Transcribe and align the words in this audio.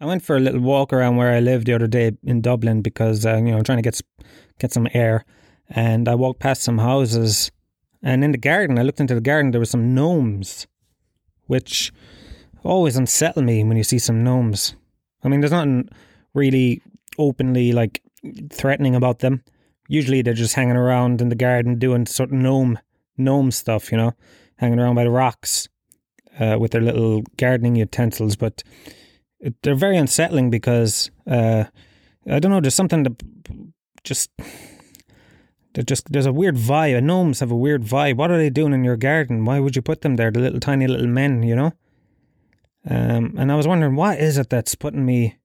I 0.00 0.04
went 0.04 0.22
for 0.22 0.36
a 0.36 0.40
little 0.40 0.60
walk 0.60 0.92
around 0.92 1.16
where 1.16 1.32
I 1.32 1.40
live 1.40 1.64
the 1.64 1.72
other 1.72 1.86
day 1.86 2.12
in 2.22 2.42
Dublin 2.42 2.82
because 2.82 3.24
uh, 3.24 3.36
you 3.36 3.50
know 3.50 3.58
I'm 3.58 3.64
trying 3.64 3.78
to 3.78 3.82
get 3.82 4.00
get 4.58 4.72
some 4.72 4.88
air, 4.92 5.24
and 5.70 6.08
I 6.08 6.14
walked 6.14 6.40
past 6.40 6.62
some 6.62 6.78
houses, 6.78 7.50
and 8.02 8.22
in 8.22 8.32
the 8.32 8.38
garden 8.38 8.78
I 8.78 8.82
looked 8.82 9.00
into 9.00 9.14
the 9.14 9.20
garden 9.20 9.52
there 9.52 9.60
were 9.60 9.64
some 9.64 9.94
gnomes, 9.94 10.66
which 11.46 11.92
always 12.62 12.96
unsettle 12.96 13.42
me 13.42 13.64
when 13.64 13.76
you 13.76 13.84
see 13.84 13.98
some 13.98 14.22
gnomes. 14.22 14.74
I 15.24 15.28
mean, 15.28 15.40
there's 15.40 15.52
nothing 15.52 15.88
really 16.34 16.82
openly 17.18 17.72
like 17.72 18.02
threatening 18.52 18.94
about 18.94 19.20
them. 19.20 19.42
Usually 19.88 20.20
they're 20.20 20.34
just 20.34 20.54
hanging 20.54 20.76
around 20.76 21.22
in 21.22 21.28
the 21.30 21.36
garden 21.36 21.78
doing 21.78 22.06
sort 22.06 22.30
of 22.30 22.34
gnome 22.34 22.78
gnome 23.16 23.50
stuff, 23.50 23.90
you 23.90 23.96
know, 23.96 24.12
hanging 24.56 24.78
around 24.78 24.94
by 24.94 25.04
the 25.04 25.10
rocks 25.10 25.68
uh, 26.38 26.58
with 26.60 26.72
their 26.72 26.82
little 26.82 27.22
gardening 27.38 27.76
utensils, 27.76 28.36
but 28.36 28.62
they're 29.62 29.74
very 29.74 29.96
unsettling 29.96 30.50
because 30.50 31.10
uh, 31.26 31.64
I 32.30 32.38
don't 32.38 32.50
know. 32.50 32.60
There's 32.60 32.74
something 32.74 33.02
that 33.04 33.22
just 34.04 34.30
they're 35.74 35.84
just 35.84 36.10
there's 36.10 36.26
a 36.26 36.32
weird 36.32 36.56
vibe. 36.56 37.02
Gnomes 37.02 37.40
have 37.40 37.50
a 37.50 37.56
weird 37.56 37.82
vibe. 37.82 38.16
What 38.16 38.30
are 38.30 38.38
they 38.38 38.50
doing 38.50 38.72
in 38.72 38.84
your 38.84 38.96
garden? 38.96 39.44
Why 39.44 39.60
would 39.60 39.76
you 39.76 39.82
put 39.82 40.00
them 40.00 40.16
there? 40.16 40.30
The 40.30 40.40
little 40.40 40.60
tiny 40.60 40.86
little 40.86 41.06
men, 41.06 41.42
you 41.42 41.54
know. 41.54 41.72
Um, 42.88 43.34
and 43.36 43.50
I 43.50 43.56
was 43.56 43.66
wondering 43.66 43.96
what 43.96 44.18
is 44.18 44.38
it 44.38 44.48
that's 44.48 44.74
putting 44.74 45.04
me, 45.04 45.36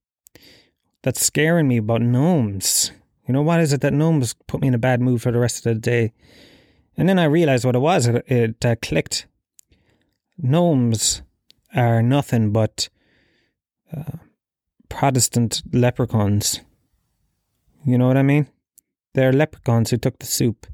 that's 1.01 1.25
scaring 1.25 1.67
me 1.67 1.77
about 1.77 2.01
gnomes. 2.01 2.91
You 3.27 3.33
know, 3.33 3.41
what 3.41 3.59
is 3.59 3.73
it 3.73 3.81
that 3.81 3.93
gnomes 3.93 4.35
put 4.47 4.61
me 4.61 4.67
in 4.67 4.73
a 4.73 4.79
bad 4.79 5.01
mood 5.01 5.21
for 5.21 5.31
the 5.31 5.39
rest 5.39 5.65
of 5.65 5.73
the 5.73 5.79
day? 5.79 6.13
And 6.97 7.09
then 7.09 7.17
I 7.17 7.25
realized 7.25 7.65
what 7.65 7.75
it 7.75 7.79
was. 7.79 8.07
It, 8.07 8.23
it 8.27 8.65
uh, 8.65 8.75
clicked. 8.81 9.25
Gnomes 10.37 11.23
are 11.73 12.01
nothing 12.01 12.51
but 12.51 12.89
uh, 13.95 14.17
Protestant 14.89 15.61
leprechauns. 15.71 16.61
You 17.85 17.97
know 17.97 18.07
what 18.07 18.17
I 18.17 18.23
mean? 18.23 18.47
They're 19.13 19.33
leprechauns 19.33 19.89
who 19.89 19.97
took 19.97 20.19
the 20.19 20.25
soup. 20.25 20.67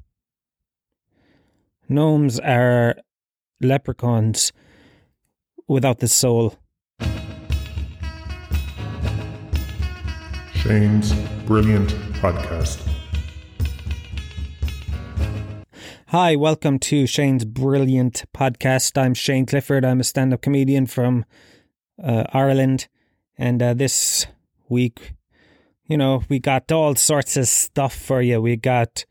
Gnomes 1.90 2.40
are 2.40 2.96
leprechauns 3.62 4.52
without 5.68 6.00
the 6.00 6.08
soul. 6.08 6.56
Shane's 10.54 11.14
Brilliant 11.46 11.92
Podcast. 12.20 12.86
Hi, 16.08 16.36
welcome 16.36 16.80
to 16.80 17.06
Shane's 17.06 17.46
Brilliant 17.46 18.26
Podcast. 18.34 19.02
I'm 19.02 19.14
Shane 19.14 19.46
Clifford. 19.46 19.86
I'm 19.86 20.00
a 20.00 20.04
stand 20.04 20.34
up 20.34 20.42
comedian 20.42 20.86
from 20.88 21.26
uh, 22.02 22.24
Ireland. 22.34 22.88
And 23.38 23.62
uh, 23.62 23.74
this 23.74 24.26
week, 24.70 25.14
you 25.88 25.98
know, 25.98 26.24
we 26.30 26.40
got 26.40 26.72
all 26.72 26.96
sorts 26.96 27.38
of 27.38 27.48
stuff 27.48 27.96
for 27.96 28.22
you. 28.22 28.42
We 28.42 28.56
got 28.56 29.06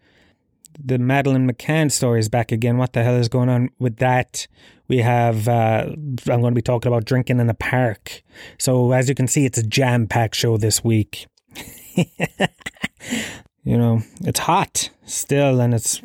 the 0.78 0.98
Madeline 0.98 1.50
McCann 1.50 1.90
stories 1.90 2.28
back 2.28 2.52
again. 2.52 2.76
What 2.76 2.92
the 2.92 3.02
hell 3.02 3.16
is 3.16 3.28
going 3.28 3.48
on 3.48 3.70
with 3.78 3.96
that? 3.96 4.46
We 4.88 4.98
have, 4.98 5.48
uh, 5.48 5.86
I'm 5.88 6.40
going 6.40 6.52
to 6.52 6.52
be 6.52 6.62
talking 6.62 6.92
about 6.92 7.04
drinking 7.04 7.40
in 7.40 7.48
a 7.48 7.54
park. 7.54 8.22
So, 8.58 8.92
as 8.92 9.08
you 9.08 9.14
can 9.14 9.26
see, 9.26 9.46
it's 9.46 9.58
a 9.58 9.62
jam 9.62 10.06
packed 10.06 10.36
show 10.36 10.56
this 10.58 10.84
week. 10.84 11.26
you 11.96 13.78
know, 13.78 14.02
it's 14.20 14.40
hot 14.40 14.90
still 15.06 15.60
and 15.60 15.74
it's, 15.74 16.02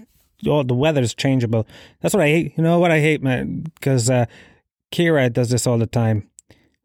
oh, 0.47 0.63
the 0.63 0.73
weather's 0.73 1.13
changeable. 1.13 1.67
That's 1.99 2.13
what 2.13 2.23
I 2.23 2.29
hate. 2.29 2.53
You 2.57 2.63
know 2.63 2.79
what 2.79 2.91
I 2.91 2.99
hate, 2.99 3.21
man? 3.21 3.63
Because 3.75 4.09
uh, 4.09 4.25
Kira 4.91 5.31
does 5.31 5.49
this 5.49 5.67
all 5.67 5.77
the 5.77 5.85
time 5.85 6.30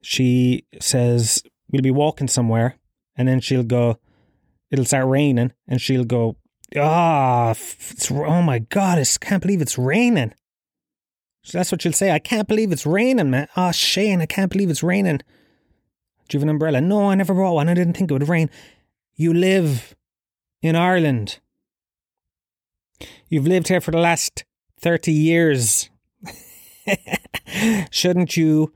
she 0.07 0.65
says, 0.81 1.43
We'll 1.69 1.83
be 1.83 1.91
walking 1.91 2.29
somewhere. 2.29 2.77
And 3.17 3.27
then 3.27 3.41
she'll 3.41 3.65
go, 3.65 3.99
It'll 4.71 4.85
start 4.85 5.09
raining. 5.09 5.53
And 5.67 5.81
she'll 5.81 6.05
go, 6.05 6.37
Ah, 6.77 7.53
oh, 7.53 8.25
oh 8.25 8.43
my 8.43 8.61
God, 8.61 8.99
I 8.99 9.05
can't 9.21 9.43
believe 9.43 9.61
it's 9.61 9.77
raining. 9.77 10.33
So 11.43 11.59
that's 11.59 11.73
what 11.73 11.83
she'll 11.83 11.93
say. 11.93 12.13
I 12.13 12.21
can't 12.21 12.47
believe 12.47 12.71
it's 12.71 12.87
raining, 12.87 13.31
man. 13.31 13.49
Oh, 13.57 13.73
Shane, 13.73 14.21
I 14.21 14.27
can't 14.27 14.51
believe 14.51 14.71
it's 14.71 14.85
raining. 14.85 15.19
Do 16.29 16.37
you 16.37 16.39
have 16.39 16.45
an 16.45 16.51
umbrella? 16.51 16.81
No, 16.81 17.11
I 17.11 17.17
never 17.17 17.35
brought 17.35 17.55
one. 17.55 17.69
I 17.69 17.75
didn't 17.75 17.95
think 17.95 18.09
it 18.09 18.15
would 18.15 18.29
rain. 18.29 18.49
You 19.17 19.35
live 19.35 19.97
in 20.63 20.77
Ireland. 20.77 21.41
You've 23.29 23.47
lived 23.49 23.69
here 23.69 23.81
for 23.81 23.91
the 23.91 23.99
last 23.99 24.45
30 24.81 25.11
years. 25.13 25.91
Shouldn't 27.91 28.37
you 28.37 28.73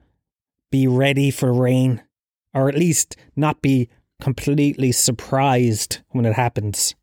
be 0.71 0.87
ready 0.87 1.31
for 1.31 1.53
rain, 1.53 2.03
or 2.55 2.69
at 2.69 2.77
least 2.77 3.17
not 3.37 3.63
be 3.63 3.89
completely 4.21 4.93
surprised 4.93 6.01
when 6.11 6.25
it 6.25 6.35
happens. 6.35 6.95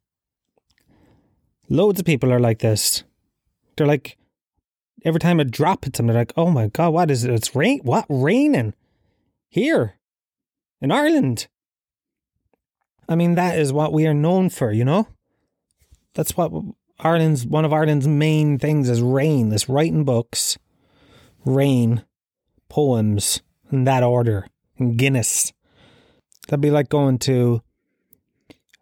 Loads 1.70 2.00
of 2.00 2.06
people 2.06 2.32
are 2.32 2.40
like 2.40 2.60
this. 2.60 3.04
They're 3.76 3.88
like, 3.88 4.18
every 5.04 5.20
time 5.20 5.40
a 5.40 5.46
drop 5.46 5.84
hits 5.84 5.98
them, 5.98 6.08
they're 6.08 6.16
like, 6.16 6.34
oh 6.38 6.50
my 6.50 6.68
God, 6.68 6.94
what 6.94 7.12
is 7.12 7.24
it? 7.24 7.32
It's 7.32 7.56
rain. 7.56 7.82
What? 7.84 8.06
Raining? 8.08 8.74
Here? 9.50 9.96
In 10.82 10.92
Ireland? 10.92 11.48
I 13.10 13.16
mean, 13.16 13.36
that 13.36 13.58
is 13.58 13.74
what 13.74 13.94
we 13.94 14.06
are 14.08 14.14
known 14.14 14.50
for, 14.50 14.72
you 14.72 14.86
know? 14.86 15.08
That's 16.14 16.36
what 16.36 16.52
Ireland's, 17.00 17.46
one 17.46 17.66
of 17.66 17.74
Ireland's 17.74 18.08
main 18.08 18.60
things 18.60 18.90
is 18.90 19.02
rain. 19.02 19.50
This 19.50 19.70
writing 19.70 20.04
books, 20.04 20.58
rain, 21.46 22.04
poems, 22.70 23.42
in 23.72 23.84
that 23.86 24.04
order. 24.04 24.48
In 24.78 24.96
Guinness. 24.96 25.54
That'd 26.48 26.62
be 26.62 26.72
like 26.72 26.90
going 26.90 27.20
to 27.20 27.62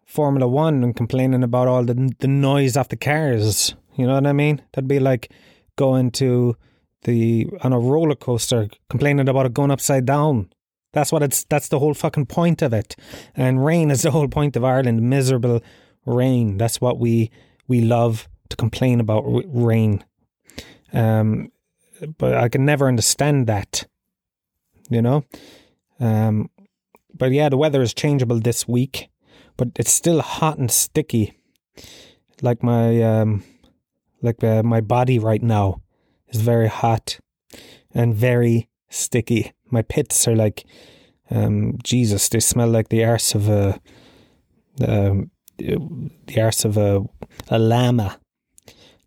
Formula 0.04 0.46
One 0.46 0.84
and 0.84 0.94
complaining 0.94 1.42
about 1.42 1.68
all 1.68 1.84
the 1.84 2.14
the 2.20 2.28
noise 2.28 2.76
off 2.76 2.88
the 2.88 2.96
cars. 2.96 3.74
You 3.96 4.06
know 4.06 4.14
what 4.14 4.26
I 4.26 4.32
mean? 4.32 4.62
That'd 4.72 4.88
be 4.88 5.00
like 5.00 5.32
going 5.76 6.10
to 6.12 6.56
the 7.02 7.48
on 7.62 7.72
a 7.72 7.78
roller 7.78 8.14
coaster 8.14 8.68
complaining 8.88 9.28
about 9.28 9.46
it 9.46 9.54
going 9.54 9.70
upside 9.70 10.06
down. 10.06 10.50
That's 10.92 11.12
what 11.12 11.22
it's. 11.22 11.44
That's 11.44 11.68
the 11.68 11.78
whole 11.78 11.94
fucking 11.94 12.26
point 12.26 12.62
of 12.62 12.72
it. 12.72 12.96
And 13.34 13.64
rain 13.64 13.90
is 13.90 14.02
the 14.02 14.10
whole 14.10 14.28
point 14.28 14.56
of 14.56 14.64
Ireland. 14.64 15.02
Miserable 15.02 15.62
rain. 16.06 16.56
That's 16.56 16.80
what 16.80 16.98
we 16.98 17.30
we 17.68 17.80
love 17.80 18.28
to 18.48 18.56
complain 18.56 19.00
about 19.00 19.24
rain. 19.26 20.04
Um, 20.92 21.50
but 22.16 22.34
I 22.34 22.48
can 22.48 22.64
never 22.64 22.86
understand 22.86 23.46
that 23.46 23.86
you 24.90 25.02
know. 25.02 25.24
Um, 26.00 26.50
but 27.14 27.32
yeah, 27.32 27.48
the 27.48 27.56
weather 27.56 27.82
is 27.82 27.94
changeable 27.94 28.40
this 28.40 28.68
week, 28.68 29.08
but 29.56 29.68
it's 29.76 29.92
still 29.92 30.20
hot 30.20 30.58
and 30.58 30.70
sticky, 30.70 31.38
like 32.42 32.62
my 32.62 33.02
um, 33.02 33.44
like 34.22 34.42
uh, 34.44 34.62
my 34.62 34.80
body 34.80 35.18
right 35.18 35.42
now 35.42 35.80
is 36.28 36.40
very 36.40 36.68
hot 36.68 37.18
and 37.94 38.14
very 38.14 38.68
sticky. 38.88 39.52
My 39.70 39.82
pits 39.82 40.28
are 40.28 40.36
like, 40.36 40.64
um, 41.30 41.78
Jesus, 41.82 42.28
they 42.28 42.40
smell 42.40 42.68
like 42.68 42.88
the 42.88 43.04
arse 43.04 43.34
of 43.34 43.48
a, 43.48 43.80
um, 44.86 45.30
the 45.58 46.40
arse 46.40 46.64
of 46.64 46.76
a, 46.76 47.04
a 47.48 47.58
llama. 47.58 48.18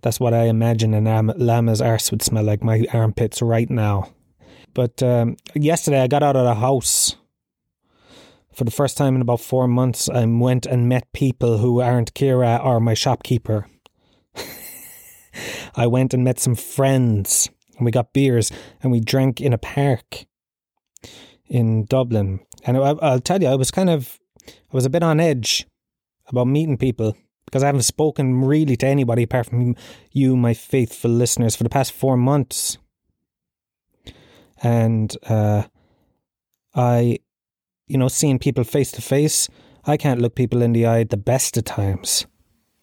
That's 0.02 0.20
what 0.20 0.34
I 0.34 0.46
imagine 0.46 0.94
a 0.94 1.02
llama's 1.02 1.82
arse 1.82 2.12
would 2.12 2.22
smell 2.22 2.44
like. 2.44 2.64
My 2.64 2.86
armpits 2.94 3.42
right 3.42 3.70
now. 3.70 4.10
But 4.74 5.02
um, 5.04 5.38
yesterday 5.54 6.02
I 6.02 6.08
got 6.08 6.24
out 6.24 6.36
of 6.36 6.46
the 6.46 6.56
house 6.56 7.16
for 8.54 8.64
the 8.64 8.72
first 8.72 8.98
time 8.98 9.16
in 9.16 9.22
about 9.22 9.42
four 9.42 9.68
months. 9.68 10.10
I 10.10 10.26
went 10.26 10.66
and 10.66 10.90
met 10.90 11.12
people 11.14 11.60
who 11.60 11.82
aren't 11.82 12.14
Kira 12.14 12.64
or 12.64 12.80
my 12.80 12.94
shopkeeper. 12.94 13.68
I 15.76 15.88
went 15.88 16.14
and 16.14 16.24
met 16.24 16.40
some 16.40 16.56
friends 16.56 17.50
and 17.78 17.86
we 17.86 17.92
got 17.92 18.14
beers 18.14 18.52
and 18.82 18.92
we 18.92 19.00
drank 19.00 19.40
in 19.40 19.54
a 19.54 19.58
park 19.58 20.26
in 21.48 21.86
Dublin. 21.86 22.42
And 22.66 22.78
I, 22.78 22.92
I'll 23.02 23.22
tell 23.22 23.42
you, 23.42 23.48
I 23.48 23.56
was 23.56 23.72
kind 23.72 23.90
of, 23.90 24.20
I 24.48 24.74
was 24.74 24.86
a 24.86 24.90
bit 24.90 25.04
on 25.04 25.20
edge 25.20 25.66
about 26.28 26.48
meeting 26.48 26.78
people 26.78 27.16
because 27.46 27.64
I 27.64 27.68
haven't 27.68 27.84
spoken 27.84 28.44
really 28.44 28.76
to 28.78 28.88
anybody 28.88 29.24
apart 29.24 29.48
from 29.48 29.76
you, 30.12 30.36
my 30.36 30.54
faithful 30.54 31.10
listeners, 31.10 31.56
for 31.56 31.64
the 31.64 31.70
past 31.70 31.92
four 31.92 32.18
months 32.18 32.78
and 34.62 35.16
uh, 35.28 35.64
I, 36.76 37.20
you 37.88 37.98
know, 37.98 38.08
seeing 38.08 38.40
people 38.40 38.64
face 38.64 38.92
to 38.94 39.02
face, 39.02 39.50
I 39.86 39.98
can't 39.98 40.22
look 40.22 40.36
people 40.36 40.62
in 40.62 40.74
the 40.74 40.86
eye 40.86 41.04
the 41.04 41.18
best 41.18 41.58
of 41.58 41.66
times. 41.66 42.26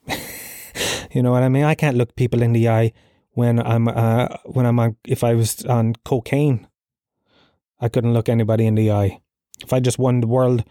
you 1.11 1.23
know 1.23 1.33
what 1.33 1.43
I 1.43 1.49
mean? 1.49 1.65
I 1.65 1.75
can't 1.75 1.97
look 1.97 2.17
people 2.17 2.43
in 2.43 2.53
the 2.53 2.69
eye 2.69 2.93
when 3.33 3.61
I'm 3.61 3.89
uh, 3.89 4.29
when 4.45 4.67
I'm 4.67 4.79
on. 4.79 4.97
If 5.07 5.23
I 5.23 5.35
was 5.35 5.65
on 5.67 5.95
cocaine, 6.05 6.67
I 7.81 7.89
couldn't 7.89 8.15
look 8.15 8.29
anybody 8.29 8.67
in 8.67 8.75
the 8.75 8.91
eye. 8.91 9.21
If 9.63 9.73
I 9.73 9.81
just 9.81 9.99
won 9.99 10.21
the 10.21 10.27
world, 10.27 10.65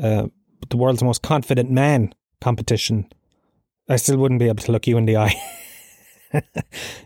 uh, 0.00 0.26
the 0.68 0.76
world's 0.76 1.02
most 1.02 1.22
confident 1.22 1.70
man 1.70 2.14
competition, 2.40 3.08
I 3.88 3.96
still 3.96 4.18
wouldn't 4.18 4.40
be 4.40 4.48
able 4.48 4.62
to 4.64 4.72
look 4.72 4.86
you 4.86 4.98
in 4.98 5.06
the 5.06 5.16
eye. 5.16 5.34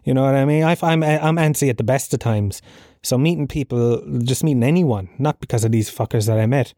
you 0.05 0.15
know 0.15 0.25
what 0.25 0.35
I 0.35 0.45
mean? 0.45 0.65
I, 0.65 0.77
I'm 0.83 1.03
I'm 1.03 1.37
antsy 1.37 1.69
at 1.71 1.77
the 1.77 1.85
best 1.85 2.13
of 2.13 2.21
times, 2.21 2.61
So 3.03 3.17
meeting 3.19 3.47
people, 3.47 4.03
just 4.23 4.45
meeting 4.45 4.63
anyone, 4.63 5.09
not 5.19 5.41
because 5.41 5.65
of 5.65 5.73
these 5.73 5.91
fuckers 5.91 6.27
that 6.27 6.39
I 6.39 6.47
met. 6.47 6.75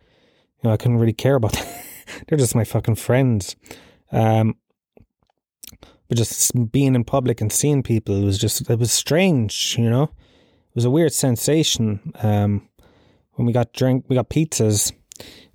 You 0.62 0.68
know, 0.68 0.74
I 0.74 0.76
couldn't 0.76 0.98
really 0.98 1.12
care 1.12 1.36
about. 1.36 1.52
Them. 1.54 1.66
They're 2.28 2.38
just 2.38 2.54
my 2.54 2.64
fucking 2.64 2.96
friends. 2.96 3.56
Um, 4.12 4.56
but 6.08 6.18
just 6.18 6.72
being 6.72 6.96
in 6.96 7.04
public 7.04 7.40
and 7.40 7.52
seeing 7.52 7.82
people 7.84 8.20
was 8.22 8.36
just 8.36 8.68
it 8.68 8.78
was 8.78 8.90
strange. 8.90 9.76
You 9.78 9.88
know, 9.88 10.02
it 10.02 10.74
was 10.74 10.84
a 10.84 10.90
weird 10.90 11.12
sensation. 11.12 12.12
Um, 12.20 12.68
when 13.34 13.46
we 13.46 13.52
got 13.52 13.72
drink, 13.72 14.06
we 14.08 14.16
got 14.16 14.28
pizzas 14.28 14.92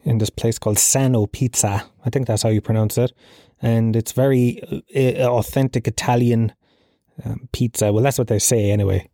in 0.03 0.17
this 0.17 0.29
place 0.29 0.57
called 0.57 0.79
Sano 0.79 1.25
Pizza. 1.25 1.85
I 2.05 2.09
think 2.09 2.25
that's 2.25 2.43
how 2.43 2.49
you 2.49 2.61
pronounce 2.61 2.97
it, 2.97 3.11
and 3.61 3.97
it's 3.97 4.13
very 4.13 4.61
uh, 4.95 5.27
authentic 5.27 5.89
Italian 5.89 6.53
um, 7.25 7.49
pizza. 7.51 7.91
Well, 7.91 8.03
that's 8.03 8.17
what 8.17 8.29
they 8.29 8.39
say 8.39 8.71
anyway. 8.71 9.09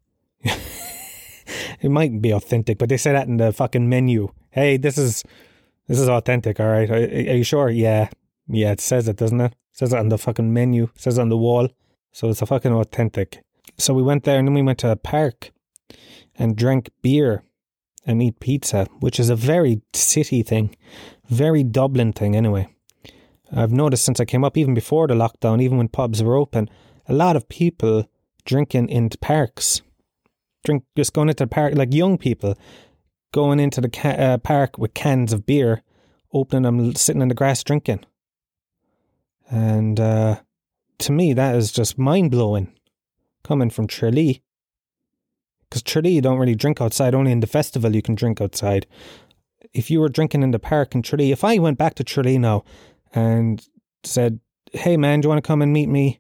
It 1.82 1.90
might 1.90 2.22
be 2.22 2.32
authentic, 2.32 2.78
but 2.78 2.90
they 2.90 2.98
say 2.98 3.12
that 3.12 3.28
in 3.28 3.38
the 3.38 3.52
fucking 3.52 3.90
menu. 3.90 4.30
Hey, 4.52 4.78
this 4.78 4.98
is 4.98 5.24
this 5.88 6.00
is 6.00 6.08
authentic. 6.08 6.60
All 6.60 6.68
right, 6.68 6.90
are, 6.90 6.96
are 6.96 7.38
you 7.38 7.44
sure? 7.44 7.70
Yeah, 7.70 8.10
yeah. 8.48 8.72
It 8.72 8.80
says 8.80 9.08
it, 9.08 9.18
doesn't 9.18 9.42
it? 9.42 9.52
it? 9.52 9.56
Says 9.72 9.94
it 9.94 10.00
on 10.00 10.10
the 10.10 10.18
fucking 10.18 10.54
menu. 10.54 10.84
It 10.96 11.02
says 11.02 11.18
on 11.18 11.30
the 11.30 11.38
wall. 11.38 11.70
So 12.12 12.30
it's 12.30 12.42
a 12.42 12.46
fucking 12.46 12.74
authentic. 12.74 13.42
So 13.78 13.94
we 13.94 14.04
went 14.04 14.24
there, 14.24 14.38
and 14.38 14.48
then 14.48 14.54
we 14.54 14.62
went 14.62 14.80
to 14.80 14.92
a 14.92 14.96
park 14.96 15.52
and 16.36 16.56
drank 16.56 16.92
beer 17.02 17.44
and 18.06 18.22
eat 18.22 18.40
pizza, 18.40 18.88
which 19.00 19.20
is 19.20 19.30
a 19.30 19.36
very 19.36 19.82
city 19.94 20.44
thing, 20.44 20.76
very 21.30 21.64
Dublin 21.64 22.14
thing 22.14 22.36
anyway. 22.36 22.68
I've 23.52 23.72
noticed 23.72 24.06
since 24.06 24.20
I 24.20 24.26
came 24.26 24.44
up, 24.44 24.58
even 24.58 24.74
before 24.74 25.08
the 25.08 25.14
lockdown, 25.14 25.62
even 25.62 25.78
when 25.78 25.88
pubs 25.88 26.24
were 26.24 26.36
open, 26.36 26.70
a 27.08 27.14
lot 27.14 27.36
of 27.36 27.50
people 27.50 28.10
drinking 28.46 28.90
in 28.90 29.10
parks, 29.10 29.82
drink 30.64 30.84
just 30.96 31.14
going 31.14 31.30
into 31.30 31.44
the 31.44 31.48
park 31.48 31.74
like 31.76 31.94
young 31.94 32.18
people 32.18 32.58
going 33.32 33.60
into 33.60 33.82
the 33.82 33.90
ca- 33.90 34.10
uh, 34.10 34.38
park 34.38 34.78
with 34.78 34.94
cans 34.94 35.34
of 35.34 35.46
beer, 35.46 35.84
opening 36.34 36.64
them, 36.64 36.96
sitting 36.96 37.22
in 37.22 37.30
the 37.30 37.36
grass 37.36 37.64
drinking. 37.64 38.04
And 39.50 40.00
uh, 40.00 40.42
to 41.00 41.12
me, 41.12 41.34
that 41.34 41.56
is 41.56 41.72
just 41.72 41.98
mind 41.98 42.32
blowing, 42.32 42.74
coming 43.44 43.70
from 43.70 43.88
Tralee. 43.88 44.42
Because 45.70 45.84
Tralee, 45.84 46.12
you 46.12 46.22
don't 46.22 46.40
really 46.40 46.56
drink 46.56 46.82
outside. 46.82 47.16
Only 47.16 47.32
in 47.32 47.40
the 47.40 47.48
festival 47.48 47.96
you 47.96 48.02
can 48.02 48.16
drink 48.16 48.42
outside. 48.42 48.86
If 49.74 49.90
you 49.90 50.02
were 50.02 50.10
drinking 50.10 50.44
in 50.44 50.52
the 50.52 50.60
park 50.60 50.94
in 50.94 51.02
Tralee, 51.02 51.32
if 51.32 51.44
I 51.44 51.58
went 51.58 51.78
back 51.78 51.96
to 51.96 52.04
Tralee 52.04 52.38
now 52.38 52.64
and 53.14 53.66
said, 54.04 54.40
"Hey 54.74 54.98
man, 54.98 55.22
do 55.22 55.26
you 55.26 55.30
want 55.30 55.42
to 55.42 55.48
come 55.48 55.62
and 55.62 55.72
meet 55.72 55.88
me 55.88 56.20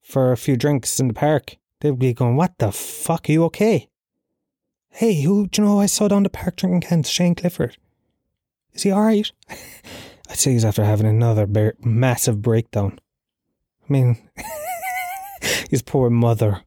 for 0.00 0.32
a 0.32 0.36
few 0.36 0.56
drinks 0.56 0.98
in 0.98 1.08
the 1.08 1.14
park?" 1.14 1.58
They'd 1.84 1.98
be 1.98 2.14
going, 2.14 2.36
"What 2.36 2.56
the 2.56 2.72
fuck? 2.72 3.28
Are 3.28 3.32
you 3.32 3.44
okay?" 3.44 3.90
Hey, 4.88 5.20
who 5.20 5.48
do 5.48 5.60
you 5.60 5.68
know 5.68 5.80
I 5.80 5.84
saw 5.84 6.08
down 6.08 6.22
the 6.22 6.30
park 6.30 6.56
drinking 6.56 6.80
cans? 6.80 7.10
Shane 7.10 7.34
Clifford. 7.34 7.76
Is 8.72 8.84
he 8.84 8.90
all 8.90 9.02
right? 9.02 9.30
I'd 10.30 10.38
say 10.38 10.52
he's 10.52 10.64
after 10.64 10.82
having 10.82 11.06
another 11.06 11.46
bear- 11.46 11.74
massive 11.80 12.40
breakdown. 12.40 12.98
I 13.82 13.92
mean, 13.92 14.16
his 15.68 15.82
poor 15.82 16.08
mother. 16.08 16.62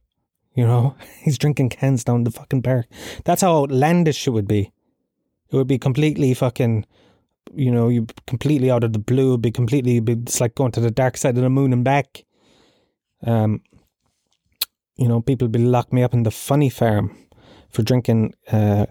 You 0.53 0.67
know, 0.67 0.95
he's 1.23 1.39
drinking 1.39 1.69
cans 1.69 2.03
down 2.03 2.23
the 2.23 2.29
fucking 2.29 2.61
park. 2.61 2.85
That's 3.25 3.41
how 3.41 3.63
outlandish 3.63 4.27
it 4.27 4.31
would 4.31 4.47
be. 4.47 4.71
It 5.49 5.55
would 5.55 5.67
be 5.67 5.79
completely 5.79 6.35
fucking, 6.35 6.85
you 7.55 7.71
know, 7.71 7.89
you 7.89 8.05
completely 8.27 8.69
out 8.69 8.83
of 8.83 8.93
the 8.93 8.99
blue. 8.99 9.29
It'd 9.29 9.41
be 9.41 9.49
completely, 9.49 9.93
it'd 9.93 10.05
be, 10.05 10.13
it's 10.13 10.39
like 10.39 10.53
going 10.53 10.73
to 10.73 10.79
the 10.79 10.91
dark 10.91 11.17
side 11.17 11.37
of 11.37 11.43
the 11.43 11.49
moon 11.49 11.73
and 11.73 11.83
back. 11.83 12.23
Um, 13.23 13.63
you 14.97 15.07
know, 15.07 15.21
people 15.21 15.47
be 15.47 15.59
lock 15.59 15.93
me 15.93 16.03
up 16.03 16.13
in 16.13 16.23
the 16.23 16.31
funny 16.31 16.69
farm 16.69 17.15
for 17.69 17.83
drinking 17.83 18.33
uh, 18.51 18.87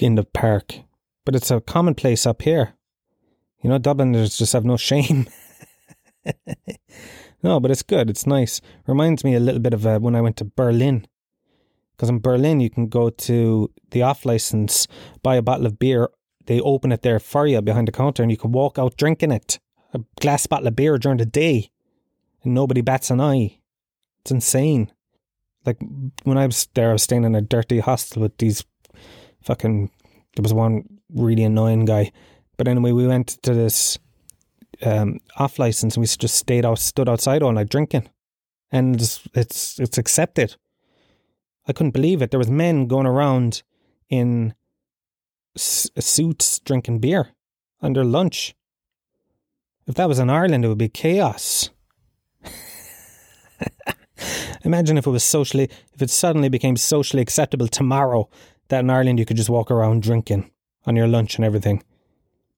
in 0.00 0.16
the 0.16 0.24
park. 0.24 0.80
But 1.24 1.34
it's 1.34 1.50
a 1.50 1.60
commonplace 1.60 2.26
up 2.26 2.42
here. 2.42 2.74
You 3.62 3.70
know, 3.70 3.78
Dubliners 3.78 4.36
just 4.36 4.52
have 4.52 4.64
no 4.64 4.76
shame. 4.76 5.26
no, 7.42 7.60
but 7.60 7.70
it's 7.70 7.82
good. 7.82 8.10
It's 8.10 8.26
nice. 8.26 8.60
Reminds 8.86 9.24
me 9.24 9.34
a 9.34 9.40
little 9.40 9.60
bit 9.60 9.72
of 9.72 9.86
uh, 9.86 9.98
when 10.00 10.14
I 10.14 10.20
went 10.20 10.36
to 10.38 10.44
Berlin. 10.44 11.06
Because 11.92 12.10
in 12.10 12.18
Berlin, 12.18 12.60
you 12.60 12.68
can 12.68 12.88
go 12.88 13.08
to 13.08 13.70
the 13.90 14.02
off 14.02 14.26
license, 14.26 14.88
buy 15.22 15.36
a 15.36 15.42
bottle 15.42 15.66
of 15.66 15.78
beer. 15.78 16.10
They 16.46 16.60
open 16.60 16.92
it 16.92 17.02
there 17.02 17.20
for 17.20 17.46
you 17.46 17.62
behind 17.62 17.88
the 17.88 17.92
counter, 17.92 18.22
and 18.22 18.30
you 18.30 18.36
can 18.36 18.52
walk 18.52 18.78
out 18.78 18.96
drinking 18.96 19.30
it. 19.30 19.60
A 19.94 20.00
glass 20.20 20.46
bottle 20.46 20.66
of 20.66 20.76
beer 20.76 20.98
during 20.98 21.18
the 21.18 21.24
day, 21.24 21.70
and 22.42 22.52
nobody 22.52 22.80
bats 22.80 23.10
an 23.10 23.20
eye. 23.20 23.60
It's 24.24 24.30
insane. 24.30 24.90
Like 25.66 25.76
when 26.22 26.38
I 26.38 26.46
was 26.46 26.66
there, 26.74 26.90
I 26.90 26.92
was 26.94 27.02
staying 27.02 27.24
in 27.24 27.34
a 27.34 27.42
dirty 27.42 27.80
hostel 27.80 28.22
with 28.22 28.38
these 28.38 28.64
fucking. 29.42 29.90
There 30.34 30.42
was 30.42 30.54
one 30.54 30.88
really 31.12 31.44
annoying 31.44 31.84
guy, 31.84 32.10
but 32.56 32.66
anyway, 32.66 32.92
we 32.92 33.06
went 33.06 33.28
to 33.42 33.52
this 33.52 33.98
um, 34.82 35.20
off 35.36 35.58
license 35.58 35.94
and 35.94 36.02
we 36.02 36.06
just 36.06 36.34
stayed 36.36 36.64
out, 36.64 36.78
stood 36.78 37.08
outside 37.08 37.42
all 37.42 37.52
night 37.52 37.68
drinking, 37.68 38.08
and 38.72 38.96
it's 38.96 39.28
it's, 39.34 39.78
it's 39.78 39.98
accepted. 39.98 40.56
I 41.68 41.72
couldn't 41.72 41.92
believe 41.92 42.22
it. 42.22 42.30
There 42.30 42.38
was 42.38 42.50
men 42.50 42.86
going 42.86 43.06
around 43.06 43.62
in 44.08 44.54
s- 45.56 45.90
suits 45.98 46.58
drinking 46.60 46.98
beer 47.00 47.28
under 47.80 48.04
lunch. 48.04 48.54
If 49.86 49.94
that 49.96 50.08
was 50.08 50.18
in 50.18 50.30
Ireland, 50.30 50.64
it 50.64 50.68
would 50.68 50.78
be 50.78 50.88
chaos. 50.88 51.68
Imagine 54.64 54.98
if 54.98 55.06
it 55.06 55.10
was 55.10 55.24
socially, 55.24 55.64
if 55.92 56.02
it 56.02 56.10
suddenly 56.10 56.48
became 56.48 56.76
socially 56.76 57.22
acceptable 57.22 57.68
tomorrow 57.68 58.28
that 58.68 58.80
in 58.80 58.90
Ireland 58.90 59.18
you 59.18 59.26
could 59.26 59.36
just 59.36 59.50
walk 59.50 59.70
around 59.70 60.02
drinking 60.02 60.50
on 60.86 60.96
your 60.96 61.06
lunch 61.06 61.36
and 61.36 61.44
everything. 61.44 61.82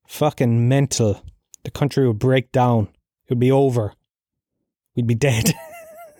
Fucking 0.07 0.69
mental. 0.69 1.23
The 1.65 1.71
country 1.71 2.07
would 2.07 2.19
break 2.19 2.53
down. 2.53 2.89
It 3.27 3.31
would 3.31 3.41
be 3.41 3.51
over. 3.51 3.93
We'd 4.95 5.07
be 5.07 5.15
dead. 5.15 5.53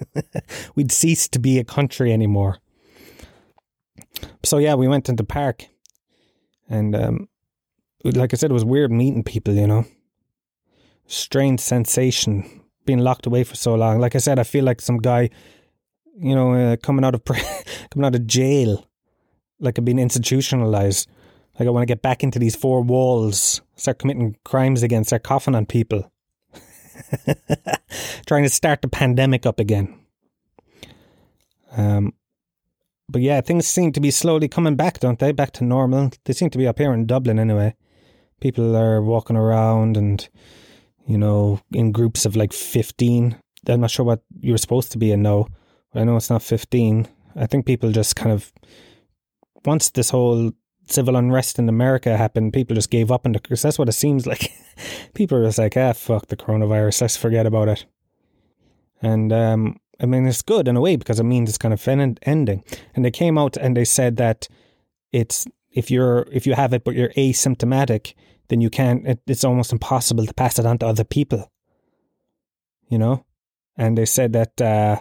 We'd 0.75 0.93
cease 0.93 1.29
to 1.29 1.39
be 1.39 1.59
a 1.59 1.65
country 1.65 2.13
anymore. 2.13 2.59
So 4.45 4.59
yeah, 4.59 4.75
we 4.75 4.89
went 4.89 5.09
into 5.09 5.23
the 5.23 5.27
park, 5.27 5.67
and 6.69 6.95
um, 6.95 7.29
like 8.05 8.33
I 8.33 8.37
said, 8.37 8.51
it 8.51 8.55
was 8.55 8.65
weird 8.65 8.91
meeting 8.91 9.23
people. 9.23 9.55
You 9.55 9.67
know, 9.67 9.85
strange 11.07 11.61
sensation 11.61 12.63
being 12.87 13.01
locked 13.01 13.27
away 13.27 13.45
for 13.45 13.57
so 13.57 13.75
long. 13.75 14.01
Like 14.01 14.15
I 14.15 14.19
said, 14.19 14.39
I 14.39 14.45
feel 14.45 14.65
like 14.65 14.81
some 14.81 14.99
guy, 14.99 15.31
you 16.19 16.35
know, 16.35 16.55
uh, 16.55 16.77
coming 16.77 17.05
out 17.05 17.15
of 17.15 17.25
coming 17.91 18.07
out 18.07 18.15
of 18.15 18.27
jail, 18.27 18.89
like 19.61 19.79
I've 19.79 19.85
been 19.85 19.99
institutionalized. 19.99 21.09
Like 21.59 21.67
I 21.67 21.71
want 21.71 21.83
to 21.83 21.87
get 21.87 22.03
back 22.03 22.23
into 22.23 22.39
these 22.39 22.55
four 22.55 22.83
walls, 22.83 23.63
start 23.77 23.99
committing 23.99 24.37
crimes 24.45 24.83
again, 24.83 25.05
start 25.05 25.23
coughing 25.23 25.55
on 25.55 25.65
people, 25.65 26.11
trying 28.27 28.43
to 28.43 28.51
start 28.51 28.83
the 28.83 28.89
pandemic 28.89 29.47
up 29.47 29.59
again. 29.59 29.99
Um, 31.77 32.13
but 33.09 33.23
yeah, 33.23 33.41
things 33.41 33.67
seem 33.67 33.93
to 33.93 34.01
be 34.01 34.11
slowly 34.11 34.49
coming 34.49 34.77
back, 34.77 35.01
don't 35.01 35.19
they? 35.19 35.33
Back 35.33 35.53
to 35.53 35.65
normal. 35.65 36.11
They 36.25 36.33
seem 36.33 36.51
to 36.51 36.59
be 36.59 36.67
up 36.67 36.79
here 36.79 36.93
in 36.93 37.07
Dublin 37.07 37.39
anyway. 37.39 37.75
People 38.41 38.77
are 38.77 39.01
walking 39.01 39.37
around 39.37 39.97
and, 39.97 40.29
you 41.07 41.19
know, 41.19 41.61
in 41.73 41.93
groups 41.93 42.27
of 42.27 42.37
like 42.37 42.53
15. 42.53 43.37
I'm 43.69 43.81
not 43.81 43.91
sure 43.91 44.05
what 44.05 44.23
you're 44.41 44.59
supposed 44.59 44.93
to 44.93 44.99
be 44.99 45.13
in 45.13 45.23
now, 45.23 45.47
but 45.93 46.01
I 46.01 46.05
know 46.05 46.17
it's 46.17 46.31
not 46.31 46.43
15. 46.43 47.09
I 47.35 47.47
think 47.47 47.67
people 47.67 47.91
just 47.91 48.17
kind 48.17 48.33
of, 48.33 48.53
once 49.65 49.91
this 49.91 50.11
whole 50.11 50.53
civil 50.89 51.17
unrest 51.17 51.59
in 51.59 51.69
America 51.69 52.17
happened, 52.17 52.53
people 52.53 52.77
just 52.77 52.91
gave 52.91 53.11
up 53.11 53.27
on 53.27 53.33
the, 53.33 53.41
because 53.41 53.63
that's 53.63 53.79
what 53.79 53.89
it 53.89 53.93
seems 53.93 54.27
like. 54.27 54.53
people 55.15 55.39
are 55.39 55.45
just 55.45 55.59
like, 55.59 55.77
ah, 55.77 55.93
fuck 55.93 56.27
the 56.27 56.37
coronavirus, 56.37 57.01
let's 57.01 57.17
forget 57.17 57.47
about 57.47 57.69
it. 57.69 57.87
And, 59.03 59.33
um, 59.33 59.81
I 60.01 60.07
mean, 60.07 60.27
it's 60.27 60.43
good 60.43 60.69
in 60.69 60.77
a 60.77 60.81
way 60.81 60.97
because 60.97 61.21
it 61.21 61.25
means 61.25 61.49
it's 61.49 61.59
kind 61.59 61.75
of 61.75 61.89
ending. 61.89 62.65
And 62.95 63.05
they 63.05 63.11
came 63.11 63.39
out 63.39 63.57
and 63.57 63.77
they 63.77 63.85
said 63.85 64.17
that 64.17 64.49
it's 65.13 65.47
if 65.71 65.91
you're 65.91 66.27
if 66.33 66.47
you 66.47 66.55
have 66.55 66.73
it 66.73 66.85
but 66.85 66.95
you're 66.95 67.11
asymptomatic, 67.11 68.15
then 68.49 68.61
you 68.61 68.71
can't. 68.71 69.07
It, 69.07 69.21
it's 69.27 69.45
almost 69.45 69.73
impossible 69.73 70.27
to 70.27 70.35
pass 70.35 70.59
it 70.59 70.67
on 70.67 70.79
to 70.79 70.87
other 70.87 71.05
people. 71.05 71.51
You 72.89 72.99
know, 72.99 73.25
and 73.77 73.99
they 73.99 74.07
said 74.07 74.33
that 74.33 74.61
uh, 74.61 75.01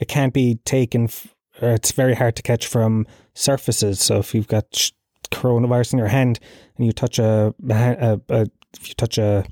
it 0.00 0.08
can't 0.08 0.32
be 0.32 0.56
taken. 0.64 1.04
F- 1.04 1.34
or 1.62 1.70
it's 1.70 1.92
very 1.92 2.14
hard 2.14 2.36
to 2.36 2.42
catch 2.42 2.66
from 2.66 3.06
surfaces. 3.34 4.00
So 4.00 4.18
if 4.18 4.34
you've 4.34 4.48
got 4.48 4.64
sh- 4.74 4.92
coronavirus 5.30 5.94
in 5.94 5.98
your 5.98 6.08
hand 6.08 6.38
and 6.76 6.86
you 6.86 6.92
touch 6.92 7.18
a, 7.18 7.54
a, 7.68 8.20
a 8.28 8.46
if 8.74 8.88
you 8.88 8.94
touch 8.94 9.18
a 9.18 9.44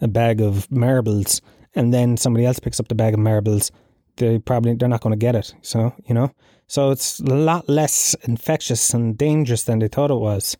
a 0.00 0.08
bag 0.08 0.40
of 0.40 0.70
marbles 0.70 1.40
and 1.74 1.92
then 1.92 2.16
somebody 2.16 2.44
else 2.44 2.58
picks 2.58 2.80
up 2.80 2.88
the 2.88 2.94
bag 2.94 3.14
of 3.14 3.20
marbles, 3.20 3.70
they 4.16 4.38
probably 4.38 4.74
they're 4.74 4.88
not 4.88 5.00
going 5.00 5.12
to 5.12 5.16
get 5.16 5.34
it. 5.34 5.54
So 5.62 5.94
you 6.06 6.14
know, 6.14 6.32
so 6.66 6.90
it's 6.90 7.20
a 7.20 7.34
lot 7.34 7.68
less 7.68 8.14
infectious 8.22 8.94
and 8.94 9.16
dangerous 9.16 9.64
than 9.64 9.78
they 9.78 9.88
thought 9.88 10.10
it 10.10 10.14
was. 10.14 10.56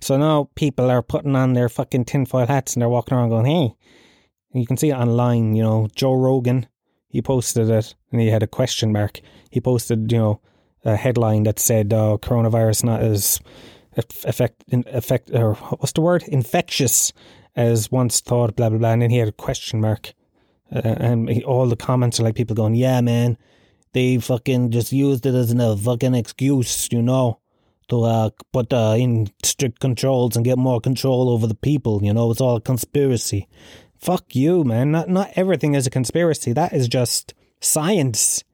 So 0.00 0.16
now 0.16 0.50
people 0.54 0.90
are 0.90 1.02
putting 1.02 1.36
on 1.36 1.52
their 1.52 1.68
fucking 1.68 2.04
tinfoil 2.04 2.46
hats 2.46 2.74
and 2.74 2.82
they're 2.82 2.88
walking 2.88 3.16
around 3.16 3.30
going, 3.30 3.46
"Hey," 3.46 3.74
you 4.52 4.66
can 4.66 4.76
see 4.76 4.90
it 4.90 4.94
online. 4.94 5.54
You 5.54 5.62
know, 5.62 5.88
Joe 5.94 6.14
Rogan, 6.14 6.66
he 7.08 7.22
posted 7.22 7.68
it 7.70 7.94
and 8.10 8.20
he 8.20 8.28
had 8.28 8.42
a 8.42 8.46
question 8.46 8.92
mark. 8.92 9.20
He 9.50 9.60
posted, 9.60 10.10
you 10.12 10.18
know, 10.18 10.40
a 10.84 10.96
headline 10.96 11.42
that 11.44 11.58
said 11.58 11.92
uh, 11.92 12.16
coronavirus 12.20 12.84
not 12.84 13.02
as 13.02 13.40
effect 13.96 14.64
effect 14.68 15.30
or 15.34 15.54
what's 15.54 15.92
the 15.92 16.00
word 16.00 16.22
infectious 16.28 17.12
as 17.56 17.90
once 17.90 18.20
thought. 18.20 18.56
Blah 18.56 18.70
blah 18.70 18.78
blah. 18.78 18.92
And 18.92 19.02
then 19.02 19.10
he 19.10 19.18
had 19.18 19.28
a 19.28 19.32
question 19.32 19.80
mark, 19.80 20.14
uh, 20.72 20.80
and 20.84 21.28
he, 21.28 21.44
all 21.44 21.66
the 21.66 21.76
comments 21.76 22.20
are 22.20 22.22
like 22.22 22.36
people 22.36 22.56
going, 22.56 22.74
"Yeah, 22.74 23.00
man, 23.00 23.36
they 23.92 24.18
fucking 24.18 24.70
just 24.70 24.92
used 24.92 25.26
it 25.26 25.34
as 25.34 25.52
a 25.52 25.76
fucking 25.76 26.14
excuse, 26.14 26.88
you 26.90 27.02
know." 27.02 27.39
To 27.90 28.04
uh, 28.04 28.30
put 28.52 28.72
uh, 28.72 28.94
in 28.96 29.28
strict 29.42 29.80
controls 29.80 30.36
and 30.36 30.44
get 30.44 30.58
more 30.58 30.80
control 30.80 31.28
over 31.28 31.46
the 31.46 31.54
people, 31.56 32.02
you 32.02 32.14
know, 32.14 32.30
it's 32.30 32.40
all 32.40 32.56
a 32.56 32.60
conspiracy. 32.60 33.48
Fuck 33.98 34.34
you, 34.34 34.64
man. 34.64 34.92
Not 34.92 35.08
not 35.08 35.30
everything 35.36 35.74
is 35.74 35.86
a 35.86 35.90
conspiracy. 35.90 36.52
That 36.52 36.72
is 36.72 36.88
just 36.88 37.34
science. 37.60 38.44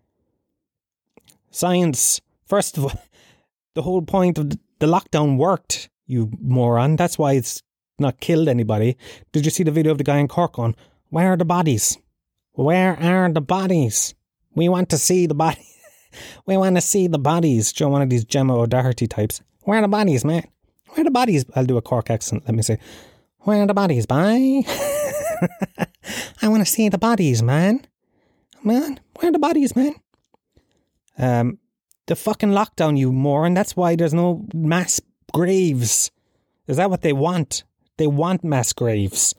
Science. 1.50 2.20
First 2.46 2.78
of 2.78 2.84
all, 2.84 2.92
the 3.74 3.82
whole 3.82 4.02
point 4.02 4.38
of 4.38 4.50
the 4.50 4.86
lockdown 4.86 5.36
worked, 5.36 5.88
you 6.06 6.30
moron. 6.40 6.96
That's 6.96 7.18
why 7.18 7.34
it's 7.34 7.62
not 7.98 8.20
killed 8.20 8.48
anybody. 8.48 8.96
Did 9.32 9.44
you 9.44 9.50
see 9.50 9.62
the 9.62 9.70
video 9.70 9.92
of 9.92 9.98
the 9.98 10.04
guy 10.04 10.18
in 10.18 10.28
Cork 10.28 10.58
on? 10.58 10.74
Where 11.10 11.32
are 11.32 11.36
the 11.36 11.44
bodies? 11.44 11.98
Where 12.52 12.98
are 12.98 13.30
the 13.30 13.40
bodies? 13.40 14.14
We 14.54 14.68
want 14.68 14.88
to 14.90 14.98
see 14.98 15.26
the 15.26 15.34
bodies. 15.34 15.75
We 16.46 16.56
want 16.56 16.76
to 16.76 16.80
see 16.80 17.06
the 17.06 17.18
bodies. 17.18 17.72
Joe, 17.72 17.88
one 17.88 18.02
of 18.02 18.10
these 18.10 18.24
Gemma 18.24 18.58
O'Doherty 18.58 19.06
types. 19.06 19.40
Where 19.62 19.78
are 19.78 19.82
the 19.82 19.88
bodies, 19.88 20.24
man? 20.24 20.44
Where 20.90 21.00
are 21.00 21.04
the 21.04 21.10
bodies? 21.10 21.44
I'll 21.54 21.64
do 21.64 21.76
a 21.76 21.82
Cork 21.82 22.10
accent. 22.10 22.44
Let 22.46 22.54
me 22.54 22.62
say, 22.62 22.78
where 23.40 23.62
are 23.62 23.66
the 23.66 23.74
bodies, 23.74 24.06
bye? 24.06 24.62
I 26.42 26.48
want 26.48 26.64
to 26.64 26.70
see 26.70 26.88
the 26.88 26.98
bodies, 26.98 27.42
man. 27.42 27.86
Man, 28.62 29.00
where 29.16 29.28
are 29.28 29.32
the 29.32 29.38
bodies, 29.38 29.76
man? 29.76 29.94
Um, 31.18 31.58
the 32.06 32.16
fucking 32.16 32.50
lockdown, 32.50 32.98
you 32.98 33.12
moron. 33.12 33.54
That's 33.54 33.76
why 33.76 33.96
there's 33.96 34.14
no 34.14 34.44
mass 34.54 35.00
graves. 35.32 36.10
Is 36.66 36.76
that 36.76 36.90
what 36.90 37.02
they 37.02 37.12
want? 37.12 37.64
They 37.96 38.06
want 38.06 38.44
mass 38.44 38.72
graves. 38.72 39.34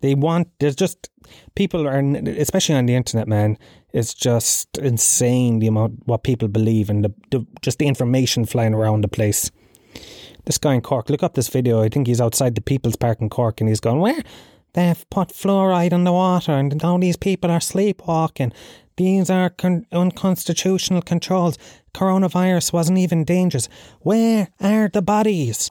They 0.00 0.14
want, 0.14 0.48
there's 0.58 0.76
just, 0.76 1.08
people 1.54 1.86
are, 1.86 1.98
especially 1.98 2.74
on 2.74 2.86
the 2.86 2.94
internet, 2.94 3.26
man, 3.26 3.58
it's 3.94 4.12
just 4.12 4.76
insane 4.78 5.60
the 5.60 5.68
amount, 5.68 6.02
what 6.04 6.24
people 6.24 6.48
believe 6.48 6.90
and 6.90 7.04
the, 7.04 7.14
the 7.30 7.46
just 7.62 7.78
the 7.78 7.86
information 7.86 8.44
flying 8.44 8.74
around 8.74 9.02
the 9.02 9.08
place. 9.08 9.52
This 10.46 10.58
guy 10.58 10.74
in 10.74 10.80
Cork, 10.82 11.08
look 11.08 11.22
up 11.22 11.34
this 11.34 11.48
video. 11.48 11.80
I 11.80 11.88
think 11.88 12.08
he's 12.08 12.20
outside 12.20 12.56
the 12.56 12.60
People's 12.60 12.96
Park 12.96 13.20
in 13.20 13.30
Cork 13.30 13.60
and 13.60 13.68
he's 13.68 13.80
going, 13.80 14.00
Where? 14.00 14.20
They've 14.72 15.08
put 15.10 15.28
fluoride 15.28 15.92
in 15.92 16.02
the 16.02 16.12
water 16.12 16.52
and 16.52 16.82
now 16.82 16.98
these 16.98 17.16
people 17.16 17.52
are 17.52 17.60
sleepwalking. 17.60 18.52
These 18.96 19.30
are 19.30 19.50
con- 19.50 19.86
unconstitutional 19.92 21.02
controls. 21.02 21.56
Coronavirus 21.94 22.72
wasn't 22.72 22.98
even 22.98 23.24
dangerous. 23.24 23.68
Where 24.00 24.48
are 24.60 24.88
the 24.88 25.02
bodies? 25.02 25.70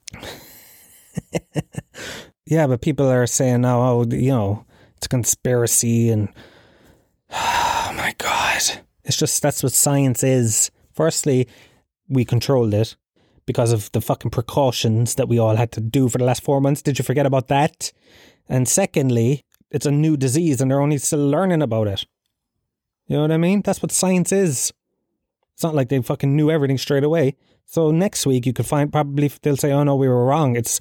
yeah, 2.46 2.68
but 2.68 2.82
people 2.82 3.10
are 3.10 3.28
saying 3.28 3.62
now, 3.62 3.82
oh, 3.82 4.06
you 4.10 4.32
know, 4.32 4.66
it's 4.96 5.08
a 5.08 5.10
conspiracy 5.10 6.10
and 6.10 6.30
oh 7.36 7.94
my 7.96 8.14
god. 8.18 8.62
It's 9.04 9.18
just 9.18 9.42
that's 9.42 9.64
what 9.64 9.74
science 9.74 10.24
is. 10.24 10.72
Firstly, 10.94 11.48
we 12.08 12.26
controlled 12.26 12.74
it 12.74 12.96
because 13.46 13.72
of 13.72 13.92
the 13.92 14.02
fucking 14.02 14.32
precautions 14.32 15.16
that 15.16 15.28
we 15.28 15.40
all 15.40 15.56
had 15.56 15.72
to 15.74 15.82
do 15.82 16.08
for 16.08 16.20
the 16.20 16.24
last 16.24 16.44
four 16.44 16.62
months. 16.62 16.82
Did 16.82 17.00
you 17.00 17.04
forget 17.04 17.26
about 17.26 17.48
that? 17.48 17.92
And 18.48 18.70
secondly, 18.70 19.44
it's 19.72 19.86
a 19.86 19.92
new 19.92 20.16
disease 20.16 20.62
and 20.62 20.70
they're 20.70 20.80
only 20.80 21.00
still 21.00 21.28
learning 21.28 21.62
about 21.62 21.88
it. 21.88 22.06
You 23.08 23.18
know 23.18 23.24
what 23.24 23.32
I 23.32 23.38
mean? 23.38 23.62
That's 23.62 23.82
what 23.82 23.92
science 23.92 24.32
is. 24.32 24.72
It's 25.54 25.64
not 25.64 25.76
like 25.76 25.90
they 25.90 26.02
fucking 26.02 26.36
knew 26.36 26.52
everything 26.52 26.78
straight 26.78 27.04
away. 27.04 27.36
So 27.66 27.92
next 27.92 28.26
week 28.26 28.46
you 28.46 28.54
could 28.54 28.66
find 28.66 28.92
probably 28.92 29.32
they'll 29.42 29.58
say, 29.58 29.72
"Oh 29.72 29.84
no, 29.84 29.96
we 29.96 30.08
were 30.08 30.26
wrong. 30.26 30.56
It's 30.56 30.80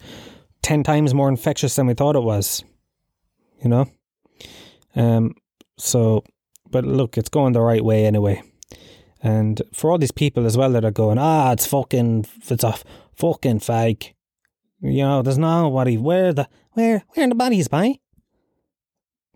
ten 0.63 0.83
times 0.83 1.15
more 1.15 1.29
infectious 1.29 1.77
than 1.77 1.87
we 1.87 1.95
thought 1.95 2.17
it 2.17 2.23
was." 2.23 2.65
You 3.63 3.71
know. 3.71 3.91
Um. 4.95 5.35
So, 5.79 6.25
but 6.73 6.85
look, 6.85 7.17
it's 7.17 7.29
going 7.29 7.53
the 7.53 7.61
right 7.61 7.85
way 7.85 8.05
anyway. 8.07 8.43
And 9.23 9.63
for 9.73 9.91
all 9.91 9.99
these 9.99 10.11
people 10.11 10.47
as 10.47 10.57
well 10.57 10.73
that 10.73 10.85
are 10.85 10.91
going, 10.91 11.19
ah, 11.19 11.53
it's 11.53 11.67
fucking, 11.67 12.27
it's 12.49 12.65
a 12.65 12.75
fucking 13.15 13.61
fake. 13.61 14.15
You 14.81 15.05
know, 15.05 15.23
there's 15.23 15.39
nobody. 15.39 15.97
Where 15.97 16.33
the 16.33 16.49
where 16.73 17.05
where 17.15 17.27
are 17.27 17.29
the 17.29 17.37
bodies, 17.37 17.69
by? 17.69 18.01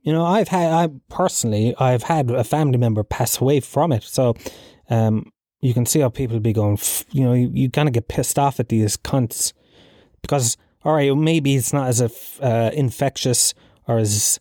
You 0.03 0.13
know, 0.13 0.25
I've 0.25 0.49
had, 0.49 0.73
I 0.73 0.89
personally, 1.09 1.75
I've 1.79 2.05
had 2.05 2.31
a 2.31 2.43
family 2.43 2.79
member 2.79 3.05
pass 3.05 3.41
away 3.41 3.61
from 3.61 3.93
it. 3.93 4.03
So, 4.03 4.35
um, 4.91 5.33
you 5.61 5.75
can 5.75 5.87
see 5.87 6.01
how 6.01 6.09
people 6.09 6.41
be 6.41 6.53
going, 6.53 6.79
you 7.11 7.25
know, 7.25 7.33
you, 7.33 7.51
you 7.53 7.71
kind 7.71 7.89
of 7.89 7.93
get 7.93 8.09
pissed 8.09 8.39
off 8.39 8.61
at 8.61 8.69
these 8.69 8.97
cunts 8.97 9.53
because, 10.23 10.57
all 10.85 10.95
right, 10.95 11.17
maybe 11.17 11.57
it's 11.57 11.73
not 11.73 11.89
as 11.89 12.01
if, 12.01 12.41
uh, 12.43 12.71
infectious 12.73 13.53
or 13.89 13.99
as 13.99 14.39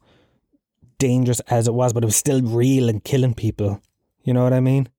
dangerous 0.97 1.39
as 1.41 1.67
it 1.67 1.73
was, 1.73 1.93
but 1.93 2.03
it 2.03 2.07
was 2.07 2.15
still 2.15 2.41
real 2.41 2.89
and 2.89 3.03
killing 3.03 3.33
people. 3.33 3.81
You 4.23 4.33
know 4.33 4.43
what 4.43 4.53
I 4.53 4.59
mean? 4.59 4.89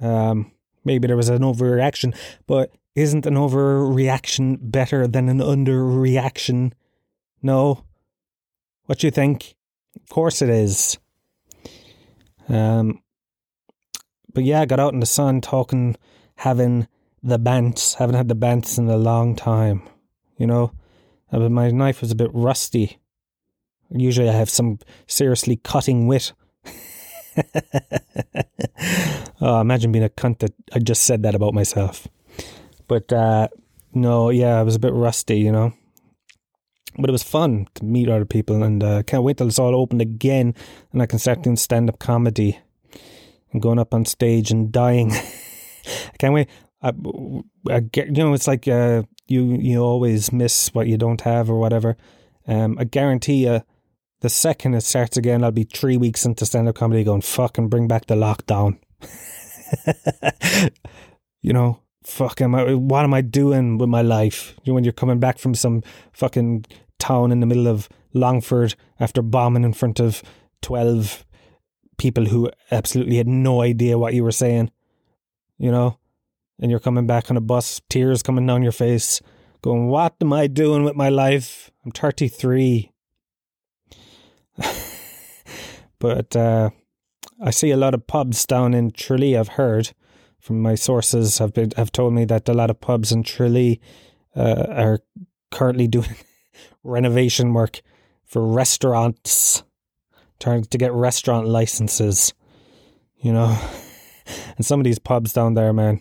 Um, 0.00 0.52
maybe 0.84 1.06
there 1.06 1.16
was 1.16 1.28
an 1.28 1.42
overreaction, 1.42 2.16
but 2.46 2.72
isn't 2.94 3.26
an 3.26 3.34
overreaction 3.34 4.58
better 4.60 5.06
than 5.06 5.28
an 5.28 5.38
underreaction? 5.38 6.72
No. 7.42 7.84
What 8.86 9.02
you 9.02 9.10
think? 9.10 9.54
Of 9.96 10.08
course 10.08 10.42
it 10.42 10.50
is. 10.50 10.98
Um, 12.48 13.02
but 14.34 14.44
yeah, 14.44 14.60
I 14.60 14.66
got 14.66 14.80
out 14.80 14.92
in 14.92 15.00
the 15.00 15.06
sun 15.06 15.40
talking, 15.40 15.96
having 16.36 16.88
the 17.22 17.38
bants. 17.38 17.94
Haven't 17.94 18.16
had 18.16 18.28
the 18.28 18.36
bants 18.36 18.78
in 18.78 18.88
a 18.88 18.96
long 18.96 19.36
time. 19.36 19.82
You 20.36 20.46
know, 20.46 20.72
uh, 21.30 21.48
my 21.48 21.70
knife 21.70 22.00
was 22.00 22.10
a 22.10 22.16
bit 22.16 22.30
rusty. 22.32 22.98
Usually 23.94 24.28
I 24.28 24.32
have 24.32 24.50
some 24.50 24.78
seriously 25.06 25.56
cutting 25.56 26.06
wit. 26.06 26.32
oh, 29.40 29.60
imagine 29.60 29.92
being 29.92 30.04
a 30.04 30.08
cunt 30.08 30.38
that 30.40 30.52
I 30.72 30.78
just 30.78 31.02
said 31.02 31.22
that 31.22 31.34
about 31.34 31.54
myself. 31.54 32.08
But 32.88 33.12
uh, 33.12 33.48
no, 33.92 34.30
yeah, 34.30 34.58
I 34.58 34.62
was 34.62 34.76
a 34.76 34.80
bit 34.80 34.92
rusty, 34.92 35.38
you 35.38 35.52
know 35.52 35.72
but 36.98 37.08
it 37.08 37.12
was 37.12 37.22
fun 37.22 37.66
to 37.74 37.84
meet 37.84 38.08
other 38.08 38.24
people 38.24 38.62
and 38.62 38.82
uh, 38.82 39.02
can't 39.04 39.22
wait 39.22 39.38
till 39.38 39.48
it's 39.48 39.58
all 39.58 39.74
opened 39.74 40.00
again 40.00 40.54
and 40.92 41.00
I 41.00 41.06
can 41.06 41.18
start 41.18 41.42
doing 41.42 41.56
stand 41.56 41.88
up 41.88 41.98
comedy 41.98 42.58
and 43.52 43.62
going 43.62 43.78
up 43.78 43.94
on 43.94 44.04
stage 44.04 44.50
and 44.50 44.70
dying. 44.70 45.12
I 45.14 46.16
can't 46.18 46.34
wait. 46.34 46.48
I, 46.82 46.92
I 47.70 47.80
get, 47.80 48.08
you 48.08 48.12
know, 48.12 48.34
it's 48.34 48.48
like 48.48 48.66
uh, 48.68 49.02
you 49.28 49.56
you 49.60 49.80
always 49.80 50.32
miss 50.32 50.74
what 50.74 50.88
you 50.88 50.96
don't 50.96 51.20
have 51.22 51.48
or 51.48 51.58
whatever. 51.58 51.96
Um, 52.46 52.76
I 52.78 52.84
guarantee 52.84 53.44
you, 53.44 53.62
the 54.22 54.30
second 54.30 54.74
it 54.74 54.82
starts 54.82 55.16
again, 55.16 55.42
I'll 55.42 55.50
be 55.50 55.64
three 55.64 55.96
weeks 55.96 56.24
into 56.24 56.46
stand 56.46 56.68
up 56.68 56.76
comedy 56.76 57.02
going, 57.02 57.22
fucking 57.22 57.68
bring 57.68 57.88
back 57.88 58.06
the 58.06 58.14
lockdown. 58.14 58.78
you 61.42 61.52
know, 61.52 61.80
fuck 62.04 62.40
am 62.40 62.54
I 62.54 62.74
what 62.74 63.02
am 63.04 63.12
I 63.12 63.20
doing 63.20 63.78
with 63.78 63.88
my 63.88 64.02
life? 64.02 64.54
You 64.62 64.70
know, 64.70 64.74
when 64.76 64.84
you're 64.84 64.92
coming 64.92 65.18
back 65.18 65.38
from 65.38 65.56
some 65.56 65.82
fucking 66.12 66.66
town 67.00 67.32
in 67.32 67.40
the 67.40 67.46
middle 67.46 67.66
of 67.66 67.88
Longford 68.14 68.76
after 69.00 69.22
bombing 69.22 69.64
in 69.64 69.72
front 69.72 69.98
of 69.98 70.22
twelve 70.62 71.24
people 71.98 72.26
who 72.26 72.48
absolutely 72.70 73.16
had 73.16 73.26
no 73.26 73.60
idea 73.60 73.98
what 73.98 74.14
you 74.14 74.22
were 74.22 74.32
saying. 74.32 74.70
You 75.58 75.72
know? 75.72 75.98
And 76.60 76.70
you're 76.70 76.80
coming 76.80 77.08
back 77.08 77.28
on 77.28 77.36
a 77.36 77.40
bus, 77.40 77.80
tears 77.88 78.22
coming 78.22 78.46
down 78.46 78.62
your 78.62 78.70
face, 78.70 79.20
going, 79.62 79.88
What 79.88 80.14
am 80.20 80.32
I 80.32 80.46
doing 80.46 80.84
with 80.84 80.94
my 80.94 81.08
life? 81.08 81.72
I'm 81.84 81.90
thirty 81.90 82.28
three. 82.28 82.91
but 85.98 86.34
uh, 86.36 86.70
I 87.42 87.50
see 87.50 87.70
a 87.70 87.76
lot 87.76 87.94
of 87.94 88.06
pubs 88.06 88.46
down 88.46 88.74
in 88.74 88.90
Tralee, 88.90 89.36
I've 89.36 89.48
heard 89.48 89.92
from 90.42 90.60
my 90.60 90.74
sources 90.74 91.38
have 91.38 91.54
been 91.54 91.70
have 91.76 91.92
told 91.92 92.12
me 92.12 92.24
that 92.24 92.48
a 92.48 92.52
lot 92.52 92.68
of 92.68 92.80
pubs 92.80 93.12
in 93.12 93.22
Tralee 93.22 93.80
uh, 94.34 94.66
are 94.68 94.98
currently 95.52 95.86
doing 95.86 96.16
renovation 96.82 97.54
work 97.54 97.80
for 98.24 98.44
restaurants, 98.44 99.62
trying 100.40 100.64
to 100.64 100.78
get 100.78 100.92
restaurant 100.92 101.46
licenses. 101.46 102.34
You 103.18 103.32
know, 103.32 103.56
and 104.56 104.66
some 104.66 104.80
of 104.80 104.84
these 104.84 104.98
pubs 104.98 105.32
down 105.32 105.54
there, 105.54 105.72
man, 105.72 106.00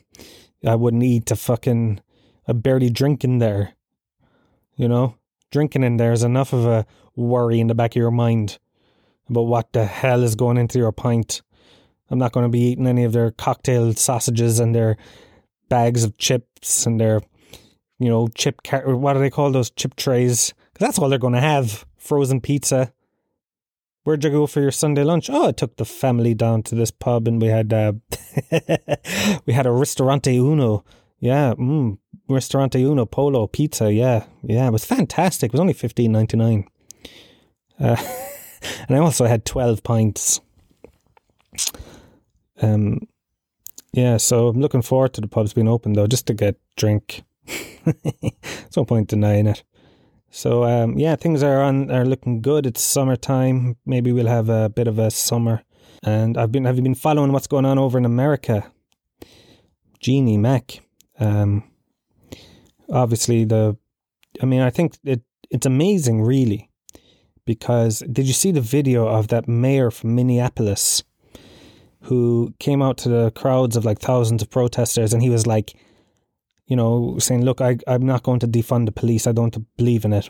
I 0.65 0.73
wouldn't 0.75 1.03
eat 1.03 1.27
to 1.27 1.35
fucking. 1.35 2.01
I 2.47 2.53
barely 2.53 2.89
drink 2.89 3.23
in 3.23 3.37
there. 3.37 3.73
You 4.75 4.87
know, 4.87 5.15
drinking 5.51 5.83
in 5.83 5.97
there 5.97 6.11
is 6.11 6.23
enough 6.23 6.53
of 6.53 6.65
a 6.65 6.85
worry 7.15 7.59
in 7.59 7.67
the 7.67 7.75
back 7.75 7.91
of 7.91 7.99
your 7.99 8.11
mind 8.11 8.57
about 9.29 9.43
what 9.43 9.73
the 9.73 9.85
hell 9.85 10.23
is 10.23 10.35
going 10.35 10.57
into 10.57 10.79
your 10.79 10.91
pint. 10.91 11.41
I'm 12.09 12.19
not 12.19 12.31
going 12.31 12.45
to 12.45 12.49
be 12.49 12.59
eating 12.59 12.87
any 12.87 13.03
of 13.03 13.13
their 13.13 13.31
cocktail 13.31 13.93
sausages 13.93 14.59
and 14.59 14.75
their 14.75 14.97
bags 15.69 16.03
of 16.03 16.17
chips 16.17 16.85
and 16.85 16.99
their, 16.99 17.21
you 17.99 18.09
know, 18.09 18.27
chip 18.35 18.63
car- 18.63 18.95
what 18.95 19.13
do 19.13 19.19
they 19.19 19.29
call 19.29 19.51
those 19.51 19.69
chip 19.69 19.95
trays? 19.95 20.53
Because 20.73 20.87
that's 20.87 20.99
all 20.99 21.07
they're 21.07 21.19
going 21.19 21.33
to 21.33 21.39
have 21.39 21.85
frozen 21.97 22.41
pizza. 22.41 22.91
Where'd 24.03 24.23
you 24.23 24.31
go 24.31 24.47
for 24.47 24.61
your 24.61 24.71
Sunday 24.71 25.03
lunch? 25.03 25.29
Oh, 25.29 25.49
I 25.49 25.51
took 25.51 25.77
the 25.77 25.85
family 25.85 26.33
down 26.33 26.63
to 26.63 26.75
this 26.75 26.91
pub 26.91 27.27
and 27.27 27.41
we 27.41 27.47
had 27.47 27.71
uh, 27.71 27.93
we 29.45 29.53
had 29.53 29.67
a 29.67 29.71
Ristorante 29.71 30.35
Uno. 30.35 30.83
Yeah, 31.19 31.53
mm, 31.53 31.99
Ristorante 32.33 32.81
Uno 32.81 33.05
Polo 33.05 33.47
pizza. 33.47 33.91
Yeah, 33.91 34.25
yeah, 34.43 34.67
it 34.67 34.71
was 34.71 34.85
fantastic. 34.85 35.49
It 35.49 35.53
was 35.53 35.61
only 35.61 35.73
fifteen 35.73 36.11
ninety 36.11 36.37
nine. 36.37 36.67
Uh, 37.79 37.95
and 38.87 38.97
I 38.97 38.99
also 38.99 39.25
had 39.25 39.45
twelve 39.45 39.83
pints. 39.83 40.41
Um, 42.61 43.07
yeah, 43.93 44.17
so 44.17 44.47
I'm 44.47 44.61
looking 44.61 44.81
forward 44.81 45.13
to 45.13 45.21
the 45.21 45.27
pubs 45.27 45.53
being 45.53 45.67
open 45.67 45.93
though, 45.93 46.07
just 46.07 46.27
to 46.27 46.33
get 46.33 46.57
drink. 46.77 47.23
There's 47.85 48.77
no 48.77 48.85
point 48.85 49.09
denying 49.09 49.47
it. 49.47 49.63
So 50.29 50.63
um, 50.63 50.97
yeah, 50.97 51.15
things 51.17 51.43
are 51.43 51.61
on 51.61 51.91
are 51.91 52.05
looking 52.05 52.41
good. 52.41 52.65
It's 52.65 52.81
summertime. 52.81 53.75
Maybe 53.85 54.11
we'll 54.11 54.27
have 54.27 54.49
a 54.49 54.69
bit 54.69 54.87
of 54.87 54.97
a 54.97 55.11
summer. 55.11 55.63
And 56.03 56.37
I've 56.37 56.51
been 56.51 56.65
have 56.65 56.77
you 56.77 56.83
been 56.83 56.95
following 56.95 57.31
what's 57.31 57.47
going 57.47 57.65
on 57.65 57.77
over 57.77 57.97
in 57.97 58.05
America? 58.05 58.71
Jeannie 59.99 60.37
Mac. 60.37 60.79
Um, 61.19 61.63
obviously 62.91 63.45
the 63.45 63.77
I 64.41 64.45
mean 64.45 64.61
I 64.61 64.69
think 64.69 64.97
it 65.03 65.21
it's 65.49 65.65
amazing 65.65 66.21
really 66.21 66.69
because 67.45 68.03
did 68.11 68.27
you 68.27 68.33
see 68.33 68.51
the 68.51 68.61
video 68.61 69.07
of 69.07 69.27
that 69.29 69.47
mayor 69.47 69.91
from 69.91 70.15
Minneapolis 70.15 71.03
who 72.03 72.53
came 72.59 72.81
out 72.81 72.97
to 72.97 73.09
the 73.09 73.31
crowds 73.31 73.75
of 73.75 73.85
like 73.85 73.99
thousands 73.99 74.41
of 74.41 74.49
protesters 74.49 75.13
and 75.13 75.21
he 75.21 75.29
was 75.29 75.45
like 75.45 75.75
you 76.71 76.77
know, 76.77 77.17
saying, 77.19 77.43
look, 77.43 77.59
I, 77.59 77.79
I'm 77.85 78.05
not 78.05 78.23
going 78.23 78.39
to 78.39 78.47
defund 78.47 78.85
the 78.85 78.93
police. 78.93 79.27
I 79.27 79.33
don't 79.33 79.57
believe 79.75 80.05
in 80.05 80.13
it. 80.13 80.29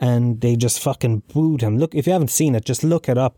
And 0.00 0.40
they 0.40 0.56
just 0.56 0.80
fucking 0.80 1.24
booed 1.34 1.60
him. 1.60 1.76
Look, 1.76 1.94
if 1.94 2.06
you 2.06 2.14
haven't 2.14 2.30
seen 2.30 2.54
it, 2.54 2.64
just 2.64 2.82
look 2.82 3.10
it 3.10 3.18
up. 3.18 3.36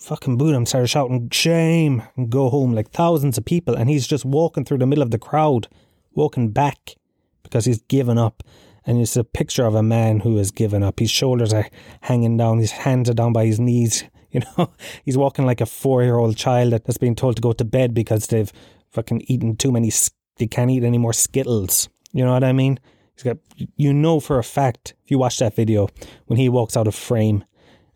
Fucking 0.00 0.36
booed 0.36 0.56
him, 0.56 0.66
started 0.66 0.88
shouting, 0.88 1.30
shame, 1.30 2.02
and 2.16 2.30
go 2.30 2.50
home. 2.50 2.72
Like 2.72 2.90
thousands 2.90 3.38
of 3.38 3.44
people. 3.44 3.76
And 3.76 3.88
he's 3.88 4.08
just 4.08 4.24
walking 4.24 4.64
through 4.64 4.78
the 4.78 4.88
middle 4.88 5.02
of 5.02 5.12
the 5.12 5.20
crowd, 5.20 5.68
walking 6.14 6.50
back 6.50 6.96
because 7.44 7.64
he's 7.64 7.80
given 7.82 8.18
up. 8.18 8.42
And 8.86 9.00
it's 9.00 9.16
a 9.16 9.24
picture 9.24 9.64
of 9.64 9.74
a 9.74 9.82
man 9.82 10.20
who 10.20 10.36
has 10.36 10.50
given 10.50 10.82
up. 10.82 10.98
His 10.98 11.10
shoulders 11.10 11.52
are 11.52 11.68
hanging 12.02 12.36
down, 12.36 12.58
his 12.58 12.72
hands 12.72 13.08
are 13.08 13.14
down 13.14 13.32
by 13.32 13.46
his 13.46 13.60
knees. 13.60 14.04
You 14.34 14.40
know, 14.58 14.72
he's 15.04 15.16
walking 15.16 15.46
like 15.46 15.60
a 15.60 15.66
four 15.66 16.02
year 16.02 16.16
old 16.16 16.36
child 16.36 16.72
that's 16.72 16.98
been 16.98 17.14
told 17.14 17.36
to 17.36 17.40
go 17.40 17.52
to 17.52 17.64
bed 17.64 17.94
because 17.94 18.26
they've 18.26 18.52
fucking 18.90 19.22
eaten 19.28 19.54
too 19.54 19.70
many 19.70 19.92
they 20.36 20.46
can't 20.46 20.70
eat 20.70 20.84
any 20.84 20.98
more 20.98 21.12
Skittles. 21.12 21.88
You 22.12 22.24
know 22.24 22.32
what 22.32 22.44
I 22.44 22.52
mean? 22.52 22.78
He's 23.14 23.22
got, 23.22 23.36
you 23.76 23.92
know 23.92 24.20
for 24.20 24.38
a 24.38 24.44
fact, 24.44 24.94
if 25.04 25.10
you 25.10 25.18
watch 25.18 25.38
that 25.38 25.54
video, 25.54 25.88
when 26.26 26.38
he 26.38 26.48
walks 26.48 26.76
out 26.76 26.88
of 26.88 26.94
frame 26.94 27.44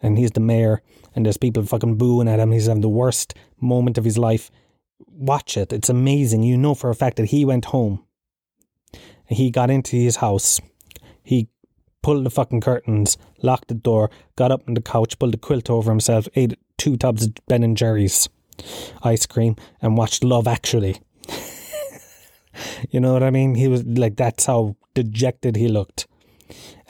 and 0.00 0.16
he's 0.16 0.30
the 0.30 0.40
mayor 0.40 0.82
and 1.14 1.26
there's 1.26 1.36
people 1.36 1.64
fucking 1.64 1.96
booing 1.96 2.28
at 2.28 2.38
him, 2.38 2.52
he's 2.52 2.66
having 2.66 2.82
the 2.82 2.88
worst 2.88 3.34
moment 3.60 3.98
of 3.98 4.04
his 4.04 4.18
life. 4.18 4.50
Watch 5.06 5.56
it. 5.56 5.72
It's 5.72 5.88
amazing. 5.88 6.44
You 6.44 6.56
know 6.56 6.74
for 6.74 6.90
a 6.90 6.94
fact 6.94 7.16
that 7.16 7.26
he 7.26 7.44
went 7.44 7.66
home. 7.66 8.04
He 9.28 9.50
got 9.50 9.70
into 9.70 9.96
his 9.96 10.16
house. 10.16 10.60
He 11.22 11.48
pulled 12.02 12.24
the 12.24 12.30
fucking 12.30 12.60
curtains, 12.60 13.18
locked 13.42 13.68
the 13.68 13.74
door, 13.74 14.10
got 14.36 14.50
up 14.50 14.62
on 14.66 14.74
the 14.74 14.80
couch, 14.80 15.18
pulled 15.18 15.34
the 15.34 15.38
quilt 15.38 15.68
over 15.68 15.90
himself, 15.90 16.28
ate 16.34 16.58
two 16.78 16.96
tubs 16.96 17.26
of 17.26 17.34
Ben 17.46 17.62
and 17.62 17.76
Jerry's 17.76 18.28
ice 19.02 19.26
cream, 19.26 19.56
and 19.82 19.96
watched 19.96 20.24
Love 20.24 20.48
Actually. 20.48 21.00
You 22.90 23.00
know 23.00 23.12
what 23.12 23.22
I 23.22 23.30
mean? 23.30 23.54
He 23.54 23.68
was 23.68 23.84
like, 23.84 24.16
that's 24.16 24.46
how 24.46 24.76
dejected 24.94 25.56
he 25.56 25.68
looked. 25.68 26.06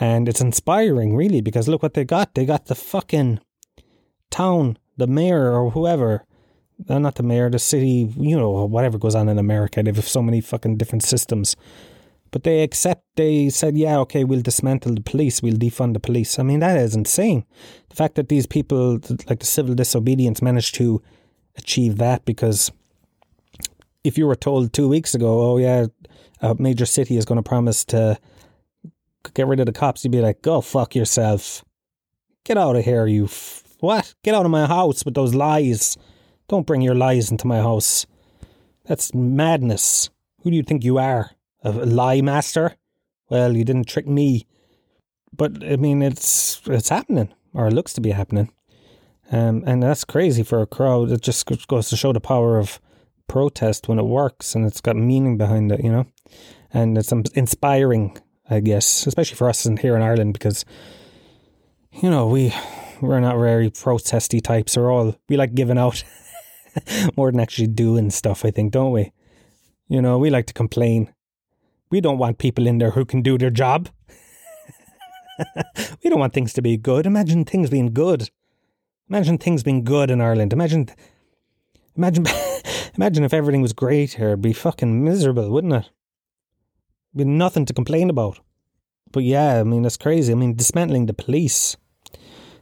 And 0.00 0.28
it's 0.28 0.40
inspiring, 0.40 1.16
really, 1.16 1.40
because 1.40 1.68
look 1.68 1.82
what 1.82 1.94
they 1.94 2.04
got. 2.04 2.34
They 2.34 2.46
got 2.46 2.66
the 2.66 2.74
fucking 2.74 3.40
town, 4.30 4.78
the 4.96 5.06
mayor 5.06 5.52
or 5.52 5.70
whoever. 5.70 6.24
Uh, 6.88 6.98
not 6.98 7.16
the 7.16 7.24
mayor, 7.24 7.50
the 7.50 7.58
city, 7.58 8.12
you 8.16 8.38
know, 8.38 8.64
whatever 8.64 8.98
goes 8.98 9.16
on 9.16 9.28
in 9.28 9.38
America. 9.38 9.82
They 9.82 9.90
have 9.90 10.08
so 10.08 10.22
many 10.22 10.40
fucking 10.40 10.76
different 10.76 11.02
systems. 11.02 11.56
But 12.30 12.44
they 12.44 12.62
accept, 12.62 13.04
they 13.16 13.48
said, 13.48 13.76
yeah, 13.76 13.98
okay, 14.00 14.24
we'll 14.24 14.42
dismantle 14.42 14.94
the 14.94 15.00
police, 15.00 15.42
we'll 15.42 15.54
defund 15.54 15.94
the 15.94 16.00
police. 16.00 16.38
I 16.38 16.42
mean, 16.42 16.60
that 16.60 16.76
is 16.76 16.94
insane. 16.94 17.44
The 17.88 17.96
fact 17.96 18.16
that 18.16 18.28
these 18.28 18.46
people, 18.46 19.00
like 19.28 19.40
the 19.40 19.46
civil 19.46 19.74
disobedience, 19.74 20.42
managed 20.42 20.74
to 20.76 21.02
achieve 21.56 21.96
that 21.98 22.24
because 22.24 22.70
if 24.04 24.18
you 24.18 24.26
were 24.26 24.36
told 24.36 24.72
two 24.72 24.88
weeks 24.88 25.14
ago, 25.14 25.52
oh 25.52 25.58
yeah, 25.58 25.86
a 26.40 26.54
major 26.54 26.86
city 26.86 27.16
is 27.16 27.24
going 27.24 27.36
to 27.36 27.48
promise 27.48 27.84
to 27.86 28.18
get 29.34 29.46
rid 29.46 29.60
of 29.60 29.66
the 29.66 29.72
cops, 29.72 30.04
you'd 30.04 30.12
be 30.12 30.20
like, 30.20 30.42
go 30.42 30.60
fuck 30.60 30.94
yourself. 30.94 31.64
Get 32.44 32.56
out 32.56 32.76
of 32.76 32.84
here, 32.84 33.06
you. 33.06 33.24
F- 33.24 33.64
what? 33.80 34.14
Get 34.22 34.34
out 34.34 34.44
of 34.44 34.50
my 34.50 34.66
house 34.66 35.04
with 35.04 35.14
those 35.14 35.34
lies. 35.34 35.96
Don't 36.48 36.66
bring 36.66 36.80
your 36.80 36.94
lies 36.94 37.30
into 37.30 37.46
my 37.46 37.58
house. 37.58 38.06
That's 38.86 39.14
madness. 39.14 40.10
Who 40.42 40.50
do 40.50 40.56
you 40.56 40.62
think 40.62 40.84
you 40.84 40.98
are? 40.98 41.32
A 41.76 41.86
lie 41.86 42.20
master? 42.20 42.76
Well, 43.30 43.56
you 43.56 43.64
didn't 43.64 43.88
trick 43.88 44.06
me. 44.06 44.46
But 45.36 45.62
I 45.64 45.76
mean, 45.76 46.02
it's 46.02 46.62
it's 46.66 46.88
happening, 46.88 47.32
or 47.52 47.68
it 47.68 47.74
looks 47.74 47.92
to 47.94 48.00
be 48.00 48.10
happening, 48.10 48.50
um, 49.30 49.62
and 49.66 49.82
that's 49.82 50.04
crazy 50.04 50.42
for 50.42 50.62
a 50.62 50.66
crowd. 50.66 51.10
It 51.10 51.20
just 51.20 51.46
goes 51.68 51.90
to 51.90 51.96
show 51.96 52.12
the 52.12 52.20
power 52.20 52.58
of 52.58 52.80
protest 53.28 53.86
when 53.86 53.98
it 53.98 54.06
works 54.06 54.54
and 54.54 54.66
it's 54.66 54.80
got 54.80 54.96
meaning 54.96 55.36
behind 55.36 55.70
it, 55.70 55.84
you 55.84 55.92
know? 55.92 56.06
And 56.72 56.98
it's 56.98 57.12
inspiring, 57.12 58.18
I 58.50 58.60
guess, 58.60 59.06
especially 59.06 59.36
for 59.36 59.48
us 59.48 59.64
in, 59.64 59.76
here 59.76 59.94
in 59.94 60.02
Ireland 60.02 60.32
because, 60.32 60.64
you 61.92 62.10
know, 62.10 62.26
we, 62.26 62.52
we're 63.00 63.20
not 63.20 63.36
very 63.36 63.70
protesty 63.70 64.40
types. 64.40 64.76
We're 64.76 64.90
all, 64.90 65.14
we 65.28 65.36
like 65.36 65.54
giving 65.54 65.78
out 65.78 66.02
more 67.16 67.30
than 67.30 67.40
actually 67.40 67.68
doing 67.68 68.10
stuff, 68.10 68.44
I 68.44 68.50
think, 68.50 68.72
don't 68.72 68.92
we? 68.92 69.12
You 69.88 70.02
know, 70.02 70.18
we 70.18 70.30
like 70.30 70.46
to 70.46 70.54
complain. 70.54 71.14
We 71.90 72.00
don't 72.00 72.18
want 72.18 72.38
people 72.38 72.66
in 72.66 72.78
there 72.78 72.90
who 72.90 73.04
can 73.04 73.22
do 73.22 73.38
their 73.38 73.50
job. 73.50 73.88
we 76.02 76.10
don't 76.10 76.18
want 76.18 76.34
things 76.34 76.52
to 76.54 76.62
be 76.62 76.76
good. 76.76 77.06
Imagine 77.06 77.44
things 77.44 77.70
being 77.70 77.92
good. 77.92 78.30
Imagine 79.08 79.38
things 79.38 79.62
being 79.62 79.84
good 79.84 80.10
in 80.10 80.20
Ireland. 80.20 80.52
Imagine, 80.52 80.88
imagine 81.96 82.26
Imagine 82.98 83.22
if 83.22 83.32
everything 83.32 83.62
was 83.62 83.72
great 83.72 84.14
here. 84.14 84.30
It'd 84.30 84.42
be 84.42 84.52
fucking 84.52 85.04
miserable, 85.04 85.48
wouldn't 85.50 85.72
it? 85.72 85.90
Be 87.14 87.24
nothing 87.24 87.64
to 87.66 87.72
complain 87.72 88.10
about. 88.10 88.40
But 89.12 89.22
yeah, 89.22 89.60
I 89.60 89.62
mean, 89.62 89.82
that's 89.82 89.96
crazy. 89.96 90.32
I 90.32 90.34
mean, 90.34 90.56
dismantling 90.56 91.06
the 91.06 91.14
police. 91.14 91.76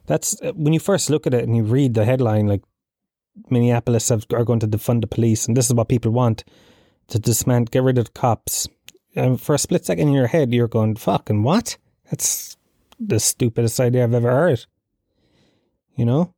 That's 0.05 0.41
uh, 0.43 0.53
when 0.53 0.75
you 0.75 0.79
first 0.79 1.09
look 1.09 1.27
at 1.27 1.33
it 1.33 1.43
and 1.43 1.57
you 1.57 1.63
read 1.63 1.95
the 1.95 2.05
headline, 2.05 2.49
like 2.49 2.61
Minneapolis 3.49 4.11
have, 4.11 4.27
are 4.31 4.45
going 4.45 4.61
to 4.61 4.69
defund 4.69 5.01
the 5.01 5.07
police, 5.07 5.47
and 5.49 5.57
this 5.57 5.67
is 5.67 5.75
what 5.75 5.89
people 5.89 6.13
want 6.13 6.45
to 7.09 7.19
dismantle, 7.19 7.71
get 7.73 7.83
rid 7.83 7.97
of 7.97 8.05
the 8.05 8.11
cops. 8.13 8.69
And 9.17 9.41
for 9.41 9.55
a 9.55 9.59
split 9.59 9.87
second 9.87 10.09
in 10.09 10.15
your 10.15 10.27
head, 10.27 10.53
you're 10.53 10.69
going, 10.69 10.97
fucking 10.97 11.43
what? 11.43 11.79
That's 12.11 12.57
the 13.01 13.19
stupidest 13.19 13.81
idea 13.81 14.05
I've 14.05 14.15
ever 14.15 14.31
heard. 14.31 14.67
You 15.97 16.05
know? 16.05 16.35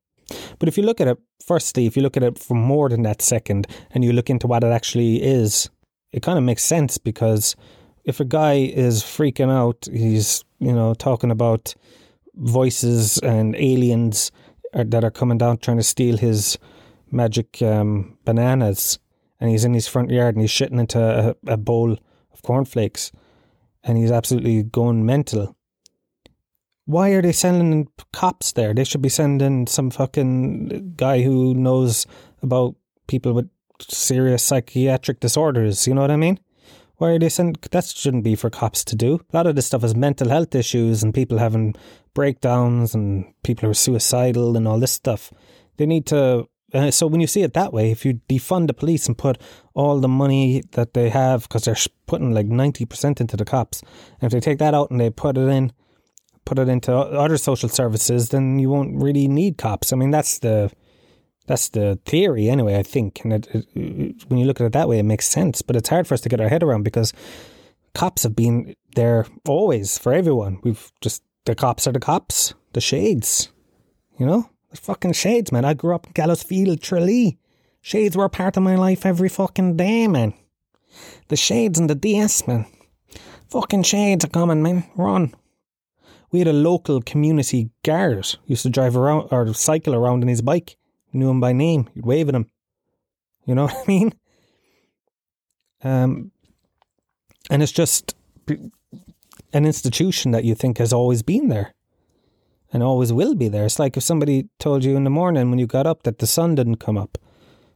But 0.58 0.68
if 0.68 0.76
you 0.76 0.84
look 0.84 1.00
at 1.00 1.08
it, 1.08 1.18
firstly, 1.44 1.86
if 1.86 1.96
you 1.96 2.02
look 2.02 2.16
at 2.16 2.22
it 2.22 2.38
for 2.38 2.54
more 2.54 2.88
than 2.88 3.02
that 3.02 3.20
second 3.20 3.66
and 3.90 4.04
you 4.04 4.12
look 4.12 4.30
into 4.30 4.46
what 4.46 4.62
it 4.62 4.68
actually 4.68 5.22
is, 5.22 5.68
it 6.12 6.22
kind 6.22 6.38
of 6.38 6.44
makes 6.44 6.64
sense 6.64 6.98
because 6.98 7.56
if 8.04 8.20
a 8.20 8.24
guy 8.24 8.54
is 8.54 9.02
freaking 9.02 9.50
out, 9.50 9.88
he's, 9.92 10.44
you 10.60 10.72
know, 10.72 10.94
talking 10.94 11.30
about 11.30 11.74
voices 12.34 13.18
and 13.18 13.56
aliens 13.56 14.30
that 14.72 15.02
are 15.02 15.10
coming 15.10 15.38
down 15.38 15.58
trying 15.58 15.76
to 15.78 15.82
steal 15.82 16.16
his 16.16 16.58
magic 17.10 17.60
um, 17.62 18.16
bananas 18.24 18.98
and 19.40 19.50
he's 19.50 19.64
in 19.64 19.74
his 19.74 19.88
front 19.88 20.10
yard 20.10 20.34
and 20.34 20.42
he's 20.42 20.50
shitting 20.50 20.78
into 20.78 21.00
a, 21.00 21.52
a 21.52 21.56
bowl 21.56 21.98
of 22.38 22.42
cornflakes 22.42 23.12
and 23.83 23.98
he's 23.98 24.11
absolutely 24.11 24.62
going 24.62 25.05
mental 25.05 25.57
why 26.88 27.11
are 27.11 27.20
they 27.20 27.33
sending 27.33 27.87
cops 28.14 28.53
there? 28.53 28.72
They 28.72 28.85
should 28.85 29.03
be 29.03 29.11
sending 29.11 29.66
some 29.66 29.90
fucking 29.90 30.94
guy 30.96 31.20
who 31.20 31.53
knows 31.53 32.07
about 32.40 32.77
people 33.07 33.35
with 33.35 33.51
serious 33.79 34.42
psychiatric 34.42 35.20
disorders. 35.20 35.87
You 35.87 35.92
know 35.92 36.01
what 36.01 36.11
I 36.11 36.16
mean? 36.16 36.40
Why 36.96 37.11
are 37.11 37.18
they 37.18 37.29
sending? 37.29 37.57
That 37.70 37.85
shouldn't 37.85 38.24
be 38.24 38.35
for 38.35 38.48
cops 38.48 38.85
to 38.85 38.96
do. 38.96 39.20
A 39.31 39.37
lot 39.37 39.46
of 39.46 39.55
this 39.55 39.66
stuff 39.66 39.85
is 39.85 39.94
mental 39.94 40.31
health 40.31 40.55
issues 40.55 41.03
and 41.03 41.12
people 41.12 41.37
having 41.37 41.74
breakdowns 42.14 42.94
and 42.94 43.35
people 43.42 43.66
who 43.66 43.72
are 43.72 43.74
suicidal 43.74 44.57
and 44.57 44.66
all 44.66 44.81
this 44.81 44.92
stuff. 44.92 45.31
They 45.77 45.85
need 45.85 46.07
to. 46.07 46.48
Uh, 46.72 46.90
so 46.90 47.07
when 47.07 47.20
you 47.20 47.26
see 47.26 47.42
it 47.42 47.54
that 47.54 47.72
way, 47.72 47.90
if 47.90 48.04
you 48.04 48.20
defund 48.28 48.66
the 48.66 48.74
police 48.74 49.07
and 49.07 49.16
put 49.16 49.38
all 49.74 50.00
the 50.00 50.09
money 50.09 50.62
that 50.72 50.92
they 50.92 51.09
have, 51.09 51.42
because 51.42 51.64
they're 51.64 51.76
putting 52.07 52.33
like 52.33 52.46
ninety 52.46 52.85
percent 52.85 53.20
into 53.20 53.37
the 53.37 53.44
cops, 53.44 53.83
and 54.20 54.24
if 54.28 54.33
they 54.33 54.40
take 54.40 54.59
that 54.59 54.74
out 54.74 54.90
and 54.90 55.00
they 55.00 55.11
put 55.11 55.37
it 55.38 55.48
in 55.48 55.72
put 56.44 56.59
it 56.59 56.68
into 56.68 56.94
other 56.94 57.37
social 57.37 57.68
services, 57.68 58.31
then 58.31 58.59
you 58.59 58.70
won't 58.70 59.02
really 59.02 59.28
need 59.28 59.59
cops. 59.59 59.92
I 59.92 59.96
mean, 59.96 60.11
that's 60.11 60.38
the 60.38 60.70
that's 61.46 61.68
the 61.70 61.98
theory 62.04 62.48
anyway. 62.48 62.76
I 62.76 62.83
think, 62.83 63.20
and 63.22 63.33
it, 63.33 63.46
it, 63.74 64.24
when 64.28 64.38
you 64.38 64.46
look 64.46 64.61
at 64.61 64.66
it 64.66 64.72
that 64.72 64.88
way, 64.88 64.98
it 64.98 65.04
makes 65.04 65.26
sense. 65.26 65.62
But 65.62 65.76
it's 65.76 65.88
hard 65.88 66.07
for 66.07 66.14
us 66.14 66.20
to 66.22 66.28
get 66.28 66.40
our 66.40 66.48
head 66.48 66.62
around 66.62 66.85
because 66.85 67.12
cops 67.94 68.22
have 68.22 68.37
been 68.37 68.74
there 68.94 69.26
always 69.46 69.98
for 69.98 70.12
everyone. 70.12 70.59
We've 70.62 70.90
just 71.00 71.22
the 71.44 71.54
cops 71.54 71.87
are 71.87 71.92
the 71.92 72.00
cops, 72.00 72.54
the 72.72 72.81
shades. 72.81 73.50
You 74.18 74.26
know, 74.26 74.50
The 74.70 74.76
fucking 74.76 75.14
shades, 75.14 75.50
man. 75.50 75.64
I 75.64 75.74
grew 75.74 75.94
up 75.94 76.07
in 76.07 76.12
Gallows 76.12 76.42
Field, 76.42 76.83
Tralee. 76.83 77.38
Shades 77.81 78.16
were 78.16 78.26
a 78.26 78.31
part 78.31 78.57
of 78.57 78.62
my 78.62 78.74
life 78.74 79.07
every 79.07 79.28
fucking 79.28 79.76
day, 79.76 80.07
man. 80.07 80.35
The 81.28 81.37
shades 81.37 81.78
and 81.78 81.88
the 81.88 81.94
DS, 81.94 82.46
man. 82.46 82.66
Fucking 83.48 83.85
shades 83.85 84.24
are 84.24 84.28
coming, 84.28 84.62
man. 84.62 84.85
Run. 84.94 85.35
We 86.31 86.40
had 86.40 86.48
a 86.48 86.52
local 86.52 87.00
community 87.00 87.70
guard. 87.83 88.37
Used 88.44 88.64
to 88.64 88.70
drive 88.70 88.96
around 88.96 89.28
or 89.31 89.54
cycle 89.54 89.94
around 89.94 90.22
on 90.22 90.28
his 90.28 90.42
bike. 90.42 90.76
Knew 91.12 91.31
him 91.31 91.40
by 91.40 91.54
name. 91.54 91.88
You'd 91.94 92.04
wave 92.04 92.28
at 92.28 92.35
him. 92.35 92.50
You 93.46 93.54
know 93.54 93.64
what 93.66 93.76
I 93.76 93.85
mean? 93.87 94.12
Um, 95.83 96.33
and 97.50 97.62
it's 97.62 97.72
just 97.72 98.14
an 98.46 99.64
institution 99.64 100.33
that 100.33 100.44
you 100.44 100.54
think 100.54 100.76
has 100.76 100.92
always 100.92 101.22
been 101.22 101.48
there 101.48 101.74
and 102.72 102.83
always 102.83 103.12
will 103.12 103.35
be 103.35 103.48
there. 103.48 103.64
It's 103.64 103.78
like 103.78 103.96
if 103.96 104.02
somebody 104.02 104.48
told 104.59 104.85
you 104.85 104.96
in 104.96 105.04
the 105.04 105.11
morning 105.11 105.50
when 105.50 105.59
you 105.59 105.66
got 105.66 105.87
up 105.87 106.02
that 106.02 106.18
the 106.18 106.26
sun 106.26 106.54
didn't 106.54 106.76
come 106.76 106.98
up. 106.98 107.18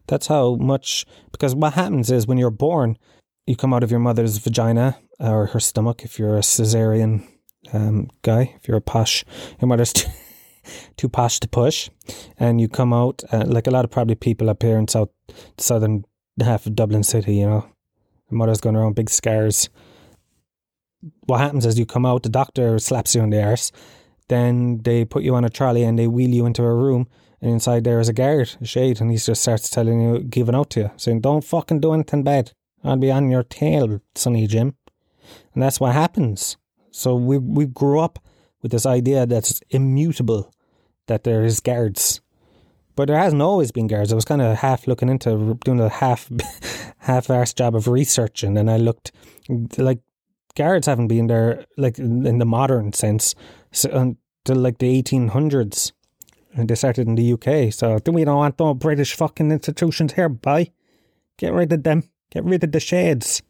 That's 0.08 0.26
how 0.26 0.56
much, 0.56 1.06
because 1.30 1.54
what 1.54 1.74
happens 1.74 2.10
is 2.10 2.26
when 2.26 2.38
you're 2.38 2.50
born, 2.50 2.98
you 3.46 3.56
come 3.56 3.72
out 3.72 3.82
of 3.82 3.90
your 3.90 4.00
mother's 4.00 4.38
vagina 4.38 4.98
or 5.18 5.46
her 5.46 5.60
stomach 5.60 6.04
if 6.04 6.18
you're 6.18 6.36
a 6.36 6.40
cesarean 6.40 7.26
um, 7.72 8.10
guy, 8.22 8.54
if 8.56 8.68
you're 8.68 8.76
a 8.76 8.82
posh, 8.82 9.24
your 9.60 9.68
mother's 9.68 9.92
too, 9.92 10.10
too 10.96 11.08
posh 11.08 11.40
to 11.40 11.48
push, 11.48 11.88
and 12.38 12.60
you 12.60 12.68
come 12.68 12.92
out 12.92 13.22
uh, 13.32 13.44
like 13.46 13.66
a 13.66 13.70
lot 13.70 13.84
of 13.84 13.90
probably 13.90 14.14
people 14.14 14.50
up 14.50 14.62
here 14.62 14.78
in 14.78 14.88
south 14.88 15.10
southern 15.58 16.04
half 16.40 16.66
of 16.66 16.74
Dublin 16.74 17.02
City, 17.02 17.36
you 17.36 17.46
know, 17.46 17.66
your 18.30 18.38
mother's 18.38 18.60
going 18.60 18.76
around 18.76 18.94
big 18.94 19.10
scars. 19.10 19.68
What 21.26 21.40
happens 21.40 21.66
is 21.66 21.78
you 21.78 21.86
come 21.86 22.06
out, 22.06 22.22
the 22.22 22.28
doctor 22.28 22.78
slaps 22.78 23.14
you 23.14 23.20
on 23.20 23.30
the 23.30 23.42
arse, 23.42 23.72
then 24.28 24.80
they 24.82 25.04
put 25.04 25.22
you 25.22 25.34
on 25.34 25.44
a 25.44 25.50
trolley 25.50 25.82
and 25.82 25.98
they 25.98 26.06
wheel 26.06 26.30
you 26.30 26.46
into 26.46 26.62
a 26.62 26.74
room, 26.74 27.08
and 27.40 27.50
inside 27.50 27.84
there 27.84 28.00
is 28.00 28.08
a 28.08 28.12
guard, 28.12 28.54
a 28.60 28.64
shade, 28.64 29.00
and 29.00 29.10
he 29.10 29.16
just 29.16 29.42
starts 29.42 29.68
telling 29.68 30.00
you, 30.00 30.20
giving 30.20 30.54
out 30.54 30.70
to 30.70 30.80
you, 30.80 30.90
saying, 30.96 31.20
"Don't 31.20 31.44
fucking 31.44 31.80
do 31.80 31.92
anything 31.92 32.22
bad. 32.22 32.52
I'll 32.84 32.96
be 32.96 33.10
on 33.10 33.30
your 33.30 33.42
tail, 33.42 34.00
Sonny 34.14 34.46
Jim." 34.46 34.76
And 35.54 35.62
that's 35.62 35.80
what 35.80 35.92
happens. 35.92 36.56
So 36.90 37.14
we 37.14 37.38
we 37.38 37.66
grew 37.66 38.00
up 38.00 38.18
with 38.62 38.70
this 38.70 38.86
idea 38.86 39.26
that's 39.26 39.60
immutable, 39.70 40.52
that 41.06 41.24
there 41.24 41.44
is 41.44 41.60
guards, 41.60 42.20
but 42.94 43.08
there 43.08 43.18
hasn't 43.18 43.42
always 43.42 43.72
been 43.72 43.88
guards. 43.88 44.12
I 44.12 44.14
was 44.14 44.24
kind 44.24 44.42
of 44.42 44.58
half 44.58 44.86
looking 44.86 45.08
into 45.08 45.58
doing 45.64 45.80
a 45.80 45.88
half 45.88 46.30
half 46.98 47.28
arse 47.28 47.52
job 47.52 47.74
of 47.74 47.88
research, 47.88 48.42
and 48.44 48.70
I 48.70 48.76
looked 48.76 49.12
like 49.78 50.00
guards 50.56 50.86
haven't 50.86 51.08
been 51.08 51.26
there 51.26 51.64
like 51.76 51.98
in 51.98 52.38
the 52.38 52.44
modern 52.44 52.92
sense 52.92 53.34
until 53.84 54.16
like 54.56 54.78
the 54.78 54.88
eighteen 54.88 55.28
hundreds. 55.28 55.92
And 56.54 56.68
they 56.68 56.74
started 56.74 57.08
in 57.08 57.14
the 57.14 57.32
UK, 57.32 57.72
so 57.72 57.98
we 58.12 58.24
don't 58.24 58.36
want 58.36 58.58
no 58.58 58.74
British 58.74 59.14
fucking 59.14 59.50
institutions 59.50 60.12
here, 60.12 60.28
boy. 60.28 60.70
Get 61.38 61.54
rid 61.54 61.72
of 61.72 61.82
them. 61.82 62.10
Get 62.30 62.44
rid 62.44 62.62
of 62.62 62.72
the 62.72 62.80
shades. 62.80 63.42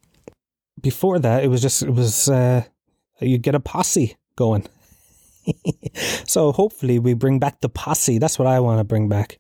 Before 0.81 1.19
that, 1.19 1.43
it 1.43 1.49
was 1.49 1.61
just 1.61 1.83
it 1.83 1.91
was 1.91 2.29
uh, 2.29 2.63
you 3.21 3.39
get 3.39 3.57
a 3.57 3.61
posse 3.61 4.17
going. 4.37 4.69
so 6.27 6.53
hopefully 6.53 6.99
we 6.99 7.15
bring 7.15 7.39
back 7.39 7.61
the 7.61 7.69
posse. 7.69 8.19
That's 8.19 8.39
what 8.39 8.49
I 8.49 8.61
want 8.61 8.79
to 8.79 8.85
bring 8.85 9.09
back. 9.09 9.39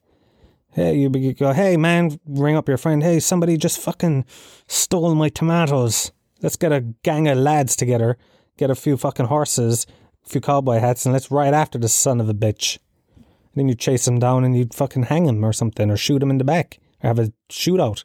Hey, 0.71 0.97
you 0.97 1.35
go, 1.35 1.53
hey 1.53 1.77
man, 1.77 2.19
ring 2.27 2.57
up 2.57 2.67
your 2.67 2.79
friend. 2.79 3.03
Hey, 3.03 3.21
somebody 3.21 3.57
just 3.57 3.79
fucking 3.79 4.25
stole 4.67 5.15
my 5.15 5.29
tomatoes. 5.29 6.13
Let's 6.43 6.57
get 6.57 6.73
a 6.73 6.81
gang 6.81 7.29
of 7.29 7.39
lads 7.39 7.77
together, 7.77 8.19
get 8.57 8.71
a 8.71 8.75
few 8.75 8.97
fucking 8.97 9.27
horses, 9.27 9.87
a 10.27 10.29
few 10.29 10.41
cowboy 10.41 10.79
hats, 10.79 11.07
and 11.07 11.13
let's 11.13 11.31
ride 11.31 11.55
after 11.55 11.79
the 11.79 11.89
son 11.89 12.21
of 12.21 12.29
a 12.29 12.35
bitch. 12.35 12.79
And 13.17 13.55
then 13.55 13.69
you 13.69 13.75
chase 13.75 14.09
him 14.09 14.19
down 14.19 14.45
and 14.45 14.57
you'd 14.57 14.75
fucking 14.75 15.05
hang 15.05 15.27
him 15.27 15.45
or 15.45 15.53
something, 15.53 15.91
or 15.91 15.97
shoot 15.97 16.23
him 16.23 16.31
in 16.31 16.39
the 16.39 16.45
back, 16.45 16.81
or 17.03 17.09
have 17.09 17.19
a 17.19 17.33
shootout. 17.49 18.05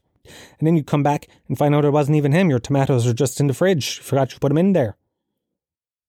And 0.60 0.68
then 0.68 0.76
you 0.76 0.84
come 0.84 1.04
back 1.04 1.28
and 1.48 1.58
find 1.58 1.74
out 1.74 1.86
it 1.86 1.92
wasn't 1.92 2.18
even 2.18 2.32
him. 2.32 2.50
Your 2.50 2.60
tomatoes 2.60 3.08
are 3.08 3.14
just 3.14 3.40
in 3.40 3.48
the 3.48 3.54
fridge. 3.54 3.98
You 3.98 4.04
forgot 4.04 4.34
you 4.34 4.40
put 4.40 4.50
them 4.50 4.58
in 4.58 4.74
there. 4.74 4.98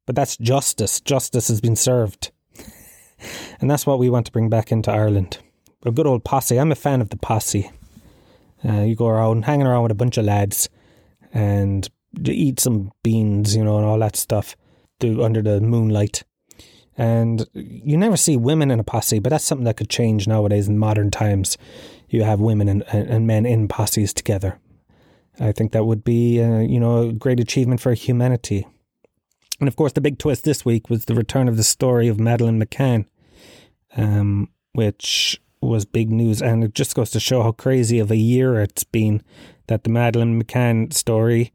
But 0.07 0.17
that's 0.17 0.37
justice. 0.37 1.01
Justice 1.01 1.49
has 1.49 1.61
been 1.61 1.77
served. 1.77 2.33
and 3.61 3.71
that's 3.71 3.87
what 3.87 3.99
we 3.99 4.11
want 4.11 4.27
to 4.27 4.33
bring 4.33 4.49
back 4.49 4.73
into 4.73 4.91
Ireland. 4.91 5.39
A 5.85 5.93
good 5.93 6.07
old 6.07 6.25
posse. 6.25 6.59
I'm 6.59 6.73
a 6.73 6.77
fan 6.77 7.01
of 7.01 7.11
the 7.11 7.17
posse. 7.17 7.71
Uh, 8.69 8.81
you 8.81 8.97
go 8.97 9.07
around 9.07 9.45
hanging 9.45 9.67
around 9.67 9.85
with 9.85 9.93
a 9.93 9.97
bunch 9.97 10.19
of 10.19 10.25
lads 10.25 10.69
and 11.33 11.89
eat 12.25 12.61
some 12.61 12.93
beans, 13.03 13.55
you 13.57 13.65
know, 13.65 13.77
and 13.77 13.87
all 13.87 13.99
that 13.99 14.17
stuff 14.17 14.57
do, 14.99 15.23
under 15.23 15.43
the 15.43 15.61
moonlight. 15.61 16.25
And 16.97 17.47
you 17.55 17.97
never 17.97 18.17
see 18.17 18.37
women 18.37 18.71
in 18.71 18.81
a 18.81 18.85
posse, 18.85 19.21
but 19.21 19.31
that's 19.31 19.45
something 19.45 19.65
that 19.67 19.77
could 19.77 19.89
change 19.89 20.27
nowadays 20.27 20.67
in 20.67 20.79
modern 20.79 21.11
times. 21.11 21.57
You 22.09 22.25
have 22.25 22.41
women 22.41 22.69
and, 22.69 22.83
and 22.91 23.27
men 23.27 23.47
in 23.47 23.69
posses 23.69 24.13
together. 24.13 24.59
I 25.39 25.53
think 25.53 25.71
that 25.73 25.85
would 25.85 26.03
be, 26.03 26.43
uh, 26.43 26.59
you 26.59 26.81
know, 26.81 27.09
a 27.09 27.13
great 27.13 27.39
achievement 27.39 27.81
for 27.81 27.95
humanity. 27.95 28.67
And 29.61 29.69
of 29.69 29.77
course, 29.77 29.93
the 29.93 30.01
big 30.01 30.19
twist 30.19 30.45
this 30.45 30.65
week 30.65 30.91
was 30.91 31.05
the 31.05 31.15
return 31.15 31.49
of 31.49 31.57
the 31.57 31.63
story 31.63 32.09
of 32.09 32.19
Madeline 32.19 32.61
McCann, 32.61 33.07
um, 33.97 34.49
which 34.73 35.41
was 35.61 35.85
big 35.85 36.11
news. 36.11 36.43
And 36.43 36.65
it 36.65 36.75
just 36.75 36.97
goes 36.97 37.11
to 37.11 37.21
show 37.21 37.43
how 37.43 37.53
crazy 37.53 37.99
of 38.01 38.11
a 38.11 38.17
year 38.17 38.61
it's 38.61 38.85
been 38.85 39.23
that 39.69 39.85
the 39.85 39.91
Madeline 39.91 40.43
McCann 40.43 40.93
story, 40.93 41.53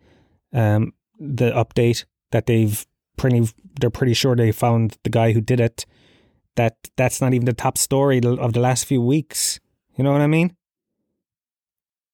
um, 0.54 0.94
the 1.20 1.52
update 1.52 2.06
that 2.32 2.46
they've 2.46 2.86
pretty, 3.18 3.48
they're 3.80 3.89
pretty 3.89 4.13
sure 4.13 4.36
they 4.36 4.52
found 4.52 4.98
the 5.04 5.10
guy 5.10 5.34
who 5.34 5.42
did 5.42 5.60
it. 5.60 5.86
That 6.56 6.78
that's 6.98 7.20
not 7.20 7.34
even 7.34 7.46
the 7.46 7.54
top 7.54 7.78
story 7.78 8.22
of 8.24 8.54
the 8.54 8.60
last 8.60 8.86
few 8.86 9.02
weeks. 9.02 9.60
You 9.96 10.04
know 10.04 10.12
what 10.12 10.22
I 10.22 10.28
mean? 10.28 10.56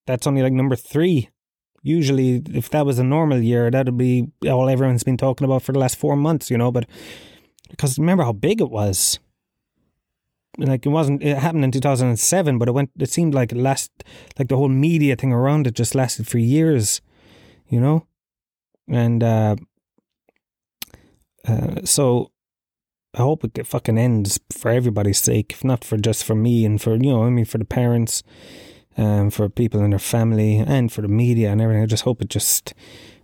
That's 0.06 0.26
only 0.26 0.42
like 0.42 0.54
number 0.54 0.76
three 0.76 1.28
usually 1.82 2.42
if 2.52 2.70
that 2.70 2.86
was 2.86 2.98
a 2.98 3.04
normal 3.04 3.38
year, 3.38 3.70
that'd 3.70 3.96
be 3.96 4.28
all 4.46 4.68
everyone's 4.68 5.04
been 5.04 5.16
talking 5.16 5.44
about 5.44 5.62
for 5.62 5.72
the 5.72 5.78
last 5.78 5.96
four 5.96 6.16
months, 6.16 6.50
you 6.50 6.58
know. 6.58 6.70
But 6.70 6.86
because 7.68 7.98
remember 7.98 8.24
how 8.24 8.32
big 8.32 8.60
it 8.60 8.70
was. 8.70 9.18
Like 10.58 10.84
it 10.84 10.90
wasn't. 10.90 11.22
It 11.22 11.38
happened 11.38 11.64
in 11.64 11.70
two 11.70 11.80
thousand 11.80 12.08
and 12.08 12.18
seven, 12.18 12.58
but 12.58 12.68
it 12.68 12.72
went. 12.72 12.90
It 12.98 13.10
seemed 13.10 13.34
like 13.34 13.52
it 13.52 13.58
last. 13.58 13.90
Like 14.38 14.48
the 14.48 14.56
whole 14.56 14.68
media 14.68 15.16
thing 15.16 15.32
around 15.32 15.66
it 15.66 15.74
just 15.74 15.94
lasted 15.94 16.26
for 16.26 16.38
years, 16.38 17.00
you 17.68 17.80
know. 17.80 18.06
And 18.90 19.22
uh, 19.22 19.56
uh, 21.46 21.80
so 21.84 22.32
I 23.14 23.18
hope 23.18 23.44
it 23.44 23.66
fucking 23.66 23.98
ends 23.98 24.38
for 24.52 24.70
everybody's 24.70 25.20
sake, 25.20 25.52
if 25.52 25.64
not 25.64 25.84
for 25.84 25.96
just 25.96 26.24
for 26.24 26.34
me 26.34 26.64
and 26.64 26.80
for 26.80 26.94
you 26.94 27.12
know, 27.12 27.24
I 27.24 27.30
mean, 27.30 27.44
for 27.44 27.58
the 27.58 27.64
parents 27.64 28.22
um, 28.96 29.30
for 29.30 29.48
people 29.48 29.82
in 29.82 29.90
their 29.90 29.98
family 29.98 30.58
and 30.58 30.92
for 30.92 31.02
the 31.02 31.08
media 31.08 31.50
and 31.50 31.60
everything. 31.60 31.82
I 31.82 31.86
just 31.86 32.04
hope 32.04 32.22
it 32.22 32.28
just, 32.28 32.74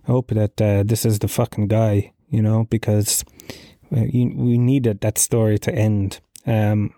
I 0.07 0.11
hope 0.11 0.29
that 0.29 0.61
uh, 0.61 0.83
this 0.83 1.05
is 1.05 1.19
the 1.19 1.27
fucking 1.27 1.67
guy, 1.67 2.13
you 2.29 2.41
know, 2.41 2.65
because 2.69 3.23
uh, 3.91 4.05
we 4.11 4.57
needed 4.57 5.01
that 5.01 5.17
story 5.17 5.57
to 5.59 5.73
end. 5.73 6.19
Um, 6.45 6.93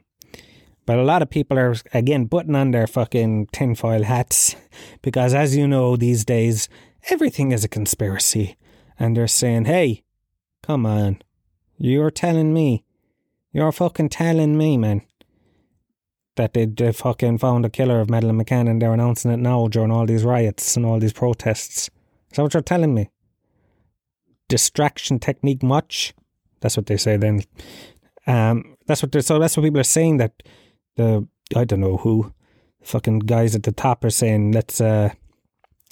but 0.85 0.97
a 0.97 1.03
lot 1.03 1.21
of 1.21 1.29
people 1.29 1.59
are 1.59 1.75
again 1.93 2.27
putting 2.27 2.55
on 2.55 2.71
their 2.71 2.87
fucking 2.87 3.47
tinfoil 3.51 4.03
hats 4.03 4.55
because, 5.01 5.33
as 5.33 5.55
you 5.55 5.67
know, 5.67 5.95
these 5.95 6.25
days 6.25 6.69
everything 7.09 7.51
is 7.51 7.63
a 7.63 7.67
conspiracy, 7.67 8.57
and 8.99 9.15
they're 9.15 9.27
saying, 9.27 9.65
"Hey, 9.65 10.03
come 10.61 10.85
on, 10.85 11.21
you're 11.77 12.11
telling 12.11 12.53
me, 12.53 12.83
you're 13.51 13.71
fucking 13.71 14.09
telling 14.09 14.57
me, 14.57 14.77
man, 14.77 15.01
that 16.35 16.53
they, 16.53 16.65
they 16.65 16.91
fucking 16.91 17.37
found 17.37 17.65
a 17.65 17.69
killer 17.69 17.99
of 17.99 18.09
Madeleine 18.09 18.37
McCann 18.37 18.69
and 18.69 18.81
they're 18.81 18.93
announcing 18.93 19.31
it 19.31 19.37
now 19.37 19.67
during 19.67 19.91
all 19.91 20.05
these 20.05 20.23
riots 20.23 20.75
and 20.75 20.85
all 20.85 20.99
these 20.99 21.13
protests. 21.13 21.89
Is 22.31 22.35
that 22.35 22.43
what 22.43 22.53
you're 22.53 22.61
telling 22.61 22.93
me? 22.93 23.09
Distraction 24.47 25.19
technique 25.19 25.63
much? 25.63 26.13
That's 26.59 26.77
what 26.77 26.85
they 26.85 26.97
say 26.97 27.17
then. 27.17 27.43
Um, 28.27 28.77
that's 28.85 29.01
what 29.01 29.23
so 29.23 29.39
that's 29.39 29.55
what 29.55 29.63
people 29.63 29.79
are 29.79 29.83
saying 29.83 30.17
that 30.17 30.43
the 30.95 31.27
I 31.55 31.63
don't 31.63 31.79
know 31.79 31.97
who 31.97 32.33
fucking 32.83 33.19
guys 33.19 33.55
at 33.55 33.63
the 33.63 33.71
top 33.71 34.03
are 34.03 34.09
saying 34.09 34.51
let's 34.51 34.79
uh 34.79 35.09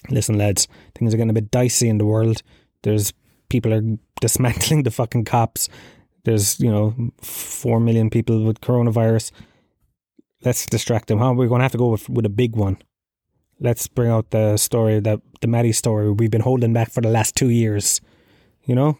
listen 0.10 0.38
lads 0.38 0.67
things 0.96 1.13
are 1.13 1.17
getting 1.17 1.30
a 1.30 1.34
bit 1.34 1.52
dicey 1.52 1.89
in 1.89 1.98
the 1.98 2.06
world 2.06 2.41
there's 2.84 3.13
people 3.50 3.74
are 3.74 3.82
dismantling 4.22 4.84
the 4.84 4.92
fucking 4.92 5.26
cops 5.26 5.70
there's 6.24 6.60
you 6.60 6.72
know 6.72 6.96
4 7.22 7.80
million 7.80 8.10
people 8.10 8.44
with 8.44 8.62
coronavirus 8.62 9.32
let's 10.44 10.66
distract 10.66 11.08
them. 11.08 11.20
Huh? 11.20 11.34
We're 11.36 11.48
going 11.48 11.60
to 11.60 11.63
have 11.63 11.72
to 11.74 11.78
go 11.78 11.90
with, 11.90 12.10
with 12.10 12.26
a 12.26 12.30
big 12.30 12.56
one. 12.56 12.78
Let's 13.60 13.88
bring 13.88 14.12
out 14.12 14.30
the 14.32 14.58
story 14.58 15.00
that 15.00 15.20
the 15.42 15.48
Maddie 15.48 15.72
story 15.72 16.12
we've 16.12 16.32
been 16.32 16.42
holding 16.42 16.74
back 16.74 16.92
for 16.92 17.02
the 17.02 17.10
last 17.10 17.36
two 17.36 17.50
years. 17.50 18.02
You 18.66 18.76
know, 18.76 19.00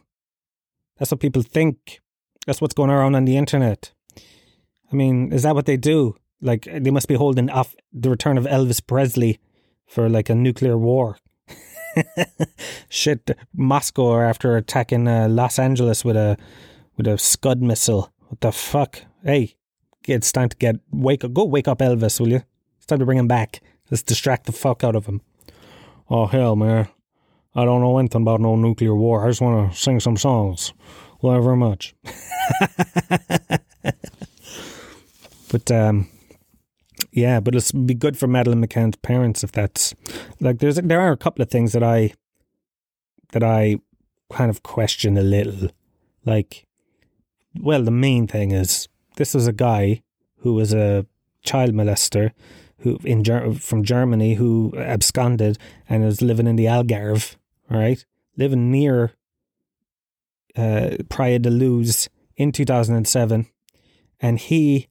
that's 0.98 1.12
what 1.12 1.20
people 1.20 1.44
think. 1.44 2.00
That's 2.46 2.60
what's 2.62 2.74
going 2.74 2.90
around 2.90 3.16
on 3.16 3.26
the 3.26 3.38
internet. 3.38 3.94
I 4.92 4.96
mean, 4.96 5.32
is 5.32 5.44
that 5.44 5.54
what 5.54 5.66
they 5.66 5.78
do? 5.78 6.16
Like 6.42 6.68
they 6.72 6.92
must 6.92 7.08
be 7.08 7.16
holding 7.16 7.50
off 7.50 7.76
the 7.94 8.10
return 8.10 8.38
of 8.38 8.46
Elvis 8.46 8.86
Presley 8.86 9.40
for 9.86 10.10
like 10.10 10.30
a 10.30 10.36
nuclear 10.36 10.78
war. 10.78 11.18
Shit, 12.90 13.32
Moscow 13.54 14.20
after 14.20 14.58
attacking 14.58 15.08
uh, 15.08 15.28
Los 15.30 15.60
Angeles 15.60 16.04
with 16.04 16.16
a 16.16 16.38
with 16.96 17.08
a 17.08 17.18
Scud 17.18 17.62
missile. 17.62 18.12
What 18.28 18.42
the 18.42 18.52
fuck? 18.52 19.04
Hey, 19.24 19.56
it's 20.08 20.32
time 20.32 20.50
to 20.50 20.58
get 20.58 20.76
wake 20.92 21.24
up. 21.24 21.34
Go 21.34 21.46
wake 21.46 21.68
up 21.68 21.80
Elvis, 21.80 22.20
will 22.20 22.30
you? 22.30 22.44
It's 22.78 22.86
time 22.86 23.00
to 23.00 23.06
bring 23.06 23.18
him 23.18 23.28
back. 23.28 23.62
Let's 23.90 24.04
distract 24.04 24.46
the 24.46 24.52
fuck 24.52 24.84
out 24.84 24.96
of 24.96 25.06
him. 25.06 25.22
Oh 26.10 26.28
hell, 26.28 26.56
man! 26.56 26.88
I 27.56 27.66
don't 27.66 27.82
know 27.82 27.98
anything 27.98 28.22
about 28.22 28.42
no 28.42 28.56
nuclear 28.56 28.96
war. 28.96 29.26
I 29.26 29.30
just 29.30 29.42
want 29.42 29.72
to 29.72 29.78
sing 29.78 30.00
some 30.00 30.18
songs. 30.18 30.74
Love 31.22 31.38
you 31.38 31.44
very 31.44 31.58
much. 31.58 31.96
but 35.52 35.72
um, 35.72 36.08
yeah, 37.18 37.40
but 37.40 37.56
it'll 37.56 37.82
be 37.82 37.96
good 37.96 38.18
for 38.18 38.28
Madeleine 38.28 38.66
McCann's 38.66 38.96
parents 38.98 39.44
if 39.44 39.52
that's 39.52 39.96
like. 40.40 40.60
There's 40.60 40.76
there 40.76 41.02
are 41.02 41.12
a 41.12 41.18
couple 41.18 41.42
of 41.42 41.50
things 41.50 41.74
that 41.74 41.84
I 41.84 42.14
that 43.32 43.44
I 43.44 43.80
kind 44.32 44.52
of 44.52 44.62
question 44.62 45.18
a 45.18 45.24
little. 45.24 45.70
Like, 46.26 46.68
well, 47.60 47.82
the 47.82 47.92
main 47.92 48.28
thing 48.28 48.52
is 48.52 48.88
this 49.16 49.34
was 49.34 49.48
a 49.48 49.54
guy 49.54 50.04
who 50.38 50.54
was 50.54 50.74
a 50.74 51.08
child 51.44 51.74
molester 51.74 52.32
who 52.82 53.00
in 53.04 53.24
from 53.56 53.84
Germany 53.84 54.36
who 54.36 54.74
absconded 54.78 55.58
and 55.90 56.04
is 56.04 56.22
living 56.22 56.46
in 56.46 56.56
the 56.56 56.66
Algarve, 56.66 57.36
right? 57.70 58.06
Living 58.38 58.70
near 58.70 59.14
uh, 60.56 60.98
Praia 61.10 61.40
da 61.40 61.50
Luz 61.50 62.10
in 62.36 62.52
2007. 62.52 63.48
And 64.20 64.40
he, 64.40 64.88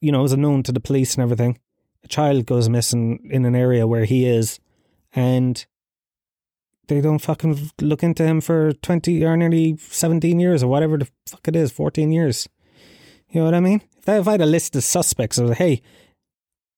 you 0.00 0.12
know, 0.12 0.22
was 0.22 0.32
unknown 0.32 0.62
to 0.64 0.72
the 0.72 0.80
police 0.80 1.14
and 1.14 1.22
everything. 1.22 1.58
A 2.04 2.08
child 2.08 2.46
goes 2.46 2.68
missing 2.68 3.28
in 3.30 3.44
an 3.44 3.54
area 3.54 3.86
where 3.86 4.04
he 4.04 4.26
is, 4.26 4.60
and 5.14 5.64
they 6.88 7.00
don't 7.00 7.18
fucking 7.18 7.70
look 7.80 8.02
into 8.02 8.24
him 8.24 8.40
for 8.40 8.72
20 8.72 9.24
or 9.24 9.36
nearly 9.36 9.76
17 9.76 10.40
years 10.40 10.62
or 10.62 10.68
whatever 10.68 10.98
the 10.98 11.08
fuck 11.26 11.46
it 11.46 11.56
is, 11.56 11.70
14 11.70 12.12
years. 12.12 12.48
You 13.30 13.40
know 13.40 13.44
what 13.44 13.54
I 13.54 13.60
mean? 13.60 13.82
If 13.98 14.08
I, 14.08 14.18
if 14.18 14.28
I 14.28 14.32
had 14.32 14.40
a 14.40 14.46
list 14.46 14.74
of 14.74 14.84
suspects, 14.84 15.38
I 15.38 15.42
was 15.42 15.50
like, 15.50 15.58
hey, 15.58 15.82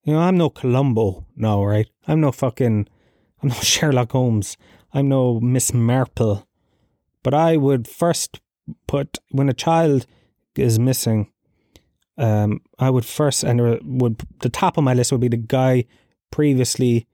you 0.05 0.13
know, 0.13 0.21
I'm 0.21 0.37
no 0.37 0.51
Columbo 0.51 1.27
no, 1.37 1.65
right? 1.65 1.89
I'm 2.09 2.21
no 2.21 2.33
fucking, 2.33 2.89
I'm 3.43 3.49
no 3.49 3.55
Sherlock 3.63 4.13
Holmes. 4.13 4.57
I'm 4.93 5.09
no 5.09 5.39
Miss 5.39 5.73
Marple. 5.73 6.47
But 7.23 7.35
I 7.35 7.57
would 7.57 7.87
first 7.87 8.41
put, 8.89 9.19
when 9.31 9.49
a 9.49 9.55
child 9.55 10.07
is 10.57 10.79
missing, 10.79 11.31
um, 12.21 12.61
I 12.79 12.91
would 12.91 13.07
first, 13.07 13.43
and 13.43 13.81
would, 14.01 14.23
the 14.41 14.51
top 14.51 14.77
of 14.77 14.85
my 14.85 14.93
list 14.93 15.11
would 15.11 15.23
be 15.23 15.29
the 15.29 15.39
guy 15.39 15.87
previously 16.31 17.07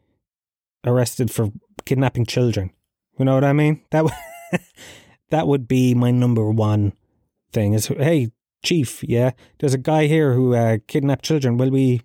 arrested 0.85 1.31
for 1.31 1.53
kidnapping 1.85 2.27
children. 2.27 2.73
You 3.19 3.25
know 3.25 3.35
what 3.35 3.45
I 3.45 3.53
mean? 3.53 3.83
That 3.92 4.05
would, 4.05 4.12
that 5.31 5.47
would 5.47 5.69
be 5.69 5.95
my 5.95 6.11
number 6.11 6.51
one 6.51 6.92
thing 7.53 7.73
is, 7.75 7.87
hey, 7.87 8.33
chief, 8.64 9.05
yeah, 9.05 9.31
there's 9.59 9.75
a 9.75 9.79
guy 9.79 10.07
here 10.07 10.35
who 10.35 10.55
uh, 10.55 10.79
kidnapped 10.88 11.25
children. 11.25 11.57
Will 11.57 11.71
we, 11.71 12.03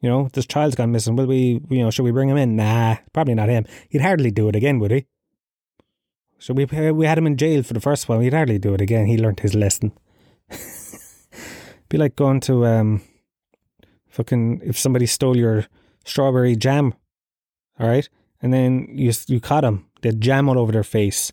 you 0.00 0.10
know, 0.10 0.28
this 0.32 0.44
child's 0.44 0.74
gone 0.74 0.90
missing. 0.90 1.14
Will 1.14 1.26
we, 1.26 1.60
you 1.70 1.82
know, 1.82 1.90
should 1.90 2.04
we 2.04 2.10
bring 2.10 2.28
him 2.28 2.36
in? 2.36 2.56
Nah, 2.56 2.96
probably 3.12 3.34
not 3.34 3.48
him. 3.48 3.64
He'd 3.88 4.02
hardly 4.02 4.32
do 4.32 4.48
it 4.48 4.56
again, 4.56 4.80
would 4.80 4.90
he? 4.90 5.06
So 6.40 6.52
we 6.52 6.64
we 6.90 7.06
had 7.06 7.16
him 7.16 7.28
in 7.28 7.36
jail 7.36 7.62
for 7.62 7.74
the 7.74 7.80
first 7.80 8.08
one. 8.08 8.20
He'd 8.20 8.34
hardly 8.34 8.58
do 8.58 8.74
it 8.74 8.80
again. 8.80 9.06
He 9.06 9.16
learned 9.16 9.40
his 9.40 9.54
lesson. 9.54 9.92
Be 11.94 11.98
like 11.98 12.16
going 12.16 12.40
to 12.40 12.66
um, 12.66 13.02
fucking 14.08 14.62
if 14.64 14.76
somebody 14.76 15.06
stole 15.06 15.36
your 15.36 15.66
strawberry 16.04 16.56
jam, 16.56 16.92
all 17.78 17.86
right, 17.86 18.08
and 18.42 18.52
then 18.52 18.88
you 18.90 19.12
you 19.28 19.38
caught 19.38 19.62
him. 19.62 19.86
They 20.02 20.08
had 20.08 20.20
jam 20.20 20.48
all 20.48 20.58
over 20.58 20.72
their 20.72 20.82
face, 20.82 21.30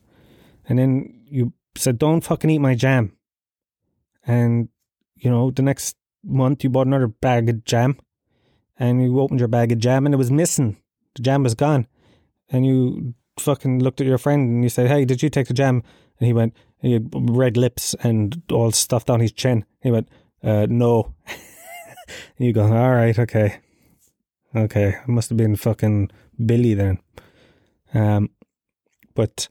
and 0.70 0.78
then 0.78 1.24
you 1.26 1.54
said, 1.76 1.98
"Don't 1.98 2.22
fucking 2.22 2.52
eat 2.52 2.60
my 2.60 2.76
jam." 2.76 3.18
And 4.24 4.70
you 5.16 5.32
know, 5.32 5.50
the 5.50 5.64
next 5.64 5.98
month 6.24 6.64
you 6.64 6.70
bought 6.70 6.86
another 6.86 7.08
bag 7.08 7.50
of 7.50 7.66
jam, 7.66 7.98
and 8.78 9.02
you 9.02 9.20
opened 9.20 9.40
your 9.40 9.48
bag 9.50 9.72
of 9.72 9.80
jam, 9.80 10.06
and 10.06 10.14
it 10.14 10.20
was 10.20 10.30
missing. 10.30 10.78
The 11.16 11.24
jam 11.24 11.42
was 11.42 11.56
gone, 11.56 11.88
and 12.50 12.68
you 12.68 13.16
fucking 13.40 13.80
looked 13.80 14.00
at 14.00 14.06
your 14.06 14.20
friend 14.20 14.48
and 14.48 14.64
you 14.64 14.70
said, 14.70 14.90
"Hey, 14.90 15.06
did 15.06 15.24
you 15.24 15.30
take 15.32 15.48
the 15.48 15.56
jam?" 15.56 15.82
And 16.20 16.28
he 16.28 16.34
went, 16.34 16.54
he 16.82 16.94
had 16.94 17.10
red 17.14 17.58
lips 17.58 17.96
and 18.04 18.42
all 18.52 18.72
stuff 18.72 19.06
down 19.06 19.20
his 19.20 19.32
chin. 19.32 19.66
He 19.82 19.92
went, 19.92 20.10
uh, 20.44 20.68
"No." 20.70 21.14
you 22.38 22.54
go, 22.54 22.64
"All 22.64 22.92
right, 22.92 23.18
okay, 23.18 23.60
okay." 24.56 24.96
I 25.08 25.12
must 25.12 25.30
have 25.30 25.38
been 25.38 25.56
fucking 25.56 26.12
Billy 26.46 26.74
then. 26.74 27.00
Um, 27.94 28.30
but 29.14 29.50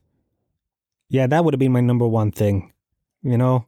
yeah, 1.09 1.27
that 1.27 1.45
would 1.45 1.55
have 1.55 1.59
been 1.59 1.73
my 1.73 1.81
number 1.81 2.07
one 2.07 2.31
thing. 2.31 2.73
You 3.23 3.37
know, 3.37 3.67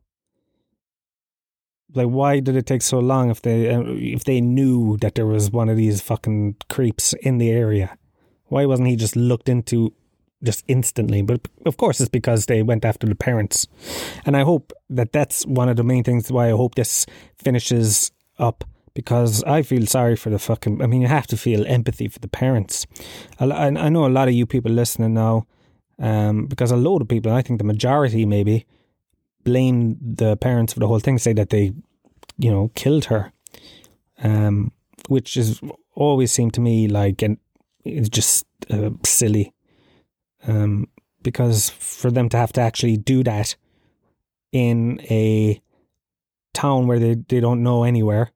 like 1.95 2.09
why 2.09 2.41
did 2.41 2.57
it 2.57 2.67
take 2.67 2.83
so 2.83 2.99
long 2.99 3.31
if 3.31 3.43
they 3.43 3.69
uh, 3.69 3.83
if 3.87 4.25
they 4.25 4.41
knew 4.41 4.97
that 4.99 5.15
there 5.15 5.27
was 5.27 5.51
one 5.51 5.69
of 5.69 5.77
these 5.77 6.01
fucking 6.01 6.57
creeps 6.69 7.13
in 7.15 7.39
the 7.39 7.51
area? 7.51 7.97
Why 8.47 8.67
wasn't 8.67 8.89
he 8.89 8.97
just 8.97 9.17
looked 9.17 9.49
into 9.49 9.93
just 10.43 10.65
instantly. 10.69 11.23
But 11.23 11.49
of 11.67 11.77
course, 11.77 12.01
it's 12.01 12.11
because 12.11 12.47
they 12.47 12.63
went 12.63 12.85
after 12.85 13.07
the 13.07 13.15
parents. 13.15 13.67
And 14.27 14.37
I 14.37 14.43
hope 14.43 14.73
that 14.91 15.13
that's 15.13 15.45
one 15.47 15.69
of 15.69 15.77
the 15.77 15.85
main 15.85 16.05
things 16.05 16.31
why 16.31 16.49
I 16.49 16.53
hope 16.53 16.75
this 16.75 17.07
finishes 17.37 18.13
up 18.39 18.65
because 18.95 19.43
I 19.45 19.63
feel 19.63 19.87
sorry 19.87 20.17
for 20.17 20.31
the 20.31 20.39
fucking. 20.39 20.83
I 20.83 20.87
mean, 20.87 21.03
you 21.03 21.09
have 21.09 21.27
to 21.29 21.37
feel 21.37 21.67
empathy 21.67 22.09
for 22.09 22.19
the 22.19 22.29
parents. 22.29 22.87
I, 23.39 23.71
know 23.71 24.07
a 24.07 24.09
lot 24.09 24.29
of 24.29 24.35
you 24.35 24.47
people 24.47 24.71
listening 24.71 25.15
now, 25.15 25.47
um, 25.99 26.47
because 26.47 26.71
a 26.71 26.77
load 26.77 27.03
of 27.03 27.09
people, 27.09 27.33
I 27.33 27.43
think 27.43 27.59
the 27.59 27.65
majority 27.65 28.27
maybe, 28.27 28.67
blame 29.45 29.97
the 30.01 30.37
parents 30.37 30.73
for 30.73 30.81
the 30.81 30.89
whole 30.89 31.01
thing, 31.01 31.19
say 31.19 31.33
that 31.33 31.51
they, 31.51 31.73
you 32.39 32.51
know, 32.51 32.71
killed 32.75 33.07
her, 33.07 33.33
um, 34.23 34.73
which 35.09 35.37
is 35.37 35.61
always 35.95 36.33
seemed 36.33 36.55
to 36.55 36.61
me 36.61 36.89
like 36.89 37.23
and 37.23 37.39
it's 37.85 38.09
just 38.09 38.47
uh, 38.71 38.91
silly 39.05 39.53
um, 40.47 40.89
because 41.23 41.71
for 41.71 42.11
them 42.11 42.29
to 42.31 42.37
have 42.37 42.53
to 42.55 42.61
actually 42.61 42.97
do 42.97 43.23
that 43.25 43.57
in 44.51 45.01
a 45.11 45.61
town 46.53 46.87
where 46.87 46.99
they, 46.99 47.15
they 47.29 47.41
don't 47.41 47.63
know 47.63 47.85
anywhere, 47.85 48.31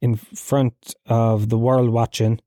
in 0.00 0.16
front 0.16 0.94
of 1.06 1.48
the 1.48 1.58
world 1.58 1.90
watching, 1.90 2.40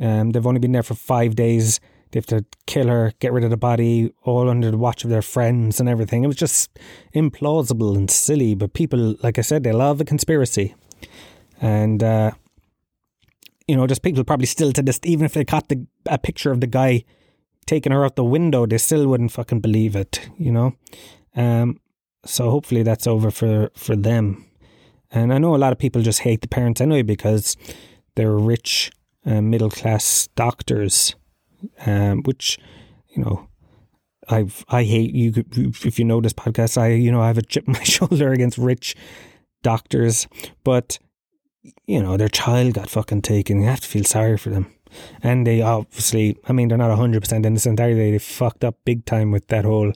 um, 0.00 0.30
they've 0.30 0.46
only 0.46 0.60
been 0.60 0.72
there 0.72 0.82
for 0.82 0.94
five 0.94 1.34
days. 1.34 1.80
They 2.10 2.18
have 2.18 2.26
to 2.26 2.44
kill 2.66 2.86
her, 2.88 3.12
get 3.18 3.32
rid 3.32 3.42
of 3.42 3.50
the 3.50 3.56
body, 3.56 4.12
all 4.22 4.48
under 4.48 4.70
the 4.70 4.78
watch 4.78 5.02
of 5.02 5.10
their 5.10 5.22
friends 5.22 5.80
and 5.80 5.88
everything. 5.88 6.22
It 6.22 6.28
was 6.28 6.36
just 6.36 6.78
implausible 7.14 7.96
and 7.96 8.08
silly. 8.08 8.54
But 8.54 8.74
people, 8.74 9.16
like 9.22 9.38
I 9.38 9.42
said, 9.42 9.64
they 9.64 9.72
love 9.72 10.00
a 10.00 10.04
conspiracy. 10.04 10.74
And, 11.60 12.02
uh, 12.02 12.32
you 13.66 13.76
know, 13.76 13.86
just 13.86 14.02
people 14.02 14.22
probably 14.22 14.46
still 14.46 14.72
to 14.72 14.82
this, 14.82 15.00
even 15.02 15.24
if 15.24 15.34
they 15.34 15.44
caught 15.44 15.68
the, 15.68 15.86
a 16.06 16.18
picture 16.18 16.52
of 16.52 16.60
the 16.60 16.68
guy 16.68 17.04
taking 17.66 17.92
her 17.92 18.04
out 18.04 18.16
the 18.16 18.24
window, 18.24 18.66
they 18.66 18.78
still 18.78 19.06
wouldn't 19.08 19.32
fucking 19.32 19.60
believe 19.60 19.96
it, 19.96 20.28
you 20.38 20.52
know? 20.52 20.74
Um, 21.36 21.80
so 22.24 22.50
hopefully 22.50 22.82
that's 22.82 23.06
over 23.06 23.30
for, 23.30 23.70
for 23.74 23.96
them. 23.96 24.46
And 25.10 25.32
I 25.32 25.38
know 25.38 25.54
a 25.54 25.58
lot 25.58 25.72
of 25.72 25.78
people 25.78 26.02
just 26.02 26.20
hate 26.20 26.40
the 26.40 26.48
parents 26.48 26.80
anyway 26.80 27.02
because 27.02 27.56
they're 28.16 28.36
rich, 28.36 28.90
uh, 29.24 29.40
middle 29.40 29.70
class 29.70 30.28
doctors, 30.34 31.14
um, 31.86 32.22
which, 32.22 32.58
you 33.10 33.22
know, 33.22 33.48
I've 34.28 34.64
I 34.68 34.84
hate 34.84 35.14
you. 35.14 35.32
If 35.56 35.98
you 35.98 36.04
know 36.04 36.20
this 36.20 36.32
podcast, 36.32 36.78
I 36.78 36.88
you 36.88 37.12
know 37.12 37.20
I 37.20 37.26
have 37.26 37.38
a 37.38 37.42
chip 37.42 37.64
on 37.68 37.74
my 37.74 37.82
shoulder 37.82 38.32
against 38.32 38.58
rich 38.58 38.96
doctors, 39.62 40.26
but 40.62 40.98
you 41.86 42.02
know 42.02 42.16
their 42.16 42.28
child 42.28 42.74
got 42.74 42.90
fucking 42.90 43.22
taken. 43.22 43.60
You 43.60 43.66
have 43.66 43.80
to 43.80 43.88
feel 43.88 44.04
sorry 44.04 44.36
for 44.36 44.50
them. 44.50 44.72
And 45.22 45.46
they 45.46 45.60
obviously, 45.62 46.36
I 46.48 46.52
mean, 46.52 46.68
they're 46.68 46.78
not 46.78 46.96
100% 46.96 47.46
innocent, 47.46 47.80
are 47.80 47.94
they? 47.94 48.12
They 48.12 48.18
fucked 48.18 48.64
up 48.64 48.76
big 48.84 49.04
time 49.04 49.30
with 49.30 49.48
that 49.48 49.64
whole 49.64 49.92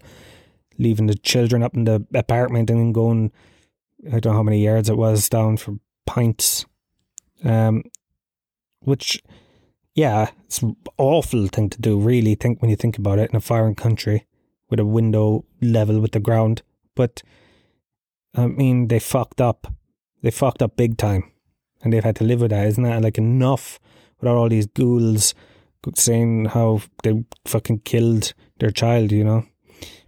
leaving 0.79 1.07
the 1.07 1.15
children 1.15 1.63
up 1.63 1.75
in 1.75 1.85
the 1.85 2.07
apartment 2.15 2.71
and 2.71 2.79
then 2.79 2.93
going, 2.93 3.33
I 4.07 4.21
don't 4.21 4.27
know 4.27 4.39
how 4.39 4.43
many 4.43 4.63
yards 4.63 4.89
it 4.89 4.97
was 4.97 5.29
down 5.29 5.57
for 5.57 5.79
pints. 6.07 6.67
Um, 7.45 7.83
which, 8.81 9.23
yeah, 9.95 10.31
it's 10.47 10.63
an 10.63 10.77
awful 10.97 11.49
thing 11.49 11.69
to 11.71 11.81
do, 11.81 11.99
really, 11.99 12.35
think 12.35 12.63
when 12.63 12.71
you 12.71 12.77
think 12.77 12.97
about 12.97 13.19
it 13.19 13.31
in 13.31 13.37
a 13.37 13.41
foreign 13.41 13.75
country 13.75 14.27
with 14.71 14.81
a 14.81 14.85
window 14.85 15.45
level 15.61 16.01
with 16.01 16.13
the 16.13 16.21
ground. 16.21 16.63
But, 16.95 17.23
I 18.35 18.47
mean, 18.47 18.89
they 18.89 18.99
fucked 18.99 19.41
up. 19.41 19.73
They 20.23 20.31
fucked 20.31 20.63
up 20.63 20.77
big 20.77 20.97
time. 20.97 21.31
And 21.83 21.93
they've 21.93 22.05
had 22.05 22.17
to 22.17 22.25
live 22.25 22.41
with 22.41 22.51
that. 22.51 22.67
Isn't 22.67 22.85
that 22.85 23.03
like 23.03 23.19
enough 23.19 23.79
without 24.21 24.37
all 24.37 24.49
these 24.49 24.67
ghouls 24.67 25.35
saying 25.97 26.47
how 26.47 26.81
they 27.03 27.25
fucking 27.47 27.81
killed 27.81 28.35
their 28.59 28.71
child, 28.71 29.13
you 29.13 29.25
know? 29.25 29.47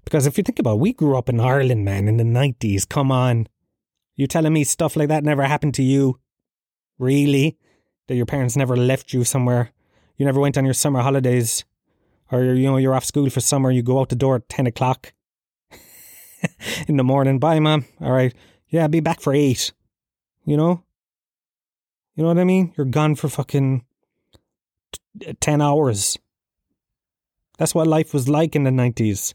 Because 0.05 0.27
if 0.27 0.37
you 0.37 0.44
think 0.44 0.59
about 0.59 0.75
it, 0.75 0.81
we 0.81 0.92
grew 0.92 1.16
up 1.16 1.29
in 1.29 1.40
Ireland, 1.40 1.85
man, 1.85 2.09
in 2.09 2.16
the 2.16 2.25
90s. 2.25 2.88
Come 2.88 3.12
on. 3.12 3.46
You 4.16 4.27
telling 4.27 4.53
me 4.53 4.64
stuff 4.64 4.96
like 4.96 5.09
that 5.09 5.25
never 5.25 5.44
happened 5.44 5.75
to 5.75 5.83
you? 5.83 6.18
Really? 6.99 7.57
That 8.09 8.16
your 8.16 8.27
parents 8.27 8.57
never 8.57 8.77
left 8.77 9.12
you 9.12 9.25
somewhere? 9.25 9.70
You 10.16 10.27
never 10.27 10.40
went 10.40 10.59
on 10.59 10.64
your 10.64 10.75
summer 10.75 11.01
holidays? 11.01 11.64
Or, 12.33 12.42
you 12.42 12.68
know, 12.68 12.77
you're 12.77 12.94
off 12.94 13.05
school 13.05 13.31
for 13.31 13.40
summer, 13.40 13.70
you 13.70 13.83
go 13.83 14.01
out 14.01 14.09
the 14.09 14.16
door 14.16 14.37
at 14.37 14.49
10 14.49 14.66
o'clock 14.66 15.12
in 16.88 16.96
the 16.96 17.05
morning. 17.05 17.38
Bye, 17.38 17.61
mom. 17.61 17.87
All 18.01 18.12
right. 18.12 18.35
Yeah, 18.68 18.87
be 18.88 19.01
back 19.01 19.20
for 19.20 19.33
8. 19.33 19.73
You 20.44 20.57
know? 20.57 20.83
You 22.14 22.23
know 22.25 22.29
what 22.29 22.38
I 22.38 22.44
mean? 22.44 22.73
You're 22.77 22.87
gone 22.87 23.14
for 23.14 23.29
fucking 23.29 23.85
t- 24.92 25.33
10 25.40 25.62
hours. 25.62 26.18
That's 27.59 27.74
what 27.74 27.87
life 27.87 28.14
was 28.14 28.29
like 28.29 28.57
in 28.57 28.64
the 28.64 28.70
90s. 28.70 29.35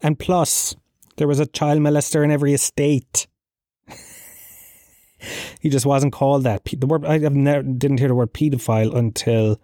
And 0.00 0.18
plus, 0.18 0.74
there 1.16 1.28
was 1.28 1.40
a 1.40 1.46
child 1.46 1.80
molester 1.80 2.24
in 2.24 2.30
every 2.30 2.54
estate. 2.54 3.26
he 5.60 5.68
just 5.68 5.86
wasn't 5.86 6.12
called 6.12 6.44
that. 6.44 6.62
The 6.64 6.86
word 6.86 7.04
I 7.04 7.18
never, 7.18 7.62
didn't 7.62 7.98
hear 7.98 8.08
the 8.08 8.14
word 8.14 8.32
pedophile 8.32 8.94
until 8.94 9.60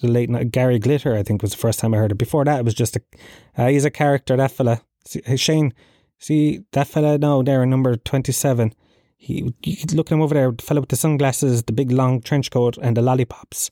the 0.00 0.08
late 0.08 0.30
night. 0.30 0.50
Gary 0.50 0.78
Glitter, 0.78 1.16
I 1.16 1.22
think, 1.22 1.42
was 1.42 1.52
the 1.52 1.58
first 1.58 1.78
time 1.78 1.94
I 1.94 1.98
heard 1.98 2.12
it. 2.12 2.18
Before 2.18 2.44
that, 2.44 2.60
it 2.60 2.64
was 2.64 2.74
just 2.74 2.96
a 2.96 3.02
uh, 3.56 3.68
he's 3.68 3.84
a 3.84 3.90
character. 3.90 4.36
That 4.36 4.50
fella, 4.50 4.82
see, 5.04 5.22
hey, 5.24 5.36
Shane, 5.36 5.74
see 6.18 6.60
that 6.72 6.88
fella 6.88 7.18
now 7.18 7.42
there, 7.42 7.64
number 7.66 7.96
twenty 7.96 8.32
seven. 8.32 8.74
He, 9.20 9.52
look 9.92 10.10
him 10.10 10.22
over 10.22 10.32
there, 10.32 10.52
the 10.52 10.62
fella 10.62 10.80
with 10.80 10.90
the 10.90 10.96
sunglasses, 10.96 11.64
the 11.64 11.72
big 11.72 11.90
long 11.90 12.20
trench 12.20 12.52
coat, 12.52 12.78
and 12.80 12.96
the 12.96 13.02
lollipops. 13.02 13.70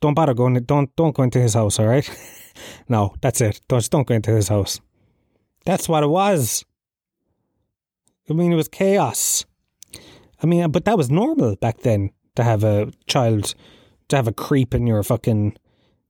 Don't 0.00 0.14
bother 0.14 0.34
going. 0.34 0.54
Don't 0.54 0.94
don't 0.96 1.14
go 1.14 1.22
into 1.22 1.40
his 1.40 1.54
house. 1.54 1.78
All 1.78 1.86
right. 1.86 2.08
no, 2.88 3.14
that's 3.20 3.40
it. 3.40 3.60
Don't 3.68 3.88
don't 3.90 4.06
go 4.06 4.14
into 4.14 4.30
his 4.30 4.48
house. 4.48 4.80
That's 5.64 5.88
what 5.88 6.02
it 6.02 6.08
was. 6.08 6.64
I 8.28 8.32
mean, 8.32 8.52
it 8.52 8.56
was 8.56 8.68
chaos. 8.68 9.44
I 10.42 10.46
mean, 10.46 10.70
but 10.70 10.84
that 10.84 10.96
was 10.96 11.10
normal 11.10 11.56
back 11.56 11.80
then 11.80 12.10
to 12.34 12.44
have 12.44 12.64
a 12.64 12.92
child, 13.06 13.54
to 14.08 14.16
have 14.16 14.28
a 14.28 14.32
creep 14.32 14.74
in 14.74 14.86
your 14.86 15.02
fucking, 15.02 15.56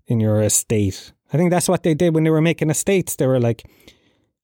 in 0.06 0.20
your 0.20 0.42
estate. 0.42 1.12
I 1.32 1.36
think 1.36 1.50
that's 1.50 1.68
what 1.68 1.82
they 1.82 1.94
did 1.94 2.14
when 2.14 2.24
they 2.24 2.30
were 2.30 2.40
making 2.40 2.70
estates. 2.70 3.16
They 3.16 3.26
were 3.26 3.40
like, 3.40 3.64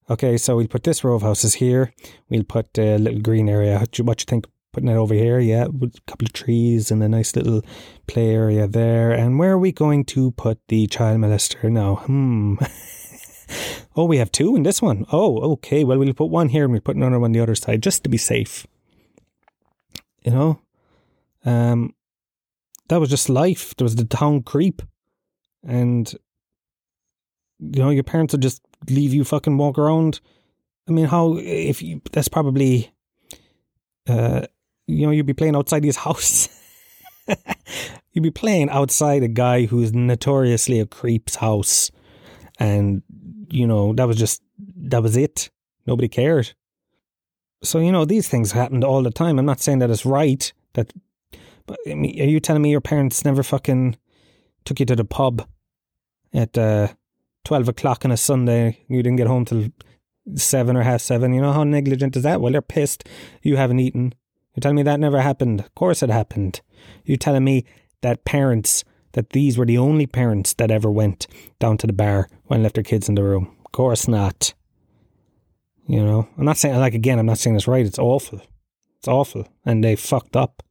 okay, 0.09 0.37
so 0.37 0.57
we'll 0.57 0.69
put 0.69 0.85
this 0.85 1.03
row 1.03 1.15
of 1.15 1.23
houses 1.23 1.55
here. 1.55 1.93
We'll 2.29 2.45
put 2.45 2.79
a 2.79 2.99
little 2.99 3.21
green 3.21 3.49
area. 3.49 3.79
What 3.79 4.01
what 4.01 4.21
you 4.21 4.27
think 4.27 4.47
putting 4.73 4.89
it 4.89 4.97
over 4.97 5.15
here? 5.15 5.39
Yeah, 5.39 5.67
with 5.67 5.97
a 5.97 6.11
couple 6.11 6.27
of 6.27 6.33
trees 6.33 6.91
and 6.91 7.03
a 7.03 7.09
nice 7.09 7.37
little 7.37 7.63
play 8.07 8.31
area 8.31 8.67
there. 8.67 9.13
And 9.13 9.39
where 9.39 9.53
are 9.53 9.59
we 9.59 9.73
going 9.73 10.05
to 10.07 10.33
put 10.33 10.59
the 10.69 10.87
child 10.87 11.21
molester 11.21 11.71
now? 11.71 11.97
Hmm. 11.97 12.57
oh, 13.97 14.05
we 14.07 14.19
have 14.19 14.33
two 14.33 14.57
in 14.57 14.63
this 14.63 14.83
one. 14.83 15.07
Oh, 15.13 15.39
okay. 15.53 15.85
Well, 15.85 15.99
we'll 15.99 16.15
put 16.15 16.27
one 16.27 16.49
here 16.49 16.65
and 16.65 16.73
we'll 16.73 16.81
put 16.81 16.97
another 16.97 17.19
one 17.19 17.29
on 17.29 17.33
the 17.33 17.41
other 17.41 17.55
side 17.55 17.83
just 17.83 18.03
to 18.05 18.09
be 18.09 18.19
safe 18.19 18.67
you 20.25 20.33
know. 20.33 20.61
Um, 21.45 21.95
that 22.89 23.01
was 23.01 23.11
just 23.11 23.29
life. 23.29 23.75
There 23.77 23.85
was 23.85 23.97
the 23.97 24.05
town 24.05 24.43
creep, 24.43 24.83
and 25.67 26.13
you 27.59 27.83
know 27.83 27.91
your 27.91 28.05
parents 28.05 28.35
would 28.35 28.43
just 28.43 28.63
leave 28.89 29.15
you 29.15 29.25
fucking 29.25 29.57
walk 29.57 29.79
around. 29.79 30.21
I 30.89 30.93
mean, 30.93 31.07
how 31.07 31.37
if 31.39 31.83
you 31.83 32.01
that's 32.13 32.29
probably, 32.29 32.93
uh, 34.09 34.47
you 34.87 35.07
know, 35.07 35.13
you'd 35.13 35.27
be 35.27 35.35
playing 35.35 35.57
outside 35.57 35.85
his 35.85 35.97
house. 35.97 36.49
you'd 38.13 38.23
be 38.23 38.31
playing 38.31 38.71
outside 38.71 39.23
a 39.23 39.29
guy 39.29 39.67
who's 39.67 39.93
notoriously 39.93 40.81
a 40.81 40.87
creep's 40.87 41.37
house, 41.37 41.91
and 42.59 43.03
you 43.49 43.67
know 43.67 43.93
that 43.95 44.09
was 44.09 44.17
just 44.17 44.43
that 44.77 45.03
was 45.03 45.17
it. 45.17 45.51
Nobody 45.87 46.09
cared. 46.09 46.55
So, 47.63 47.79
you 47.79 47.93
know, 47.93 48.05
these 48.05 48.29
things 48.29 48.53
happened 48.53 48.85
all 48.85 49.03
the 49.03 49.11
time. 49.11 49.39
I'm 49.39 49.47
not 49.47 49.61
saying 49.61 49.79
that 49.79 49.91
it's 49.91 50.05
right 50.05 50.53
that, 50.75 50.93
but 51.67 51.79
I 51.89 51.95
mean, 51.95 52.21
are 52.21 52.29
you 52.29 52.41
telling 52.41 52.63
me 52.63 52.71
your 52.71 52.81
parents 52.81 53.25
never 53.25 53.43
fucking 53.43 53.97
took 54.65 54.81
you 54.81 54.87
to 54.87 54.97
the 54.97 55.05
pub 55.05 55.47
at 56.33 56.59
uh, 56.59 56.89
12 57.45 57.69
o'clock 57.69 58.05
on 58.05 58.11
a 58.11 58.17
Sunday? 58.17 58.81
You 58.89 59.03
didn't 59.03 59.19
get 59.19 59.29
home 59.29 59.45
till 59.45 59.69
seven 60.35 60.77
or 60.77 60.83
half 60.83 61.01
seven. 61.01 61.33
You 61.33 61.41
know 61.41 61.53
how 61.53 61.63
negligent 61.63 62.17
is 62.17 62.25
that? 62.25 62.41
Well, 62.41 62.53
they're 62.53 62.63
pissed 62.63 63.09
you 63.43 63.57
haven't 63.57 63.81
eaten. 63.81 64.15
You're 64.55 64.61
telling 64.61 64.77
me 64.77 64.83
that 64.83 65.01
never 65.01 65.21
happened? 65.21 65.61
Of 65.61 65.75
course 65.75 66.03
it 66.03 66.11
happened. 66.11 66.61
You're 67.05 67.17
telling 67.17 67.45
me 67.45 67.65
that 68.03 68.25
parents, 68.25 68.85
that 69.13 69.31
these 69.31 69.57
were 69.57 69.67
the 69.67 69.79
only 69.79 70.07
parents 70.07 70.55
that 70.55 70.71
ever 70.71 70.91
went 70.91 71.27
down 71.59 71.79
to 71.79 71.87
the 71.87 71.93
bar 71.93 72.29
when 72.45 72.63
left 72.63 72.75
their 72.75 72.85
kids 72.85 73.09
in 73.09 73.15
the 73.15 73.23
room? 73.23 73.57
Of 73.65 73.73
course 73.73 74.07
not. 74.07 74.53
You 75.87 76.05
know, 76.05 76.29
I'm 76.39 76.45
not 76.45 76.59
saying 76.59 76.79
like 76.79 76.95
again. 76.95 77.19
I'm 77.19 77.27
not 77.27 77.39
saying 77.39 77.57
it's 77.57 77.67
right. 77.67 77.85
It's 77.85 77.99
awful. 77.99 78.41
It's 78.99 79.09
awful, 79.09 79.49
and 79.67 79.83
they 79.83 79.97
fucked 79.97 80.37
up. 80.37 80.63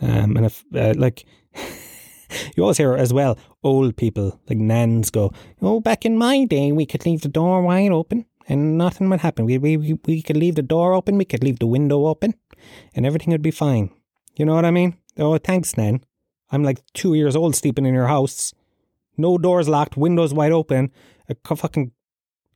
Um, 0.00 0.36
and 0.36 0.46
if 0.46 0.64
uh, 0.74 0.94
like 0.96 1.24
you 2.56 2.62
always 2.64 2.76
hear 2.76 2.94
as 2.94 3.12
well, 3.12 3.38
old 3.62 3.96
people 3.96 4.40
like 4.48 4.58
nans 4.58 5.10
go, 5.10 5.32
"Oh, 5.60 5.80
back 5.80 6.04
in 6.04 6.18
my 6.18 6.44
day, 6.44 6.72
we 6.72 6.86
could 6.86 7.06
leave 7.06 7.20
the 7.20 7.28
door 7.28 7.62
wide 7.62 7.92
open 7.92 8.26
and 8.48 8.76
nothing 8.76 9.08
would 9.10 9.20
happen. 9.20 9.46
We 9.46 9.58
we 9.58 9.76
we 9.76 10.22
could 10.22 10.36
leave 10.36 10.56
the 10.56 10.62
door 10.62 10.94
open, 10.94 11.18
we 11.18 11.24
could 11.24 11.44
leave 11.44 11.58
the 11.58 11.66
window 11.66 12.06
open, 12.06 12.34
and 12.94 13.06
everything 13.06 13.32
would 13.32 13.42
be 13.42 13.50
fine." 13.50 13.90
You 14.36 14.46
know 14.46 14.54
what 14.54 14.64
I 14.64 14.70
mean? 14.70 14.96
Oh, 15.18 15.36
thanks, 15.38 15.76
Nan. 15.76 16.04
I'm 16.50 16.62
like 16.62 16.82
two 16.92 17.14
years 17.14 17.36
old, 17.36 17.56
sleeping 17.56 17.86
in 17.86 17.94
your 17.94 18.06
house, 18.06 18.52
no 19.16 19.38
doors 19.38 19.68
locked, 19.68 19.96
windows 19.96 20.34
wide 20.34 20.52
open, 20.52 20.90
a 21.28 21.56
fucking 21.56 21.92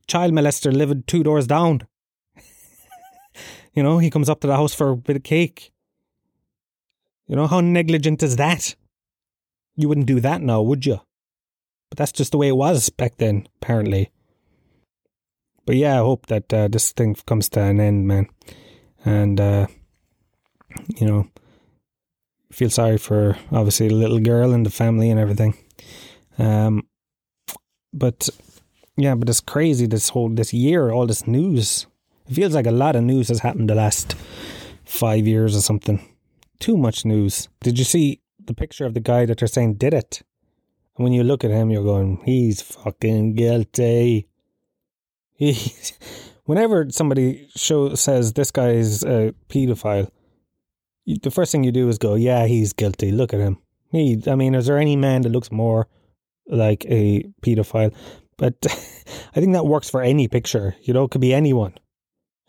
child 0.07 0.33
molester 0.33 0.73
living 0.73 1.03
two 1.07 1.23
doors 1.23 1.47
down. 1.47 1.87
you 3.73 3.83
know, 3.83 3.97
he 3.97 4.09
comes 4.09 4.29
up 4.29 4.39
to 4.41 4.47
the 4.47 4.55
house 4.55 4.73
for 4.73 4.89
a 4.89 4.97
bit 4.97 5.15
of 5.15 5.23
cake. 5.23 5.71
You 7.27 7.35
know, 7.35 7.47
how 7.47 7.59
negligent 7.59 8.23
is 8.23 8.37
that? 8.37 8.75
You 9.75 9.89
wouldn't 9.89 10.07
do 10.07 10.19
that 10.21 10.41
now, 10.41 10.61
would 10.61 10.85
you? 10.85 11.01
But 11.89 11.97
that's 11.97 12.11
just 12.11 12.31
the 12.31 12.37
way 12.37 12.47
it 12.47 12.57
was 12.57 12.89
back 12.89 13.17
then, 13.17 13.47
apparently. 13.61 14.11
But 15.65 15.75
yeah, 15.75 15.95
I 15.95 16.03
hope 16.03 16.27
that 16.27 16.53
uh, 16.53 16.67
this 16.69 16.91
thing 16.91 17.15
comes 17.25 17.49
to 17.49 17.61
an 17.61 17.79
end, 17.79 18.07
man. 18.07 18.27
And, 19.03 19.39
uh, 19.39 19.67
you 20.99 21.07
know, 21.07 21.27
feel 22.51 22.69
sorry 22.69 22.97
for 22.97 23.37
obviously 23.51 23.87
the 23.87 23.95
little 23.95 24.19
girl 24.19 24.53
and 24.53 24.65
the 24.65 24.69
family 24.69 25.09
and 25.09 25.19
everything. 25.19 25.57
Um, 26.37 26.87
but 27.93 28.29
yeah, 28.95 29.15
but 29.15 29.29
it's 29.29 29.39
crazy 29.39 29.85
this 29.85 30.09
whole 30.09 30.29
this 30.29 30.53
year, 30.53 30.91
all 30.91 31.05
this 31.05 31.27
news. 31.27 31.87
It 32.27 32.33
feels 32.33 32.53
like 32.53 32.67
a 32.67 32.71
lot 32.71 32.95
of 32.95 33.03
news 33.03 33.29
has 33.29 33.39
happened 33.39 33.69
the 33.69 33.75
last 33.75 34.15
five 34.85 35.27
years 35.27 35.55
or 35.55 35.61
something. 35.61 36.01
Too 36.59 36.77
much 36.77 37.05
news. 37.05 37.47
Did 37.61 37.77
you 37.77 37.85
see 37.85 38.21
the 38.43 38.53
picture 38.53 38.85
of 38.85 38.93
the 38.93 38.99
guy 38.99 39.25
that 39.25 39.37
they're 39.37 39.47
saying 39.47 39.75
did 39.75 39.93
it? 39.93 40.21
And 40.97 41.03
when 41.03 41.13
you 41.13 41.23
look 41.23 41.43
at 41.43 41.51
him, 41.51 41.69
you're 41.69 41.83
going, 41.83 42.19
he's 42.25 42.61
fucking 42.61 43.35
guilty. 43.35 44.27
He's, 45.33 45.93
whenever 46.45 46.87
somebody 46.89 47.47
show 47.55 47.93
says 47.93 48.33
this 48.33 48.51
guy 48.51 48.71
is 48.71 49.03
a 49.03 49.33
pedophile, 49.49 50.09
the 51.07 51.31
first 51.31 51.51
thing 51.51 51.63
you 51.63 51.71
do 51.71 51.87
is 51.89 51.97
go, 51.97 52.15
yeah, 52.15 52.45
he's 52.45 52.73
guilty. 52.73 53.11
Look 53.11 53.33
at 53.33 53.39
him. 53.39 53.57
He, 53.91 54.21
I 54.27 54.35
mean, 54.35 54.53
is 54.55 54.65
there 54.65 54.77
any 54.77 54.95
man 54.95 55.21
that 55.21 55.29
looks 55.29 55.51
more 55.51 55.87
like 56.47 56.85
a 56.85 57.23
pedophile? 57.41 57.93
But 58.37 58.55
I 59.35 59.39
think 59.39 59.53
that 59.53 59.65
works 59.65 59.89
for 59.89 60.01
any 60.01 60.27
picture. 60.27 60.75
You 60.81 60.93
know, 60.93 61.05
it 61.05 61.11
could 61.11 61.21
be 61.21 61.33
anyone. 61.33 61.75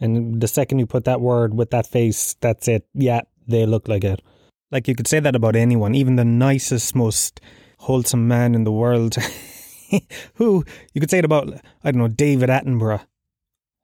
And 0.00 0.40
the 0.40 0.48
second 0.48 0.78
you 0.78 0.86
put 0.86 1.04
that 1.04 1.20
word 1.20 1.54
with 1.54 1.70
that 1.70 1.86
face, 1.86 2.34
that's 2.40 2.68
it. 2.68 2.86
Yeah, 2.94 3.22
they 3.46 3.66
look 3.66 3.88
like 3.88 4.04
it. 4.04 4.22
Like 4.70 4.86
you 4.86 4.94
could 4.94 5.08
say 5.08 5.20
that 5.20 5.34
about 5.34 5.56
anyone, 5.56 5.94
even 5.94 6.16
the 6.16 6.24
nicest, 6.24 6.94
most 6.94 7.40
wholesome 7.78 8.28
man 8.28 8.54
in 8.54 8.64
the 8.64 8.72
world. 8.72 9.16
Who 10.34 10.64
you 10.92 11.00
could 11.00 11.10
say 11.10 11.18
it 11.18 11.24
about, 11.24 11.48
I 11.82 11.90
don't 11.90 12.00
know, 12.00 12.08
David 12.08 12.50
Attenborough. 12.50 13.06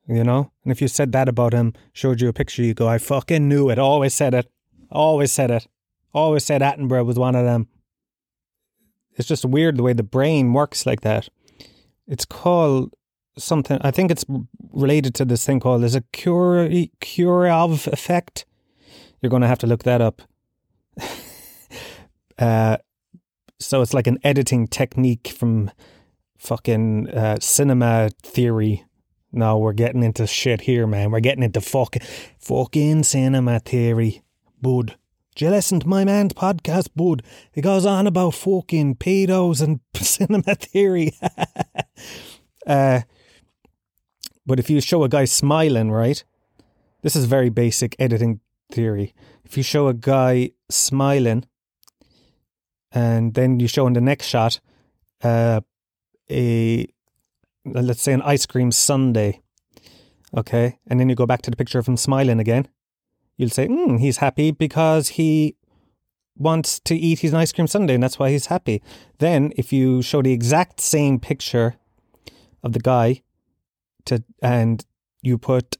You 0.06 0.22
know? 0.22 0.52
And 0.62 0.70
if 0.70 0.82
you 0.82 0.88
said 0.88 1.12
that 1.12 1.28
about 1.28 1.54
him, 1.54 1.72
showed 1.92 2.20
you 2.20 2.28
a 2.28 2.32
picture, 2.32 2.62
you 2.62 2.74
go, 2.74 2.86
I 2.86 2.98
fucking 2.98 3.48
knew 3.48 3.70
it. 3.70 3.78
Always 3.78 4.12
said 4.12 4.34
it. 4.34 4.50
Always 4.90 5.32
said 5.32 5.50
it. 5.50 5.66
Always 6.12 6.44
said 6.44 6.62
Attenborough 6.62 7.06
was 7.06 7.18
one 7.18 7.34
of 7.34 7.44
them. 7.44 7.68
It's 9.16 9.28
just 9.28 9.44
weird 9.44 9.76
the 9.76 9.82
way 9.82 9.92
the 9.92 10.02
brain 10.02 10.52
works 10.52 10.86
like 10.86 11.02
that 11.02 11.28
it's 12.06 12.24
called 12.24 12.92
something. 13.38 13.78
I 13.82 13.90
think 13.90 14.10
it's 14.10 14.24
related 14.72 15.14
to 15.16 15.24
this 15.24 15.44
thing 15.44 15.60
called 15.60 15.82
there's 15.82 15.94
a 15.94 16.02
Kurov 16.12 17.86
effect. 17.86 18.44
You're 19.20 19.30
going 19.30 19.42
to 19.42 19.48
have 19.48 19.58
to 19.58 19.66
look 19.66 19.84
that 19.84 20.00
up. 20.00 20.22
uh, 22.38 22.76
so 23.58 23.80
it's 23.80 23.94
like 23.94 24.06
an 24.06 24.18
editing 24.22 24.66
technique 24.66 25.28
from 25.28 25.70
fucking 26.36 27.08
uh, 27.10 27.36
cinema 27.40 28.10
theory. 28.22 28.84
No, 29.32 29.58
we're 29.58 29.72
getting 29.72 30.02
into 30.02 30.26
shit 30.26 30.62
here, 30.62 30.86
man. 30.86 31.10
We're 31.10 31.20
getting 31.20 31.42
into 31.42 31.60
fucking 31.60 32.02
fucking 32.38 33.02
cinema 33.04 33.60
theory, 33.60 34.22
bud. 34.64 34.96
Do 35.34 35.44
you 35.44 35.50
listen 35.50 35.78
to 35.80 35.86
my 35.86 36.04
man's 36.04 36.32
podcast, 36.32 36.88
bud? 36.96 37.22
He 37.52 37.60
goes 37.60 37.84
on 37.84 38.06
about 38.06 38.34
fucking 38.34 38.96
pedos 38.96 39.60
and 39.60 39.80
cinema 39.94 40.54
theory. 40.54 41.12
uh, 42.66 43.02
but 44.46 44.58
if 44.58 44.70
you 44.70 44.80
show 44.80 45.04
a 45.04 45.08
guy 45.08 45.26
smiling, 45.26 45.92
right? 45.92 46.24
This 47.02 47.14
is 47.14 47.26
very 47.26 47.50
basic 47.50 47.94
editing 47.98 48.40
theory. 48.72 49.14
If 49.44 49.58
you 49.58 49.62
show 49.62 49.88
a 49.88 49.94
guy 49.94 50.52
smiling, 50.70 51.44
and 52.90 53.34
then 53.34 53.60
you 53.60 53.68
show 53.68 53.86
in 53.86 53.92
the 53.92 54.00
next 54.00 54.26
shot 54.26 54.60
uh, 55.22 55.60
a 56.30 56.86
let's 57.66 58.00
say 58.00 58.14
an 58.14 58.22
ice 58.22 58.46
cream 58.46 58.72
sundae, 58.72 59.40
okay, 60.34 60.78
and 60.86 60.98
then 60.98 61.10
you 61.10 61.14
go 61.14 61.26
back 61.26 61.42
to 61.42 61.50
the 61.50 61.56
picture 61.56 61.78
of 61.78 61.86
him 61.86 61.98
smiling 61.98 62.40
again, 62.40 62.68
you'll 63.36 63.50
say, 63.50 63.68
mm, 63.68 63.98
he's 63.98 64.18
happy 64.18 64.50
because 64.50 65.08
he 65.10 65.56
wants 66.36 66.80
to 66.80 66.96
eat 66.96 67.20
his 67.20 67.32
ice 67.32 67.52
cream 67.52 67.66
sundae 67.66 67.94
and 67.94 68.02
that's 68.02 68.18
why 68.18 68.30
he's 68.30 68.46
happy. 68.46 68.82
Then, 69.18 69.52
if 69.56 69.72
you 69.72 70.02
show 70.02 70.22
the 70.22 70.32
exact 70.32 70.80
same 70.80 71.18
picture 71.20 71.76
of 72.62 72.72
the 72.72 72.80
guy 72.80 73.22
to 74.06 74.22
and 74.42 74.84
you 75.22 75.38
put 75.38 75.76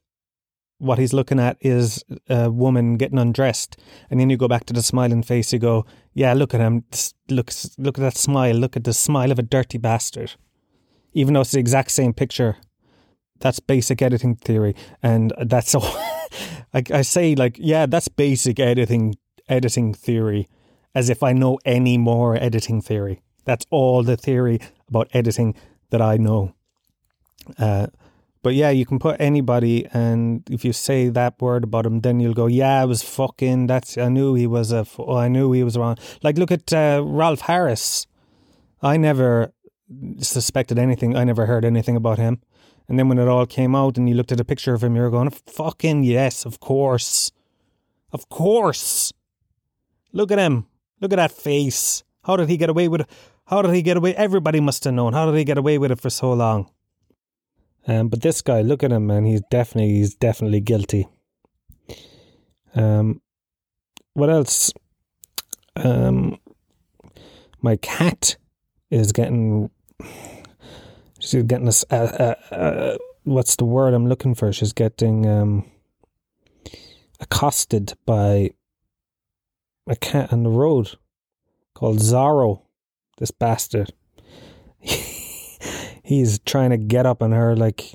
what 0.78 0.98
he's 0.98 1.12
looking 1.12 1.40
at 1.40 1.56
is 1.60 2.04
a 2.28 2.50
woman 2.50 2.96
getting 2.96 3.18
undressed, 3.18 3.76
and 4.10 4.20
then 4.20 4.28
you 4.28 4.36
go 4.36 4.48
back 4.48 4.64
to 4.66 4.72
the 4.72 4.82
smiling 4.82 5.22
face. 5.22 5.52
You 5.52 5.58
go, 5.58 5.86
"Yeah, 6.12 6.34
look 6.34 6.52
at 6.52 6.60
him. 6.60 6.84
Look, 7.30 7.52
look 7.78 7.98
at 7.98 8.02
that 8.02 8.16
smile. 8.16 8.54
Look 8.54 8.76
at 8.76 8.84
the 8.84 8.92
smile 8.92 9.32
of 9.32 9.38
a 9.38 9.42
dirty 9.42 9.78
bastard." 9.78 10.32
Even 11.12 11.34
though 11.34 11.42
it's 11.42 11.52
the 11.52 11.60
exact 11.60 11.92
same 11.92 12.12
picture, 12.12 12.56
that's 13.38 13.60
basic 13.60 14.02
editing 14.02 14.36
theory, 14.36 14.74
and 15.02 15.32
that's 15.38 15.70
so. 15.74 15.80
I, 16.74 16.82
I 16.92 17.02
say 17.02 17.34
like, 17.34 17.56
yeah, 17.58 17.86
that's 17.86 18.08
basic 18.08 18.58
editing 18.58 19.16
editing 19.48 19.92
theory, 19.92 20.48
as 20.94 21.10
if 21.10 21.22
I 21.22 21.32
know 21.32 21.58
any 21.64 21.98
more 21.98 22.36
editing 22.36 22.80
theory. 22.80 23.20
That's 23.44 23.66
all 23.70 24.02
the 24.02 24.16
theory 24.16 24.58
about 24.88 25.08
editing 25.12 25.54
that 25.90 26.00
I 26.00 26.16
know. 26.16 26.54
Uh, 27.58 27.88
but 28.42 28.54
yeah, 28.54 28.70
you 28.70 28.84
can 28.84 28.98
put 28.98 29.18
anybody, 29.20 29.86
and 29.92 30.42
if 30.50 30.64
you 30.66 30.74
say 30.74 31.08
that 31.08 31.40
word 31.40 31.64
about 31.64 31.86
him, 31.86 32.00
then 32.00 32.20
you'll 32.20 32.34
go, 32.34 32.46
"Yeah, 32.46 32.82
I 32.82 32.84
was 32.84 33.02
fucking. 33.02 33.68
That's 33.68 33.96
I 33.96 34.08
knew 34.08 34.34
he 34.34 34.46
was 34.46 34.70
a. 34.70 34.86
Oh, 34.98 35.16
I 35.16 35.28
knew 35.28 35.52
he 35.52 35.64
was 35.64 35.78
wrong." 35.78 35.96
Like, 36.22 36.36
look 36.36 36.52
at 36.52 36.70
uh, 36.72 37.02
Rolf 37.04 37.40
Harris. 37.40 38.06
I 38.82 38.98
never 38.98 39.54
suspected 40.18 40.78
anything. 40.78 41.16
I 41.16 41.24
never 41.24 41.46
heard 41.46 41.64
anything 41.64 41.96
about 41.96 42.18
him. 42.18 42.42
And 42.88 42.98
then 42.98 43.08
when 43.08 43.18
it 43.18 43.28
all 43.28 43.46
came 43.46 43.74
out, 43.74 43.96
and 43.96 44.08
you 44.08 44.14
looked 44.14 44.32
at 44.32 44.40
a 44.40 44.44
picture 44.44 44.74
of 44.74 44.84
him, 44.84 44.94
you 44.96 45.02
were 45.02 45.10
going, 45.10 45.30
"Fucking 45.30 46.04
yes, 46.04 46.44
of 46.44 46.60
course, 46.60 47.32
of 48.12 48.28
course." 48.28 49.12
Look 50.12 50.30
at 50.30 50.38
him. 50.38 50.66
Look 51.00 51.12
at 51.12 51.16
that 51.16 51.32
face. 51.32 52.04
How 52.24 52.36
did 52.36 52.48
he 52.48 52.56
get 52.56 52.70
away 52.70 52.88
with 52.88 53.02
it? 53.02 53.10
How 53.46 53.62
did 53.62 53.74
he 53.74 53.82
get 53.82 53.96
away? 53.96 54.14
Everybody 54.14 54.60
must 54.60 54.84
have 54.84 54.94
known. 54.94 55.12
How 55.12 55.26
did 55.26 55.36
he 55.36 55.44
get 55.44 55.58
away 55.58 55.76
with 55.76 55.90
it 55.90 56.00
for 56.00 56.08
so 56.08 56.32
long? 56.32 56.70
Um, 57.86 58.08
but 58.08 58.22
this 58.22 58.40
guy, 58.40 58.62
look 58.62 58.82
at 58.82 58.92
him, 58.92 59.06
man. 59.06 59.26
He's 59.26 59.42
definitely, 59.50 59.94
he's 59.94 60.14
definitely 60.14 60.60
guilty. 60.60 61.08
Um, 62.74 63.20
what 64.14 64.30
else? 64.30 64.72
Um, 65.76 66.38
my 67.60 67.76
cat 67.76 68.36
is 68.90 69.12
getting, 69.12 69.70
she's 71.24 71.42
getting 71.44 71.68
a, 71.68 71.94
uh, 71.94 72.34
uh, 72.54 72.98
what's 73.24 73.56
the 73.56 73.64
word 73.64 73.94
I'm 73.94 74.08
looking 74.08 74.34
for? 74.34 74.52
She's 74.52 74.72
getting 74.72 75.26
um, 75.26 75.70
accosted 77.20 77.94
by 78.06 78.50
a 79.86 79.96
cat 79.96 80.32
on 80.32 80.42
the 80.42 80.50
road 80.50 80.96
called 81.74 81.98
Zorro. 81.98 82.62
This 83.18 83.30
bastard. 83.30 83.92
he's 86.02 86.38
trying 86.40 86.70
to 86.70 86.76
get 86.76 87.06
up 87.06 87.22
on 87.22 87.32
her 87.32 87.56
like, 87.56 87.94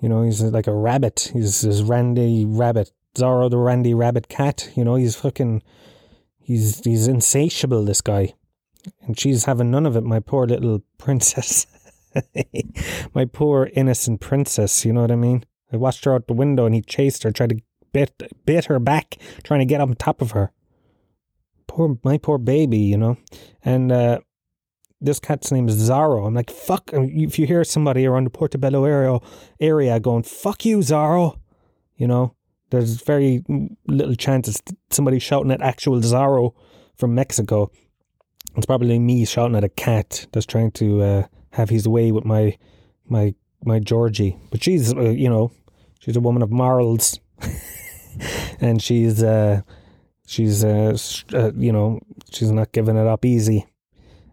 you 0.00 0.08
know, 0.08 0.22
he's 0.22 0.42
like 0.42 0.66
a 0.66 0.74
rabbit. 0.74 1.30
He's 1.32 1.62
this 1.62 1.80
Randy 1.82 2.44
Rabbit, 2.44 2.92
Zorro 3.14 3.50
the 3.50 3.58
Randy 3.58 3.94
Rabbit 3.94 4.28
cat. 4.28 4.70
You 4.76 4.84
know, 4.84 4.96
he's 4.96 5.16
fucking, 5.16 5.62
he's 6.38 6.80
he's 6.84 7.08
insatiable. 7.08 7.84
This 7.84 8.00
guy, 8.02 8.34
and 9.02 9.18
she's 9.18 9.46
having 9.46 9.70
none 9.70 9.86
of 9.86 9.96
it. 9.96 10.02
My 10.02 10.20
poor 10.20 10.46
little 10.46 10.82
princess, 10.98 11.66
my 13.14 13.24
poor 13.24 13.70
innocent 13.74 14.20
princess. 14.20 14.84
You 14.84 14.92
know 14.92 15.02
what 15.02 15.10
I 15.10 15.16
mean? 15.16 15.44
I 15.72 15.76
watched 15.76 16.04
her 16.04 16.14
out 16.14 16.26
the 16.26 16.34
window, 16.34 16.66
and 16.66 16.74
he 16.74 16.82
chased 16.82 17.22
her, 17.22 17.32
tried 17.32 17.50
to 17.50 17.60
bit 17.92 18.22
bit 18.44 18.66
her 18.66 18.78
back, 18.78 19.18
trying 19.42 19.60
to 19.60 19.66
get 19.66 19.80
on 19.80 19.94
top 19.94 20.20
of 20.20 20.32
her 20.32 20.52
poor 21.74 21.98
my 22.04 22.18
poor 22.18 22.38
baby, 22.38 22.78
you 22.78 22.96
know. 22.96 23.16
And 23.64 23.90
uh, 23.90 24.20
this 25.00 25.20
cat's 25.20 25.50
name 25.50 25.68
is 25.68 25.90
Zorro. 25.90 26.26
I'm 26.26 26.34
like, 26.34 26.50
fuck. 26.50 26.90
If 26.92 27.38
you 27.38 27.46
hear 27.46 27.64
somebody 27.64 28.06
around 28.06 28.24
the 28.24 28.30
Portobello 28.30 28.84
area 28.84 29.18
area 29.60 30.00
going, 30.00 30.22
"Fuck 30.22 30.64
you, 30.64 30.78
Zorro," 30.78 31.38
you 31.96 32.06
know, 32.06 32.34
there's 32.70 33.02
very 33.02 33.44
little 33.86 34.14
chance 34.14 34.48
it's 34.48 34.62
somebody 34.90 35.18
shouting 35.18 35.50
at 35.50 35.62
actual 35.62 36.00
Zorro 36.00 36.54
from 36.96 37.14
Mexico. 37.14 37.70
It's 38.56 38.66
probably 38.66 38.98
me 39.00 39.24
shouting 39.24 39.56
at 39.56 39.64
a 39.64 39.68
cat 39.68 40.26
that's 40.32 40.46
trying 40.46 40.70
to 40.72 41.02
uh, 41.02 41.22
have 41.54 41.70
his 41.70 41.88
way 41.88 42.12
with 42.12 42.24
my 42.24 42.56
my 43.08 43.34
my 43.64 43.78
Georgie. 43.78 44.36
But 44.50 44.62
she's, 44.62 44.92
uh, 44.94 45.00
you 45.10 45.28
know, 45.28 45.50
she's 46.00 46.16
a 46.16 46.20
woman 46.20 46.42
of 46.42 46.50
morals, 46.50 47.18
and 48.60 48.82
she's. 48.82 49.22
Uh, 49.22 49.62
she's 50.26 50.64
uh, 50.64 50.96
uh, 51.32 51.52
you 51.56 51.72
know 51.72 52.00
she's 52.32 52.50
not 52.50 52.72
giving 52.72 52.96
it 52.96 53.06
up 53.06 53.24
easy 53.24 53.66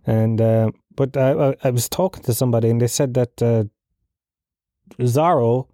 and 0.06 0.42
uh, 0.42 0.72
but 0.96 1.16
I, 1.16 1.56
I 1.64 1.70
was 1.70 1.90
talking 1.90 2.24
to 2.24 2.34
somebody 2.34 2.70
and 2.70 2.82
they 2.82 2.88
said 2.88 3.14
that 3.16 3.42
uh, 3.42 3.64
Zorro 5.00 5.68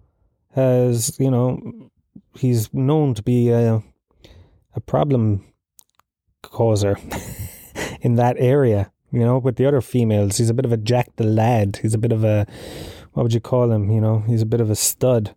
has 0.53 1.17
you 1.19 1.31
know 1.31 1.89
he's 2.35 2.73
known 2.73 3.13
to 3.13 3.23
be 3.23 3.49
a, 3.49 3.81
a 4.75 4.79
problem 4.81 5.45
causer 6.41 6.97
in 8.01 8.15
that 8.15 8.35
area 8.39 8.91
you 9.11 9.21
know 9.21 9.37
with 9.37 9.55
the 9.55 9.65
other 9.65 9.81
females 9.81 10.37
he's 10.37 10.49
a 10.49 10.53
bit 10.53 10.65
of 10.65 10.71
a 10.71 10.77
jack 10.77 11.09
the 11.15 11.23
lad 11.23 11.79
he's 11.81 11.93
a 11.93 11.97
bit 11.97 12.11
of 12.11 12.23
a 12.23 12.45
what 13.13 13.23
would 13.23 13.33
you 13.33 13.39
call 13.39 13.71
him 13.71 13.89
you 13.89 14.01
know 14.01 14.23
he's 14.27 14.41
a 14.41 14.45
bit 14.45 14.61
of 14.61 14.69
a 14.69 14.75
stud 14.75 15.35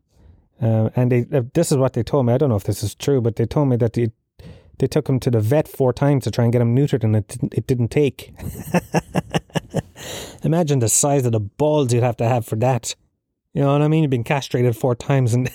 uh, 0.61 0.91
and 0.95 1.11
they, 1.11 1.27
uh, 1.33 1.43
this 1.55 1.73
is 1.73 1.79
what 1.79 1.95
they 1.95 2.03
told 2.03 2.27
me. 2.27 2.35
I 2.35 2.39
don't 2.39 2.51
know 2.51 2.57
if 2.57 2.65
this 2.65 2.83
is 2.83 2.95
true, 2.95 3.21
but 3.21 3.37
they 3.37 3.47
told 3.47 3.69
me 3.69 3.77
that 3.77 3.97
he, 3.97 4.11
they 4.79 4.87
took 4.87 5.09
him 5.09 5.19
to 5.21 5.31
the 5.31 5.41
vet 5.41 5.67
four 5.67 5.93
times 5.93 6.25
to 6.25 6.31
try 6.31 6.45
and 6.45 6.53
get 6.53 6.61
him 6.61 6.77
neutered, 6.77 7.03
and 7.03 7.17
it 7.17 7.29
didn't, 7.29 7.55
it 7.55 7.67
didn't 7.67 7.89
take. 7.89 8.35
Imagine 10.43 10.81
the 10.81 10.89
size 10.89 11.25
of 11.25 11.33
the 11.33 11.41
balls 11.41 11.93
you'd 11.93 12.03
have 12.03 12.17
to 12.19 12.29
have 12.29 12.45
for 12.45 12.57
that. 12.57 12.95
You 13.55 13.63
know 13.63 13.73
what 13.73 13.83
I 13.83 13.89
mean? 13.89 14.03
You've 14.03 14.11
been 14.11 14.25
castrated 14.25 14.77
four 14.77 14.95
times, 14.95 15.33
and 15.35 15.51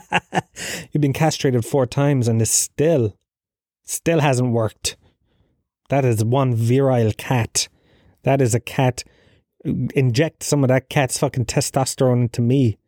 you've 0.92 1.00
been 1.00 1.12
castrated 1.12 1.64
four 1.64 1.86
times, 1.86 2.28
and 2.28 2.40
it 2.40 2.46
still, 2.46 3.16
still 3.82 4.20
hasn't 4.20 4.52
worked. 4.52 4.96
That 5.92 6.06
is 6.06 6.24
one 6.24 6.54
virile 6.54 7.12
cat. 7.18 7.68
That 8.22 8.40
is 8.40 8.54
a 8.54 8.60
cat. 8.60 9.04
Inject 9.64 10.42
some 10.42 10.64
of 10.64 10.68
that 10.68 10.88
cat's 10.88 11.18
fucking 11.18 11.44
testosterone 11.44 12.22
into 12.22 12.40
me. 12.40 12.78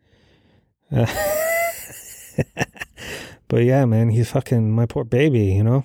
Uh, 0.91 1.07
But 3.49 3.65
yeah, 3.65 3.85
man, 3.85 4.09
he's 4.09 4.31
fucking 4.31 4.73
my 4.73 4.87
poor 4.87 5.05
baby, 5.05 5.45
you 5.45 5.63
know? 5.63 5.85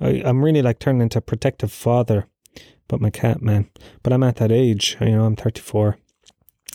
I, 0.00 0.22
I'm 0.24 0.44
really 0.44 0.60
like 0.62 0.78
turning 0.78 1.00
into 1.00 1.18
a 1.18 1.22
protective 1.22 1.72
father, 1.72 2.26
but 2.86 3.00
my 3.00 3.10
cat, 3.10 3.40
man. 3.40 3.70
But 4.02 4.12
I'm 4.12 4.22
at 4.22 4.36
that 4.36 4.52
age, 4.52 4.96
you 5.00 5.12
know, 5.12 5.24
I'm 5.24 5.36
34. 5.36 5.96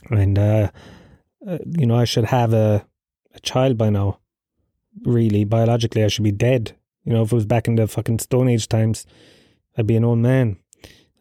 And, 0.10 0.40
uh, 0.40 0.72
uh, 1.48 1.60
you 1.66 1.86
know, 1.86 1.96
I 1.96 2.06
should 2.06 2.26
have 2.26 2.54
a, 2.54 2.86
a 3.36 3.40
child 3.42 3.78
by 3.78 3.90
now. 3.90 4.20
Really, 5.04 5.44
biologically, 5.44 6.04
I 6.04 6.08
should 6.08 6.24
be 6.24 6.32
dead. 6.32 6.76
You 7.04 7.14
know, 7.14 7.24
if 7.24 7.32
it 7.32 7.36
was 7.36 7.46
back 7.46 7.68
in 7.68 7.76
the 7.76 7.88
fucking 7.88 8.20
Stone 8.20 8.50
Age 8.50 8.68
times, 8.68 9.06
I'd 9.78 9.88
be 9.88 9.96
an 9.96 10.06
old 10.06 10.20
man. 10.20 10.58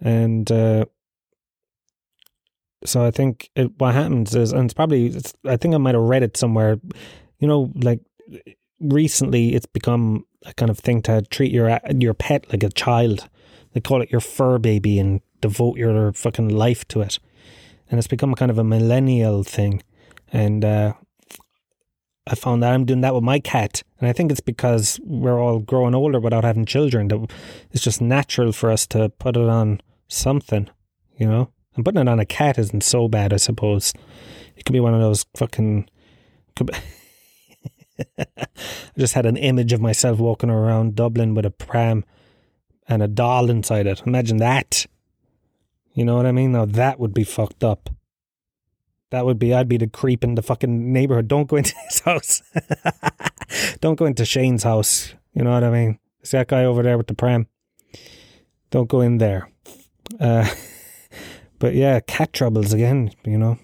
And, 0.01 0.51
uh, 0.51 0.87
so 2.85 3.05
I 3.05 3.11
think 3.11 3.51
it, 3.55 3.71
what 3.79 3.95
happens 3.95 4.35
is, 4.35 4.53
and 4.53 4.65
it's 4.65 4.75
probably, 4.75 5.07
it's, 5.07 5.35
I 5.47 5.57
think 5.57 5.75
I 5.75 5.79
might 5.79 5.95
have 5.95 6.03
read 6.03 6.25
it 6.25 6.37
somewhere, 6.37 6.81
you 7.39 7.47
know, 7.47 7.71
like 7.77 8.01
recently 8.83 9.55
it's 9.55 9.67
become 9.67 10.27
a 10.45 10.53
kind 10.55 10.71
of 10.71 10.79
thing 10.79 11.03
to 11.03 11.23
treat 11.23 11.53
your 11.53 11.79
your 11.99 12.15
pet 12.15 12.51
like 12.51 12.63
a 12.63 12.71
child. 12.71 13.29
They 13.73 13.81
call 13.81 14.03
it 14.03 14.11
your 14.11 14.21
fur 14.21 14.59
baby 14.59 14.99
and 14.99 15.21
devote 15.41 15.79
your 15.79 16.13
fucking 16.13 16.49
life 16.49 16.87
to 16.89 17.01
it. 17.01 17.19
And 17.89 17.99
it's 17.99 18.09
become 18.09 18.35
kind 18.35 18.51
of 18.51 18.59
a 18.59 18.65
millennial 18.65 19.45
thing. 19.45 19.83
And 20.33 20.65
uh, 20.65 20.95
I 22.27 22.35
found 22.35 22.63
that 22.63 22.73
I'm 22.73 22.85
doing 22.85 23.01
that 23.01 23.15
with 23.15 23.25
my 23.25 23.41
cat. 23.41 23.83
And 23.99 24.09
I 24.09 24.13
think 24.13 24.31
it's 24.31 24.41
because 24.41 25.01
we're 25.03 25.41
all 25.41 25.59
growing 25.59 25.95
older 25.95 26.21
without 26.21 26.45
having 26.45 26.65
children. 26.65 27.09
That 27.09 27.31
it's 27.73 27.83
just 27.83 28.01
natural 28.01 28.53
for 28.53 28.71
us 28.71 28.87
to 28.89 29.09
put 29.09 29.37
it 29.37 29.49
on 29.49 29.81
something, 30.09 30.69
you 31.17 31.27
know? 31.27 31.51
And 31.75 31.85
putting 31.85 32.01
it 32.03 32.09
on 32.09 32.21
a 32.21 32.27
cat 32.27 32.59
isn't 32.59 32.85
so 32.85 33.09
bad, 33.09 33.33
I 33.33 33.39
suppose. 33.39 33.93
It 34.57 34.65
could 34.65 34.73
be 34.73 34.81
one 34.81 34.95
of 34.95 35.01
those 35.01 35.27
fucking. 35.37 35.89
I 38.19 38.27
just 38.99 39.15
had 39.15 39.27
an 39.27 39.37
image 39.37 39.73
of 39.73 39.81
myself 39.81 40.19
walking 40.19 40.51
around 40.51 40.95
Dublin 40.95 41.35
with 41.35 41.47
a 41.47 41.51
pram 41.51 42.05
and 42.89 43.03
a 43.03 43.09
doll 43.09 43.51
inside 43.51 43.87
it. 43.87 44.03
Imagine 44.07 44.37
that. 44.39 44.87
You 45.95 46.05
know 46.05 46.17
what 46.17 46.27
I 46.27 46.33
mean? 46.33 46.53
Now 46.53 46.67
that 46.67 46.99
would 47.01 47.15
be 47.15 47.25
fucked 47.25 47.65
up. 47.65 47.91
That 49.13 49.27
would 49.27 49.39
be, 49.39 49.53
I'd 49.53 49.69
be 49.69 49.77
the 49.77 49.87
creep 49.87 50.25
in 50.25 50.37
the 50.37 50.43
fucking 50.43 50.91
neighborhood. 50.91 51.29
Don't 51.29 51.47
go 51.47 51.57
into 51.57 51.75
his 51.89 52.01
house. 52.01 52.43
Don't 53.83 53.97
go 53.97 54.07
into 54.07 54.25
Shane's 54.25 54.63
house. 54.63 55.13
You 55.35 55.45
know 55.45 55.53
what 55.53 55.63
I 55.63 55.71
mean? 55.71 55.99
See 56.23 56.39
that 56.39 56.49
guy 56.49 56.65
over 56.65 56.83
there 56.83 56.97
with 56.97 57.09
the 57.09 57.15
pram? 57.15 57.47
Don't 58.71 58.89
go 58.89 59.03
in 59.03 59.19
there. 59.19 59.51
Uh, 60.19 60.49
but 61.59 61.75
yeah, 61.75 62.01
cat 62.01 62.33
troubles 62.33 62.73
again, 62.73 63.13
you 63.25 63.37
know. 63.37 63.59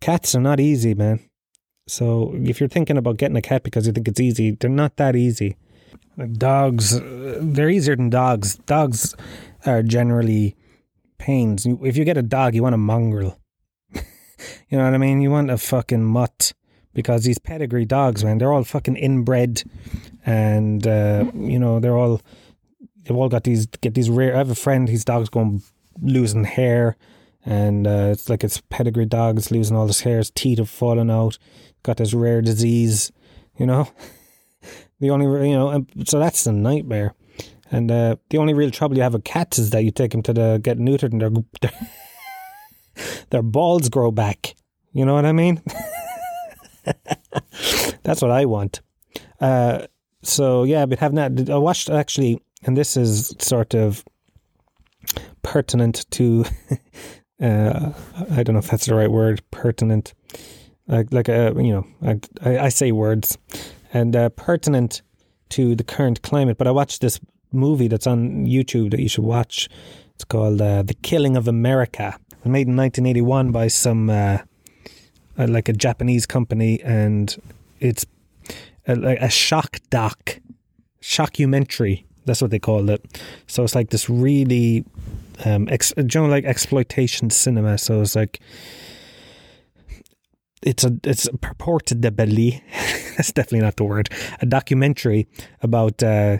Cats 0.00 0.32
are 0.36 0.40
not 0.40 0.60
easy, 0.60 0.94
man 0.94 1.18
So 1.88 2.32
if 2.36 2.60
you're 2.60 2.68
thinking 2.68 2.96
about 2.96 3.16
getting 3.16 3.36
a 3.36 3.42
cat 3.42 3.64
because 3.64 3.88
you 3.88 3.92
think 3.92 4.06
it's 4.06 4.20
easy, 4.20 4.52
they're 4.52 4.70
not 4.70 4.96
that 4.96 5.16
easy. 5.16 5.56
Dogs, 6.34 7.00
uh, 7.00 7.38
they're 7.40 7.68
easier 7.68 7.96
than 7.96 8.10
dogs. 8.10 8.58
Dogs 8.58 9.16
are 9.66 9.82
generally 9.82 10.54
pains. 11.18 11.66
If 11.66 11.96
you 11.96 12.04
get 12.04 12.16
a 12.16 12.22
dog, 12.22 12.54
you 12.54 12.62
want 12.62 12.76
a 12.76 12.78
mongrel. 12.78 13.41
You 14.68 14.78
know 14.78 14.84
what 14.84 14.94
I 14.94 14.98
mean? 14.98 15.20
You 15.20 15.30
want 15.30 15.50
a 15.50 15.58
fucking 15.58 16.04
mutt 16.04 16.52
because 16.94 17.24
these 17.24 17.38
pedigree 17.38 17.84
dogs, 17.84 18.24
man, 18.24 18.38
they're 18.38 18.52
all 18.52 18.64
fucking 18.64 18.96
inbred, 18.96 19.62
and 20.24 20.86
uh, 20.86 21.30
you 21.34 21.58
know 21.58 21.80
they're 21.80 21.96
all 21.96 22.20
they've 23.04 23.16
all 23.16 23.28
got 23.28 23.44
these 23.44 23.66
get 23.66 23.94
these 23.94 24.10
rare. 24.10 24.34
I 24.34 24.38
have 24.38 24.50
a 24.50 24.54
friend, 24.54 24.88
his 24.88 25.04
dog's 25.04 25.28
going 25.28 25.62
losing 26.00 26.44
hair, 26.44 26.96
and 27.44 27.86
uh, 27.86 28.10
it's 28.12 28.28
like 28.28 28.44
it's 28.44 28.62
pedigree 28.70 29.06
dog. 29.06 29.38
It's 29.38 29.50
losing 29.50 29.76
all 29.76 29.86
his 29.86 30.00
hair. 30.00 30.18
His 30.18 30.30
teeth 30.30 30.58
have 30.58 30.70
fallen 30.70 31.10
out. 31.10 31.38
Got 31.82 31.96
this 31.96 32.14
rare 32.14 32.42
disease, 32.42 33.12
you 33.58 33.66
know. 33.66 33.88
the 35.00 35.10
only 35.10 35.48
you 35.48 35.56
know, 35.56 35.86
so 36.04 36.18
that's 36.18 36.46
a 36.46 36.52
nightmare. 36.52 37.14
And 37.70 37.90
uh, 37.90 38.16
the 38.28 38.36
only 38.36 38.52
real 38.52 38.70
trouble 38.70 38.96
you 38.96 39.02
have 39.02 39.14
with 39.14 39.24
cats 39.24 39.58
is 39.58 39.70
that 39.70 39.82
you 39.82 39.90
take 39.90 40.10
them 40.10 40.22
to 40.24 40.34
the 40.34 40.60
get 40.62 40.78
neutered 40.78 41.12
and 41.12 41.20
their 41.22 41.30
their, 43.30 43.42
balls 43.42 43.88
grow 43.88 44.10
back. 44.10 44.54
You 44.92 45.04
know 45.04 45.14
what 45.14 45.24
I 45.24 45.32
mean? 45.32 45.62
That's 48.02 48.20
what 48.20 48.30
I 48.30 48.44
want. 48.44 48.80
Uh, 49.40 49.86
so 50.22 50.64
yeah, 50.64 50.86
but 50.86 50.98
having 50.98 51.16
that, 51.16 51.50
I 51.50 51.58
watched 51.58 51.90
actually, 51.90 52.40
and 52.64 52.76
this 52.76 52.96
is 52.96 53.34
sort 53.38 53.74
of 53.74 54.04
pertinent 55.42 56.06
to. 56.12 56.44
Uh, 57.40 57.92
I 58.30 58.44
don't 58.44 58.52
know 58.52 58.60
if 58.60 58.70
that's 58.70 58.86
the 58.86 58.94
right 58.94 59.10
word. 59.10 59.42
Pertinent, 59.50 60.14
like 60.86 61.12
like 61.12 61.28
a 61.28 61.48
uh, 61.48 61.60
you 61.60 61.72
know, 61.72 61.86
I 62.00 62.20
I, 62.48 62.58
I 62.66 62.68
say 62.68 62.92
words, 62.92 63.36
and 63.92 64.14
uh, 64.14 64.28
pertinent 64.28 65.02
to 65.48 65.74
the 65.74 65.82
current 65.82 66.22
climate. 66.22 66.56
But 66.56 66.68
I 66.68 66.70
watched 66.70 67.00
this 67.00 67.18
movie 67.52 67.88
that's 67.88 68.06
on 68.06 68.46
YouTube 68.46 68.92
that 68.92 69.00
you 69.00 69.08
should 69.08 69.24
watch. 69.24 69.68
It's 70.14 70.24
called 70.24 70.60
uh, 70.60 70.82
The 70.82 70.94
Killing 70.94 71.36
of 71.36 71.48
America. 71.48 72.18
Made 72.44 72.66
in 72.66 72.76
1981 72.76 73.52
by 73.52 73.68
some 73.68 74.10
uh, 74.10 74.38
uh, 75.38 75.46
like 75.48 75.68
a 75.68 75.72
Japanese 75.72 76.26
company, 76.26 76.80
and 76.82 77.36
it's 77.78 78.04
a, 78.86 78.94
a 79.24 79.30
shock 79.30 79.78
doc, 79.90 80.40
shockumentary. 81.00 82.04
That's 82.24 82.42
what 82.42 82.50
they 82.50 82.58
called 82.58 82.90
it. 82.90 83.22
So 83.46 83.62
it's 83.62 83.76
like 83.76 83.90
this 83.90 84.10
really, 84.10 84.84
um, 85.44 85.68
ex, 85.70 85.92
you 85.96 86.04
know, 86.14 86.26
like 86.26 86.44
exploitation 86.44 87.30
cinema. 87.30 87.78
So 87.78 88.00
it's 88.00 88.16
like 88.16 88.40
it's 90.62 90.84
a 90.84 90.96
it's 91.04 91.28
purportedly 91.28 92.62
that's 93.16 93.32
definitely 93.32 93.60
not 93.60 93.76
the 93.76 93.84
word 93.84 94.08
a 94.40 94.46
documentary 94.46 95.26
about 95.60 96.02
uh, 96.02 96.38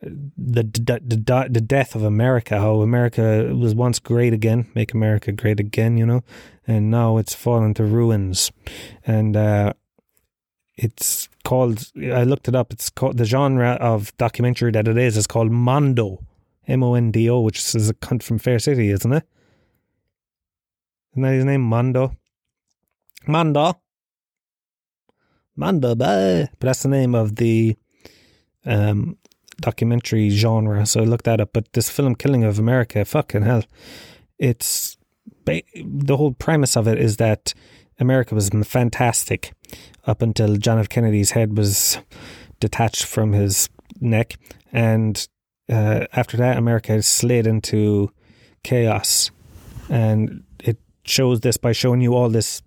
the, 0.00 0.62
the 0.62 1.00
the 1.04 1.48
the 1.50 1.60
death 1.60 1.94
of 1.94 2.04
America 2.04 2.60
how 2.60 2.80
America 2.80 3.52
was 3.54 3.74
once 3.74 3.98
great 3.98 4.32
again 4.32 4.70
make 4.74 4.94
America 4.94 5.32
great 5.32 5.58
again 5.58 5.96
you 5.96 6.06
know? 6.06 6.22
And 6.66 6.90
now 6.90 7.16
it's 7.16 7.34
fallen 7.34 7.72
to 7.74 7.84
ruins. 7.84 8.52
And 9.06 9.36
uh, 9.36 9.72
it's 10.76 11.28
called 11.44 11.90
I 11.96 12.24
looked 12.24 12.48
it 12.48 12.54
up 12.54 12.72
it's 12.72 12.90
called 12.90 13.16
the 13.16 13.24
genre 13.24 13.72
of 13.80 14.16
documentary 14.18 14.70
that 14.72 14.86
it 14.86 14.96
is 14.96 15.16
is 15.16 15.26
called 15.26 15.50
Mondo 15.50 16.24
M 16.66 16.82
O 16.82 16.94
N 16.94 17.10
D 17.10 17.28
O 17.28 17.40
which 17.40 17.58
is 17.74 17.90
a 17.90 17.94
cunt 17.94 18.22
from 18.22 18.38
Fair 18.38 18.58
City 18.58 18.90
isn't 18.90 19.12
it? 19.12 19.24
Isn't 21.12 21.22
that 21.22 21.32
his 21.32 21.44
name 21.44 21.62
Mondo? 21.62 22.16
Manda. 23.26 23.76
Manda, 25.56 25.96
but 25.96 26.50
that's 26.60 26.84
the 26.84 26.88
name 26.88 27.16
of 27.16 27.34
the 27.34 27.76
um, 28.64 29.18
documentary 29.60 30.30
genre. 30.30 30.86
So 30.86 31.00
I 31.00 31.04
looked 31.04 31.24
that 31.24 31.40
up. 31.40 31.50
But 31.52 31.72
this 31.72 31.90
film, 31.90 32.14
Killing 32.14 32.44
of 32.44 32.58
America, 32.58 33.04
fucking 33.04 33.42
hell, 33.42 33.64
it's 34.38 34.96
the 35.44 36.16
whole 36.16 36.32
premise 36.32 36.76
of 36.76 36.86
it 36.86 36.98
is 36.98 37.16
that 37.16 37.54
America 37.98 38.34
was 38.34 38.50
fantastic 38.64 39.52
up 40.06 40.22
until 40.22 40.56
John 40.56 40.78
F. 40.78 40.88
Kennedy's 40.88 41.32
head 41.32 41.56
was 41.56 41.98
detached 42.60 43.04
from 43.04 43.32
his 43.32 43.68
neck, 44.00 44.36
and 44.72 45.28
uh, 45.68 46.06
after 46.12 46.36
that, 46.36 46.56
America 46.56 47.02
slid 47.02 47.46
into 47.46 48.10
chaos, 48.62 49.30
and 49.88 50.44
it 50.60 50.78
shows 51.04 51.40
this 51.40 51.56
by 51.56 51.72
showing 51.72 52.00
you 52.00 52.14
all 52.14 52.28
this 52.28 52.62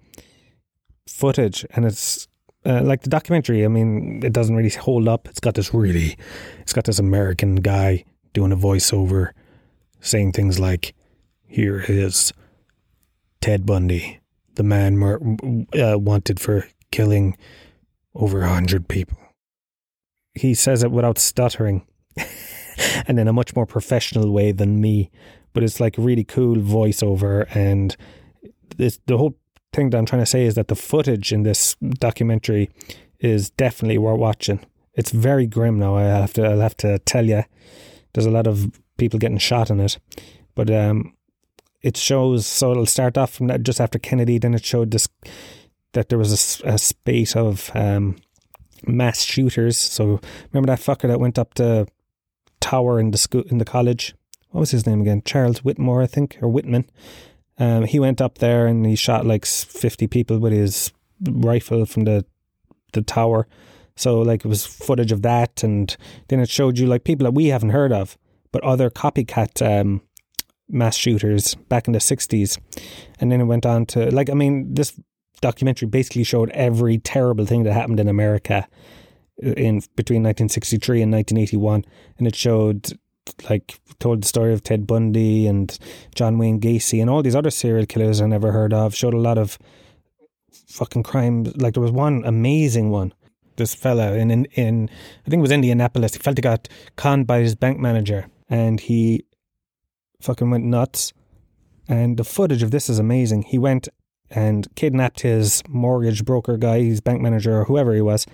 footage, 1.07 1.65
and 1.71 1.85
it's 1.85 2.27
uh, 2.65 2.81
like 2.83 3.01
the 3.01 3.09
documentary. 3.09 3.65
I 3.65 3.67
mean, 3.67 4.21
it 4.23 4.33
doesn't 4.33 4.55
really 4.55 4.69
hold 4.69 5.07
up. 5.07 5.27
It's 5.27 5.39
got 5.39 5.55
this 5.55 5.73
really, 5.73 6.17
it's 6.59 6.73
got 6.73 6.85
this 6.85 6.99
American 6.99 7.55
guy 7.55 8.05
doing 8.33 8.51
a 8.51 8.57
voiceover, 8.57 9.31
saying 9.99 10.33
things 10.33 10.59
like, 10.59 10.93
"Here 11.47 11.83
is 11.87 12.33
Ted 13.41 13.65
Bundy, 13.65 14.19
the 14.55 14.63
man 14.63 14.97
mur- 14.97 15.37
uh, 15.77 15.97
wanted 15.97 16.39
for 16.39 16.67
killing 16.91 17.37
over 18.13 18.41
a 18.41 18.49
hundred 18.49 18.87
people." 18.87 19.17
He 20.33 20.53
says 20.53 20.83
it 20.83 20.91
without 20.91 21.17
stuttering, 21.17 21.85
and 23.07 23.19
in 23.19 23.27
a 23.27 23.33
much 23.33 23.55
more 23.55 23.65
professional 23.65 24.31
way 24.31 24.51
than 24.51 24.79
me. 24.79 25.09
But 25.53 25.63
it's 25.63 25.81
like 25.81 25.95
really 25.97 26.23
cool 26.23 26.55
voiceover, 26.57 27.53
and 27.53 27.97
this 28.77 28.99
the 29.07 29.17
whole 29.17 29.35
thing 29.73 29.89
that 29.89 29.97
I'm 29.97 30.05
trying 30.05 30.21
to 30.21 30.25
say 30.25 30.45
is 30.45 30.55
that 30.55 30.67
the 30.67 30.75
footage 30.75 31.31
in 31.31 31.43
this 31.43 31.75
documentary 31.79 32.69
is 33.19 33.49
definitely 33.51 33.97
worth 33.97 34.19
watching. 34.19 34.59
It's 34.93 35.11
very 35.11 35.47
grim 35.47 35.79
now. 35.79 35.95
I 35.95 36.03
have 36.03 36.33
to. 36.33 36.45
I'll 36.45 36.59
have 36.59 36.77
to 36.77 36.99
tell 36.99 37.25
you. 37.25 37.43
There's 38.13 38.25
a 38.25 38.31
lot 38.31 38.47
of 38.47 38.71
people 38.97 39.19
getting 39.19 39.37
shot 39.37 39.69
in 39.69 39.79
it, 39.79 39.97
but 40.53 40.69
um, 40.69 41.13
it 41.81 41.95
shows. 41.95 42.45
So 42.45 42.71
it'll 42.71 42.85
start 42.85 43.17
off 43.17 43.33
from 43.33 43.47
that 43.47 43.63
just 43.63 43.79
after 43.79 43.99
Kennedy. 43.99 44.37
Then 44.37 44.53
it 44.53 44.65
showed 44.65 44.91
this 44.91 45.07
that 45.93 46.09
there 46.09 46.17
was 46.17 46.61
a, 46.61 46.73
a 46.73 46.77
spate 46.77 47.35
of 47.35 47.71
um, 47.73 48.17
mass 48.85 49.21
shooters. 49.23 49.77
So 49.77 50.19
remember 50.51 50.67
that 50.67 50.79
fucker 50.79 51.07
that 51.07 51.19
went 51.19 51.39
up 51.39 51.53
the 51.53 51.87
tower 52.59 52.99
in 52.99 53.11
the 53.11 53.17
school 53.17 53.43
in 53.47 53.57
the 53.57 53.65
college. 53.65 54.13
What 54.49 54.59
was 54.59 54.71
his 54.71 54.85
name 54.85 55.01
again? 55.01 55.21
Charles 55.23 55.63
Whitmore, 55.63 56.01
I 56.01 56.07
think, 56.07 56.37
or 56.41 56.49
Whitman. 56.49 56.89
Um, 57.61 57.83
he 57.83 57.99
went 57.99 58.19
up 58.21 58.39
there 58.39 58.65
and 58.65 58.83
he 58.87 58.95
shot 58.95 59.23
like 59.23 59.45
50 59.45 60.07
people 60.07 60.39
with 60.39 60.51
his 60.51 60.91
rifle 61.29 61.85
from 61.85 62.05
the 62.05 62.25
the 62.93 63.03
tower. 63.03 63.47
So 63.95 64.19
like 64.19 64.43
it 64.43 64.47
was 64.47 64.65
footage 64.65 65.11
of 65.11 65.21
that, 65.21 65.63
and 65.63 65.95
then 66.27 66.39
it 66.39 66.49
showed 66.49 66.79
you 66.79 66.87
like 66.87 67.03
people 67.03 67.25
that 67.25 67.33
we 67.33 67.47
haven't 67.47 67.69
heard 67.69 67.93
of, 67.93 68.17
but 68.51 68.63
other 68.63 68.89
copycat 68.89 69.61
um, 69.61 70.01
mass 70.67 70.97
shooters 70.97 71.53
back 71.69 71.87
in 71.87 71.93
the 71.93 71.99
60s. 71.99 72.57
And 73.19 73.31
then 73.31 73.39
it 73.39 73.45
went 73.45 73.67
on 73.67 73.85
to 73.87 74.09
like 74.09 74.31
I 74.31 74.33
mean 74.33 74.73
this 74.73 74.99
documentary 75.39 75.87
basically 75.87 76.23
showed 76.23 76.49
every 76.51 76.97
terrible 76.97 77.45
thing 77.45 77.61
that 77.63 77.73
happened 77.73 77.99
in 77.99 78.07
America 78.07 78.67
in 79.37 79.81
between 79.95 80.23
1963 80.23 81.01
and 81.01 81.11
1981 81.11 81.85
and 82.19 82.27
it 82.27 82.35
showed 82.35 82.91
like 83.49 83.79
told 83.99 84.23
the 84.23 84.27
story 84.27 84.53
of 84.53 84.63
Ted 84.63 84.87
Bundy 84.87 85.47
and 85.47 85.77
John 86.15 86.37
Wayne 86.37 86.59
Gacy 86.59 87.01
and 87.01 87.09
all 87.09 87.21
these 87.21 87.35
other 87.35 87.51
serial 87.51 87.85
killers 87.85 88.21
I 88.21 88.27
never 88.27 88.51
heard 88.51 88.73
of. 88.73 88.95
Showed 88.95 89.13
a 89.13 89.19
lot 89.19 89.37
of 89.37 89.57
fucking 90.67 91.03
crime. 91.03 91.43
Like 91.55 91.73
there 91.73 91.83
was 91.83 91.91
one 91.91 92.23
amazing 92.25 92.89
one. 92.89 93.13
This 93.57 93.75
fella 93.75 94.13
in 94.13 94.31
in, 94.31 94.45
in 94.53 94.89
I 95.25 95.29
think 95.29 95.39
it 95.39 95.43
was 95.43 95.51
Indianapolis. 95.51 96.13
He 96.13 96.19
felt 96.19 96.37
he 96.37 96.41
got 96.41 96.67
conned 96.95 97.27
by 97.27 97.39
his 97.39 97.55
bank 97.55 97.79
manager 97.79 98.27
and 98.49 98.79
he 98.79 99.25
fucking 100.21 100.49
went 100.49 100.65
nuts. 100.65 101.13
And 101.87 102.17
the 102.17 102.23
footage 102.23 102.63
of 102.63 102.71
this 102.71 102.89
is 102.89 102.99
amazing. 102.99 103.43
He 103.43 103.57
went 103.57 103.89
and 104.29 104.67
kidnapped 104.75 105.21
his 105.21 105.61
mortgage 105.67 106.23
broker 106.23 106.57
guy, 106.57 106.81
his 106.81 107.01
bank 107.01 107.21
manager, 107.21 107.59
or 107.59 107.65
whoever 107.65 107.93
he 107.93 108.01
was, 108.01 108.25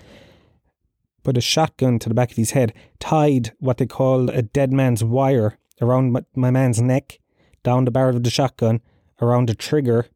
put 1.28 1.36
a 1.36 1.42
shotgun 1.42 1.98
to 1.98 2.08
the 2.08 2.14
back 2.14 2.30
of 2.30 2.38
his 2.38 2.52
head, 2.52 2.72
tied 3.00 3.52
what 3.58 3.76
they 3.76 3.84
call 3.84 4.30
a 4.30 4.40
dead 4.40 4.72
man's 4.72 5.04
wire 5.04 5.58
around 5.82 6.10
my, 6.10 6.24
my 6.34 6.50
man's 6.50 6.80
neck, 6.80 7.18
down 7.62 7.84
the 7.84 7.90
barrel 7.90 8.16
of 8.16 8.22
the 8.22 8.30
shotgun, 8.30 8.80
around 9.20 9.46
the 9.46 9.54
trigger 9.54 10.06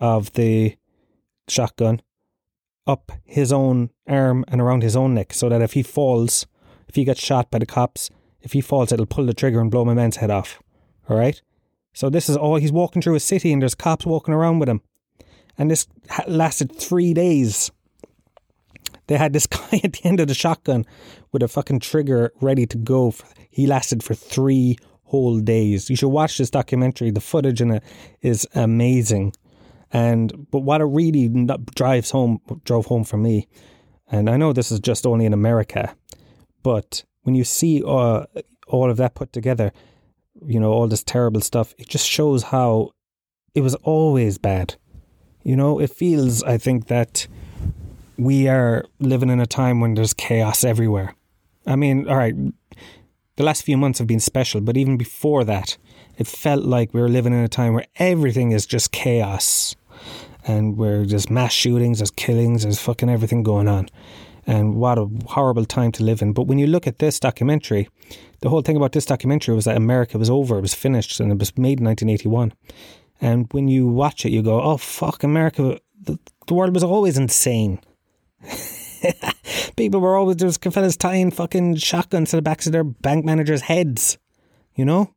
of 0.00 0.32
the 0.32 0.74
shotgun, 1.48 2.00
up 2.86 3.12
his 3.26 3.52
own 3.52 3.90
arm 4.08 4.42
and 4.48 4.58
around 4.58 4.82
his 4.82 4.96
own 4.96 5.12
neck, 5.12 5.34
so 5.34 5.50
that 5.50 5.60
if 5.60 5.74
he 5.74 5.82
falls, 5.82 6.46
if 6.88 6.94
he 6.94 7.04
gets 7.04 7.20
shot 7.20 7.50
by 7.50 7.58
the 7.58 7.66
cops, 7.66 8.08
if 8.40 8.54
he 8.54 8.62
falls, 8.62 8.90
it'll 8.90 9.04
pull 9.04 9.26
the 9.26 9.34
trigger 9.34 9.60
and 9.60 9.70
blow 9.70 9.84
my 9.84 9.92
man's 9.92 10.16
head 10.16 10.30
off. 10.30 10.62
All 11.10 11.18
right? 11.18 11.42
So 11.92 12.08
this 12.08 12.30
is 12.30 12.38
all, 12.38 12.56
he's 12.56 12.72
walking 12.72 13.02
through 13.02 13.16
a 13.16 13.20
city 13.20 13.52
and 13.52 13.60
there's 13.60 13.74
cops 13.74 14.06
walking 14.06 14.32
around 14.32 14.60
with 14.60 14.70
him. 14.70 14.80
And 15.58 15.70
this 15.70 15.86
lasted 16.26 16.74
three 16.74 17.12
days. 17.12 17.70
They 19.06 19.16
had 19.16 19.32
this 19.32 19.46
guy 19.58 19.80
at 19.82 19.94
the 19.94 20.04
end 20.04 20.20
of 20.20 20.28
the 20.28 20.34
shotgun 20.34 20.84
with 21.32 21.42
a 21.42 21.48
fucking 21.48 21.80
trigger 21.80 22.32
ready 22.40 22.66
to 22.66 22.78
go. 22.78 23.14
He 23.50 23.66
lasted 23.66 24.02
for 24.02 24.14
three 24.14 24.78
whole 25.04 25.40
days. 25.40 25.90
You 25.90 25.96
should 25.96 26.08
watch 26.08 26.38
this 26.38 26.50
documentary. 26.50 27.10
The 27.10 27.20
footage 27.20 27.60
in 27.60 27.70
it 27.70 27.84
is 28.22 28.46
amazing. 28.54 29.34
And 29.92 30.50
but 30.50 30.60
what 30.60 30.80
it 30.80 30.86
really 30.86 31.28
drives 31.76 32.10
home 32.10 32.40
drove 32.64 32.86
home 32.86 33.04
for 33.04 33.16
me, 33.16 33.48
and 34.10 34.28
I 34.28 34.36
know 34.36 34.52
this 34.52 34.72
is 34.72 34.80
just 34.80 35.06
only 35.06 35.24
in 35.24 35.32
America, 35.32 35.94
but 36.64 37.04
when 37.22 37.36
you 37.36 37.44
see 37.44 37.82
uh, 37.86 38.24
all 38.66 38.90
of 38.90 38.96
that 38.96 39.14
put 39.14 39.32
together, 39.32 39.70
you 40.44 40.58
know 40.58 40.72
all 40.72 40.88
this 40.88 41.04
terrible 41.04 41.40
stuff, 41.40 41.74
it 41.78 41.88
just 41.88 42.08
shows 42.08 42.44
how 42.44 42.90
it 43.54 43.60
was 43.60 43.76
always 43.76 44.36
bad. 44.36 44.74
You 45.44 45.54
know, 45.54 45.78
it 45.78 45.90
feels 45.90 46.42
I 46.42 46.58
think 46.58 46.88
that 46.88 47.28
we 48.16 48.48
are 48.48 48.84
living 49.00 49.30
in 49.30 49.40
a 49.40 49.46
time 49.46 49.80
when 49.80 49.94
there's 49.94 50.14
chaos 50.14 50.64
everywhere. 50.64 51.14
I 51.66 51.76
mean, 51.76 52.08
all 52.08 52.16
right, 52.16 52.34
the 53.36 53.42
last 53.42 53.62
few 53.62 53.76
months 53.76 53.98
have 53.98 54.08
been 54.08 54.20
special, 54.20 54.60
but 54.60 54.76
even 54.76 54.96
before 54.96 55.44
that, 55.44 55.76
it 56.16 56.26
felt 56.26 56.64
like 56.64 56.94
we 56.94 57.00
were 57.00 57.08
living 57.08 57.32
in 57.32 57.40
a 57.40 57.48
time 57.48 57.74
where 57.74 57.86
everything 57.96 58.52
is 58.52 58.66
just 58.66 58.92
chaos 58.92 59.74
and 60.46 60.76
where 60.76 61.04
there's 61.04 61.30
mass 61.30 61.52
shootings, 61.52 61.98
there's 61.98 62.10
killings, 62.10 62.62
there's 62.62 62.80
fucking 62.80 63.08
everything 63.08 63.42
going 63.42 63.66
on. 63.66 63.88
And 64.46 64.76
what 64.76 64.98
a 64.98 65.08
horrible 65.26 65.64
time 65.64 65.90
to 65.92 66.04
live 66.04 66.20
in. 66.20 66.34
But 66.34 66.46
when 66.46 66.58
you 66.58 66.66
look 66.66 66.86
at 66.86 66.98
this 66.98 67.18
documentary, 67.18 67.88
the 68.40 68.50
whole 68.50 68.60
thing 68.60 68.76
about 68.76 68.92
this 68.92 69.06
documentary 69.06 69.54
was 69.54 69.64
that 69.64 69.76
America 69.76 70.18
was 70.18 70.28
over, 70.28 70.58
it 70.58 70.60
was 70.60 70.74
finished, 70.74 71.18
and 71.18 71.32
it 71.32 71.38
was 71.38 71.56
made 71.56 71.80
in 71.80 71.86
1981. 71.86 72.52
And 73.20 73.50
when 73.52 73.68
you 73.68 73.86
watch 73.86 74.26
it, 74.26 74.32
you 74.32 74.42
go, 74.42 74.60
oh, 74.60 74.76
fuck, 74.76 75.24
America, 75.24 75.80
the, 75.98 76.18
the 76.46 76.54
world 76.54 76.74
was 76.74 76.84
always 76.84 77.16
insane. 77.16 77.80
People 79.76 80.00
were 80.00 80.16
always, 80.16 80.36
there 80.36 80.46
was 80.46 80.96
tying 80.96 81.30
fucking 81.30 81.76
shotguns 81.76 82.30
to 82.30 82.36
the 82.36 82.42
backs 82.42 82.66
of 82.66 82.72
their 82.72 82.84
bank 82.84 83.24
managers' 83.24 83.62
heads, 83.62 84.18
you 84.74 84.84
know? 84.84 85.12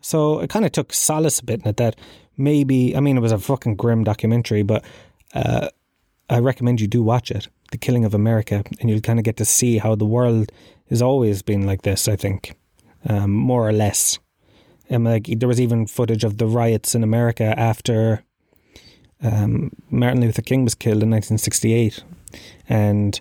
So 0.00 0.40
it 0.40 0.50
kind 0.50 0.64
of 0.64 0.72
took 0.72 0.92
solace 0.92 1.38
a 1.38 1.44
bit 1.44 1.62
in 1.62 1.68
it 1.68 1.76
that 1.78 1.96
maybe, 2.36 2.96
I 2.96 3.00
mean, 3.00 3.16
it 3.16 3.20
was 3.20 3.32
a 3.32 3.38
fucking 3.38 3.76
grim 3.76 4.04
documentary, 4.04 4.62
but 4.62 4.84
uh, 5.34 5.68
I 6.28 6.38
recommend 6.38 6.80
you 6.80 6.88
do 6.88 7.02
watch 7.02 7.30
it, 7.30 7.48
The 7.70 7.78
Killing 7.78 8.04
of 8.04 8.14
America, 8.14 8.64
and 8.80 8.90
you'll 8.90 9.00
kind 9.00 9.18
of 9.18 9.24
get 9.24 9.36
to 9.38 9.44
see 9.44 9.78
how 9.78 9.94
the 9.94 10.06
world 10.06 10.50
has 10.90 11.02
always 11.02 11.42
been 11.42 11.66
like 11.66 11.82
this, 11.82 12.08
I 12.08 12.16
think, 12.16 12.54
um, 13.08 13.30
more 13.30 13.66
or 13.66 13.72
less. 13.72 14.18
And 14.90 15.04
like, 15.04 15.26
there 15.26 15.48
was 15.48 15.60
even 15.60 15.86
footage 15.86 16.24
of 16.24 16.38
the 16.38 16.46
riots 16.46 16.94
in 16.94 17.02
America 17.02 17.58
after 17.58 18.24
um, 19.22 19.70
Martin 19.90 20.20
Luther 20.20 20.42
King 20.42 20.64
was 20.64 20.74
killed 20.74 21.02
in 21.02 21.10
1968. 21.10 22.02
And 22.68 23.20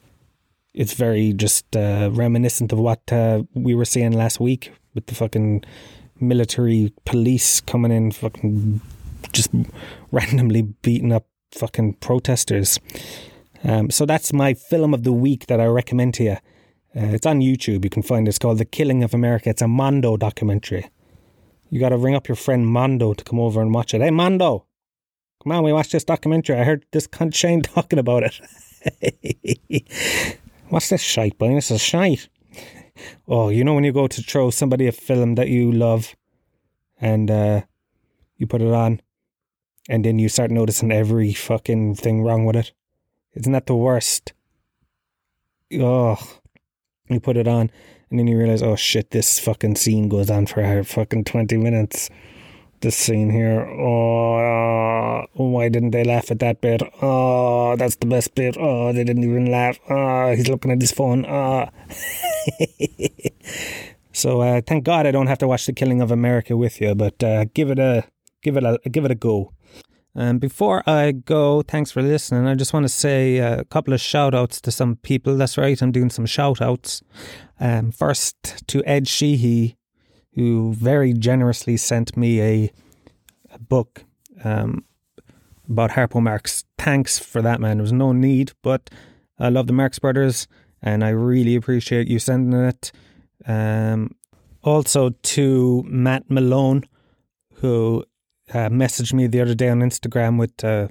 it's 0.74 0.94
very 0.94 1.34
just 1.34 1.76
uh, 1.76 2.10
reminiscent 2.12 2.72
of 2.72 2.80
what 2.80 3.02
uh, 3.12 3.44
we 3.54 3.76
were 3.76 3.86
seeing 3.86 4.12
last 4.12 4.40
week 4.40 4.72
with 4.94 5.06
the 5.08 5.16
fucking 5.16 5.64
military 6.20 6.94
police 7.06 7.62
coming 7.62 7.92
in, 7.92 8.12
fucking 8.12 8.82
just 9.32 9.50
randomly 10.12 10.62
beating 10.62 11.12
up 11.12 11.26
fucking 11.52 11.94
protesters. 11.96 12.80
Um, 13.64 13.90
so 13.90 14.06
that's 14.06 14.34
my 14.34 14.54
film 14.54 14.94
of 14.94 15.04
the 15.04 15.12
week 15.12 15.48
that 15.48 15.60
I 15.60 15.66
recommend 15.66 16.14
to 16.16 16.24
you. 16.24 16.38
Uh, 16.96 17.14
it's 17.16 17.26
on 17.26 17.40
YouTube. 17.40 17.84
You 17.84 17.90
can 17.90 18.04
find 18.04 18.28
it. 18.28 18.30
It's 18.30 18.40
called 18.40 18.58
The 18.58 18.66
Killing 18.66 19.04
of 19.04 19.14
America. 19.14 19.50
It's 19.50 19.62
a 19.62 19.68
Mondo 19.68 20.18
documentary. 20.18 20.90
You 21.70 21.80
got 21.80 21.90
to 21.90 21.98
ring 21.98 22.16
up 22.16 22.28
your 22.28 22.36
friend 22.36 22.68
Mondo 22.68 23.14
to 23.14 23.24
come 23.24 23.40
over 23.40 23.62
and 23.62 23.74
watch 23.74 23.94
it. 23.94 24.02
Hey, 24.02 24.12
Mondo, 24.12 24.66
come 25.42 25.54
on, 25.54 25.64
we 25.64 25.72
watch 25.72 25.92
this 25.92 26.04
documentary. 26.04 26.58
I 26.58 26.64
heard 26.64 26.86
this 26.92 27.08
cunt 27.08 27.34
Shane 27.34 27.62
talking 27.62 28.00
about 28.00 28.24
it. 28.24 28.40
What's 30.70 30.90
this 30.90 31.02
shite, 31.02 31.38
boy? 31.38 31.54
This 31.54 31.72
is 31.72 31.82
shite. 31.82 32.30
Oh, 33.28 33.50
you 33.50 33.64
know 33.64 33.74
when 33.74 33.84
you 33.84 33.92
go 33.92 34.08
to 34.08 34.22
throw 34.22 34.50
somebody 34.52 34.88
a 34.88 34.92
film 34.92 35.36
that 35.36 35.50
you 35.50 35.72
love 35.72 36.16
and 37.00 37.30
uh, 37.30 37.62
you 38.38 38.48
put 38.48 38.62
it 38.62 38.74
on 38.74 39.02
and 39.90 40.06
then 40.06 40.20
you 40.20 40.30
start 40.30 40.52
noticing 40.52 40.92
every 40.92 41.34
fucking 41.34 41.96
thing 41.96 42.24
wrong 42.24 42.46
with 42.46 42.56
it? 42.56 42.74
Isn't 43.34 43.54
that 43.54 43.66
the 43.66 43.76
worst? 43.76 44.34
Oh, 45.80 46.18
you 47.10 47.20
put 47.20 47.38
it 47.38 47.48
on 47.48 47.72
and 48.10 48.20
then 48.20 48.28
you 48.28 48.38
realize, 48.38 48.62
oh 48.62 48.76
shit, 48.76 49.12
this 49.12 49.40
fucking 49.40 49.76
scene 49.76 50.10
goes 50.10 50.30
on 50.30 50.46
for 50.46 50.84
fucking 50.84 51.24
20 51.24 51.58
minutes. 51.58 52.10
This 52.82 52.98
scene 52.98 53.30
here, 53.30 53.62
oh, 53.62 54.38
uh, 54.38 55.26
why 55.34 55.70
didn't 55.70 55.92
they 55.92 56.04
laugh 56.04 56.32
at 56.32 56.40
that 56.40 56.62
bit? 56.62 56.82
Oh, 57.00 57.76
that's 57.76 57.96
the 57.98 58.08
best 58.08 58.34
bit. 58.34 58.58
Oh, 58.60 58.92
they 58.92 59.04
didn't 59.04 59.24
even 59.24 59.52
laugh. 59.52 59.78
Oh, 59.88 60.34
he's 60.34 60.48
looking 60.48 60.72
at 60.72 60.82
his 60.82 60.92
phone. 60.92 61.24
Oh. 61.28 61.70
so 64.14 64.42
uh, 64.42 64.62
thank 64.66 64.84
God 64.84 65.06
I 65.06 65.12
don't 65.12 65.28
have 65.28 65.38
to 65.40 65.48
watch 65.48 65.68
The 65.68 65.74
Killing 65.74 66.02
of 66.02 66.10
America 66.10 66.58
with 66.58 66.82
you, 66.82 66.96
but 66.96 67.24
uh, 67.24 67.46
give 67.54 67.70
it 67.70 67.78
a 67.78 68.04
give 68.42 68.58
it 68.58 68.64
a 68.64 68.80
give 68.90 69.06
it 69.06 69.12
a 69.12 69.16
go. 69.16 69.54
And 70.14 70.42
before 70.42 70.84
I 70.90 71.12
go, 71.12 71.62
thanks 71.62 71.92
for 71.92 72.02
listening. 72.02 72.48
I 72.48 72.56
just 72.56 72.74
want 72.74 72.84
to 72.84 72.90
say 72.90 73.38
a 73.38 73.64
couple 73.66 73.94
of 73.94 74.02
shout 74.02 74.34
outs 74.34 74.60
to 74.62 74.72
some 74.72 74.98
people. 74.98 75.38
That's 75.38 75.58
right, 75.58 75.80
I'm 75.82 75.92
doing 75.92 76.10
some 76.10 76.26
shout 76.26 76.62
outs. 76.62 77.02
Um, 77.60 77.92
first 77.92 78.68
to 78.68 78.84
Ed 78.86 79.08
Sheehy, 79.08 79.78
who 80.36 80.74
very 80.74 81.14
generously 81.14 81.78
sent 81.78 82.16
me 82.16 82.42
a, 82.42 82.72
a 83.54 83.60
book 83.60 84.06
um, 84.44 84.86
about 85.70 85.92
Harpo 85.92 86.22
Marx. 86.22 86.66
Thanks 86.78 87.20
for 87.20 87.42
that, 87.42 87.60
man. 87.60 87.78
There 87.78 87.84
was 87.84 87.94
no 87.94 88.12
need, 88.12 88.54
but 88.62 88.90
I 89.40 89.50
love 89.50 89.68
the 89.68 89.74
Marx 89.74 90.00
Brothers 90.00 90.48
and 90.82 91.04
I 91.04 91.10
really 91.10 91.56
appreciate 91.56 92.08
you 92.08 92.20
sending 92.20 92.60
it. 92.60 92.92
Um, 93.46 94.16
also 94.64 95.10
to 95.10 95.84
Matt 95.88 96.30
Malone, 96.30 96.84
who 97.56 98.06
uh, 98.54 98.70
messaged 98.70 99.14
me 99.14 99.28
the 99.28 99.42
other 99.42 99.56
day 99.56 99.70
on 99.70 99.80
Instagram 99.80 100.38
with 100.40 100.64
uh, 100.64 100.88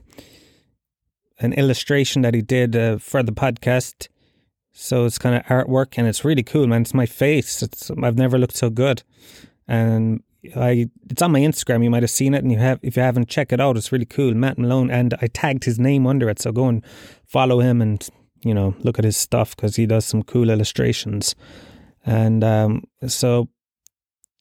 an 1.39 1.53
illustration 1.55 2.23
that 2.23 2.35
he 2.35 2.43
did 2.43 2.77
uh, 2.77 2.99
for 2.99 3.23
the 3.23 3.33
podcast. 3.33 4.09
So 4.73 5.05
it's 5.05 5.19
kind 5.19 5.35
of 5.35 5.43
artwork 5.45 5.95
and 5.97 6.07
it's 6.07 6.25
really 6.25 6.43
cool, 6.43 6.67
man. 6.67 6.83
It's 6.83 6.95
my 6.95 7.07
face. 7.07 7.63
It's 7.63 7.91
I've 7.91 8.17
never 8.17 8.39
looked 8.39 8.57
so 8.57 8.71
good, 8.71 9.03
and 9.67 10.23
I 10.57 10.89
it's 11.09 11.23
on 11.23 11.33
my 11.33 11.41
Instagram. 11.41 11.85
You 11.85 11.91
might 11.91 12.03
have 12.03 12.11
seen 12.11 12.35
it, 12.35 12.43
and 12.43 12.53
you 12.53 12.59
have 12.59 12.79
if 12.83 12.97
you 12.97 13.03
haven't, 13.03 13.29
check 13.29 13.53
it 13.53 13.61
out. 13.61 13.77
It's 13.77 13.93
really 13.93 14.07
cool, 14.07 14.35
Matt 14.35 14.59
Malone, 14.59 14.91
and 14.91 15.15
I 15.21 15.27
tagged 15.27 15.65
his 15.65 15.79
name 15.79 16.07
under 16.07 16.29
it. 16.29 16.41
So 16.41 16.53
go 16.53 16.69
and 16.69 16.85
follow 17.27 17.61
him 17.61 17.83
and 17.83 18.09
you 18.43 18.55
know 18.55 18.75
look 18.81 18.99
at 18.99 19.05
his 19.05 19.17
stuff 19.17 19.55
because 19.57 19.77
he 19.77 19.87
does 19.87 20.05
some 20.05 20.23
cool 20.23 20.51
illustrations. 20.51 21.35
And 22.05 22.43
um, 22.43 22.85
so, 23.07 23.49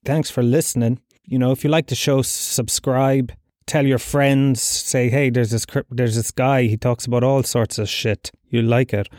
thanks 0.06 0.30
for 0.30 0.42
listening. 0.42 1.02
You 1.26 1.38
know, 1.38 1.52
if 1.52 1.64
you 1.64 1.70
like 1.70 1.88
the 1.88 1.96
show, 1.96 2.22
subscribe. 2.22 3.34
Tell 3.66 3.86
your 3.86 4.00
friends. 4.00 4.62
Say, 4.62 5.10
hey, 5.10 5.30
there's 5.30 5.52
this 5.52 5.66
there's 5.92 6.16
this 6.16 6.32
guy. 6.32 6.64
He 6.64 6.78
talks 6.78 7.06
about 7.06 7.24
all 7.24 7.44
sorts 7.44 7.78
of 7.78 7.90
shit. 7.90 8.32
You 8.50 8.62
like 8.62 8.94
it, 8.94 9.10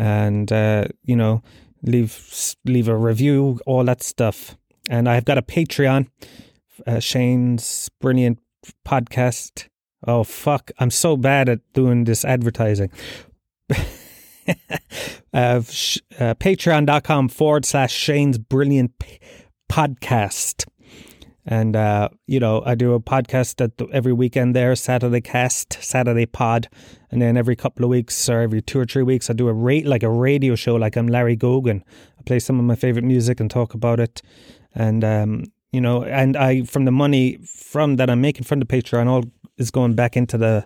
and 0.00 0.50
uh, 0.50 0.86
you 1.04 1.14
know, 1.14 1.42
leave 1.82 2.56
leave 2.64 2.88
a 2.88 2.96
review, 2.96 3.60
all 3.66 3.84
that 3.84 4.02
stuff. 4.02 4.56
And 4.88 5.08
I've 5.08 5.26
got 5.26 5.36
a 5.36 5.42
Patreon, 5.42 6.08
uh, 6.86 7.00
Shane's 7.00 7.90
brilliant 8.00 8.38
podcast. 8.86 9.68
Oh 10.06 10.24
fuck! 10.24 10.70
I'm 10.78 10.90
so 10.90 11.18
bad 11.18 11.50
at 11.50 11.60
doing 11.74 12.04
this 12.04 12.24
advertising. 12.24 12.90
uh, 15.34 15.60
sh- 15.62 15.98
uh, 16.18 16.34
Patreon.com 16.34 17.28
forward 17.28 17.66
slash 17.66 17.92
Shane's 17.92 18.38
brilliant 18.38 18.98
p- 18.98 19.20
podcast. 19.70 20.66
And, 21.50 21.74
uh, 21.74 22.10
you 22.28 22.38
know, 22.38 22.62
I 22.64 22.76
do 22.76 22.94
a 22.94 23.00
podcast 23.00 23.60
at 23.60 23.76
the, 23.76 23.86
every 23.86 24.12
weekend 24.12 24.54
there, 24.54 24.76
Saturday 24.76 25.20
cast, 25.20 25.82
Saturday 25.82 26.24
pod. 26.24 26.68
And 27.10 27.20
then 27.20 27.36
every 27.36 27.56
couple 27.56 27.84
of 27.84 27.90
weeks 27.90 28.28
or 28.28 28.40
every 28.40 28.62
two 28.62 28.78
or 28.78 28.84
three 28.84 29.02
weeks, 29.02 29.28
I 29.28 29.32
do 29.32 29.48
a 29.48 29.52
rate 29.52 29.84
like 29.84 30.04
a 30.04 30.08
radio 30.08 30.54
show, 30.54 30.76
like 30.76 30.96
I'm 30.96 31.08
Larry 31.08 31.36
Gogan. 31.36 31.82
I 32.18 32.22
play 32.24 32.38
some 32.38 32.60
of 32.60 32.64
my 32.64 32.76
favorite 32.76 33.04
music 33.04 33.40
and 33.40 33.50
talk 33.50 33.74
about 33.74 33.98
it. 33.98 34.22
And, 34.76 35.02
um, 35.02 35.44
you 35.72 35.80
know, 35.80 36.04
and 36.04 36.36
I, 36.36 36.62
from 36.62 36.84
the 36.84 36.92
money 36.92 37.38
from 37.44 37.96
that 37.96 38.08
I'm 38.08 38.20
making 38.20 38.44
from 38.44 38.60
the 38.60 38.64
Patreon, 38.64 39.08
all 39.08 39.24
is 39.58 39.72
going 39.72 39.94
back 39.94 40.16
into 40.16 40.38
the, 40.38 40.64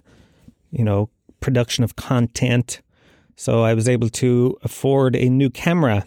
you 0.71 0.85
know, 0.85 1.09
production 1.41 1.83
of 1.83 1.97
content. 1.97 2.83
So 3.37 3.63
I 3.63 3.73
was 3.73 3.89
able 3.89 4.11
to 4.11 4.59
afford 4.63 5.17
a 5.17 5.31
new 5.31 5.49
camera 5.49 6.05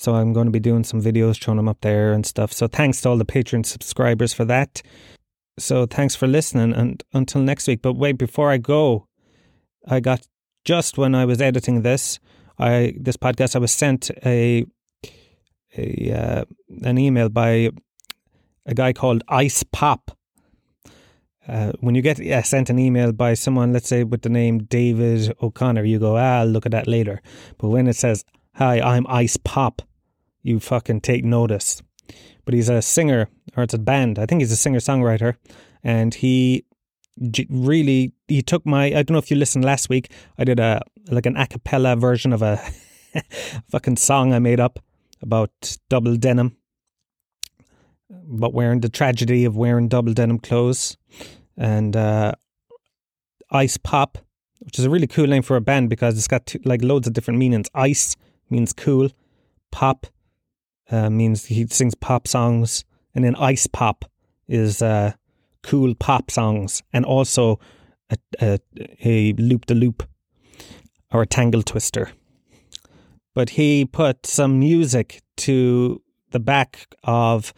so 0.00 0.14
I'm 0.14 0.32
going 0.32 0.46
to 0.46 0.50
be 0.50 0.60
doing 0.60 0.82
some 0.82 1.02
videos 1.02 1.38
showing 1.42 1.58
them 1.58 1.68
up 1.68 1.82
there 1.82 2.14
and 2.14 2.24
stuff. 2.24 2.54
So 2.54 2.66
thanks 2.66 3.02
to 3.02 3.10
all 3.10 3.18
the 3.18 3.26
Patreon 3.26 3.66
subscribers 3.66 4.32
for 4.32 4.46
that. 4.46 4.80
So 5.58 5.84
thanks 5.84 6.14
for 6.14 6.26
listening 6.26 6.72
and 6.72 7.04
until 7.12 7.42
next 7.42 7.68
week. 7.68 7.82
But 7.82 7.92
wait, 7.92 8.16
before 8.16 8.50
I 8.50 8.56
go, 8.56 9.06
I 9.86 10.00
got 10.00 10.26
just 10.64 10.96
when 10.96 11.14
I 11.14 11.26
was 11.26 11.42
editing 11.42 11.82
this, 11.82 12.18
I 12.58 12.94
this 12.98 13.18
podcast 13.18 13.54
I 13.54 13.58
was 13.58 13.72
sent 13.72 14.10
a 14.24 14.64
a 15.76 16.12
uh, 16.12 16.44
an 16.82 16.96
email 16.96 17.28
by 17.28 17.68
a 18.64 18.72
guy 18.74 18.94
called 18.94 19.22
Ice 19.28 19.62
Pop. 19.64 20.16
Uh, 21.46 21.72
when 21.80 21.94
you 21.94 22.00
get 22.00 22.16
sent 22.46 22.70
an 22.70 22.78
email 22.78 23.12
by 23.12 23.34
someone, 23.34 23.74
let's 23.74 23.88
say 23.88 24.04
with 24.04 24.22
the 24.22 24.30
name 24.30 24.64
David 24.64 25.34
O'Connor, 25.42 25.84
you 25.84 25.98
go, 25.98 26.16
ah, 26.16 26.38
I'll 26.38 26.46
look 26.46 26.64
at 26.64 26.72
that 26.72 26.86
later. 26.86 27.20
But 27.58 27.68
when 27.68 27.86
it 27.86 27.96
says, 27.96 28.24
Hi, 28.54 28.80
I'm 28.80 29.06
Ice 29.08 29.38
Pop, 29.38 29.80
you 30.42 30.60
fucking 30.60 31.00
take 31.00 31.24
notice. 31.24 31.82
But 32.44 32.54
he's 32.54 32.68
a 32.68 32.82
singer, 32.82 33.28
or 33.56 33.62
it's 33.62 33.74
a 33.74 33.78
band. 33.78 34.18
I 34.18 34.26
think 34.26 34.40
he's 34.40 34.52
a 34.52 34.56
singer 34.56 34.78
songwriter, 34.78 35.36
and 35.84 36.14
he 36.14 36.64
really, 37.48 38.12
he 38.28 38.42
took 38.42 38.64
my. 38.66 38.86
I 38.86 39.02
don't 39.02 39.10
know 39.10 39.18
if 39.18 39.30
you 39.30 39.36
listened 39.36 39.64
last 39.64 39.88
week. 39.88 40.10
I 40.38 40.44
did 40.44 40.58
a 40.58 40.80
like 41.10 41.26
an 41.26 41.36
a 41.36 41.46
cappella 41.46 41.96
version 41.96 42.32
of 42.32 42.42
a 42.42 42.60
fucking 43.70 43.96
song 43.96 44.32
I 44.32 44.38
made 44.38 44.60
up 44.60 44.80
about 45.22 45.78
double 45.88 46.16
denim, 46.16 46.56
about 48.32 48.54
wearing 48.54 48.80
the 48.80 48.88
tragedy 48.88 49.44
of 49.44 49.56
wearing 49.56 49.88
double 49.88 50.14
denim 50.14 50.38
clothes, 50.38 50.96
and 51.56 51.94
uh, 51.94 52.32
ice 53.50 53.76
pop, 53.76 54.18
which 54.60 54.78
is 54.78 54.84
a 54.84 54.90
really 54.90 55.06
cool 55.06 55.26
name 55.26 55.42
for 55.42 55.56
a 55.56 55.60
band 55.60 55.90
because 55.90 56.16
it's 56.16 56.28
got 56.28 56.52
like 56.64 56.82
loads 56.82 57.06
of 57.06 57.12
different 57.12 57.38
meanings. 57.38 57.68
Ice 57.74 58.16
means 58.48 58.72
cool, 58.72 59.10
pop 59.70 60.06
uh, 60.90 61.10
means 61.10 61.46
he 61.46 61.66
sings 61.66 61.94
pop 61.94 62.26
songs, 62.26 62.84
and 63.14 63.24
then 63.24 63.34
ice 63.36 63.66
pop 63.66 64.04
is 64.48 64.82
uh, 64.82 65.12
cool 65.62 65.94
pop 65.94 66.30
songs, 66.30 66.82
and 66.92 67.04
also 67.04 67.58
a, 68.10 68.18
a, 68.40 68.58
a 69.04 69.32
loop 69.34 69.66
the 69.66 69.74
loop 69.74 70.02
or 71.12 71.22
a 71.22 71.26
tangle 71.26 71.62
twister. 71.62 72.12
But 73.34 73.50
he 73.50 73.84
put 73.84 74.26
some 74.26 74.58
music 74.58 75.22
to 75.38 76.02
the 76.30 76.40
back 76.40 76.86
of 77.04 77.52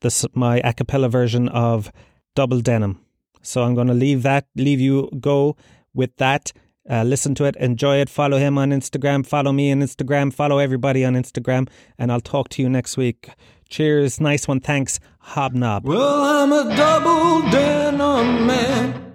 this 0.00 0.26
my 0.34 0.60
a 0.64 0.72
cappella 0.72 1.08
version 1.08 1.48
of 1.48 1.92
Double 2.34 2.60
Denim. 2.60 2.98
So 3.42 3.62
I'm 3.62 3.74
going 3.74 3.88
to 3.88 3.94
leave 3.94 4.22
that, 4.22 4.46
leave 4.56 4.80
you 4.80 5.10
go 5.20 5.56
with 5.94 6.16
that. 6.16 6.52
Uh, 6.90 7.04
listen 7.04 7.34
to 7.36 7.44
it, 7.44 7.54
enjoy 7.56 7.98
it, 7.98 8.08
follow 8.10 8.38
him 8.38 8.58
on 8.58 8.70
Instagram, 8.70 9.24
follow 9.24 9.52
me 9.52 9.70
on 9.70 9.80
Instagram, 9.80 10.32
follow 10.32 10.58
everybody 10.58 11.04
on 11.04 11.14
Instagram, 11.14 11.68
and 11.96 12.10
I'll 12.10 12.20
talk 12.20 12.48
to 12.50 12.62
you 12.62 12.68
next 12.68 12.96
week. 12.96 13.30
Cheers, 13.68 14.20
nice 14.20 14.48
one, 14.48 14.58
thanks, 14.58 14.98
Hobnob. 15.20 15.84
Well, 15.84 16.22
I'm 16.22 16.52
a 16.52 16.76
double 16.76 17.48
denim 17.50 18.46
man. 18.46 19.12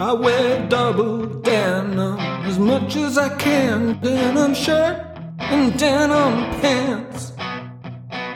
I 0.00 0.12
wear 0.12 0.66
double 0.68 1.26
denim 1.26 2.18
as 2.18 2.58
much 2.58 2.96
as 2.96 3.18
I 3.18 3.36
can. 3.36 4.00
Denim 4.00 4.54
shirt 4.54 5.04
and 5.40 5.78
denim 5.78 6.60
pants. 6.60 7.32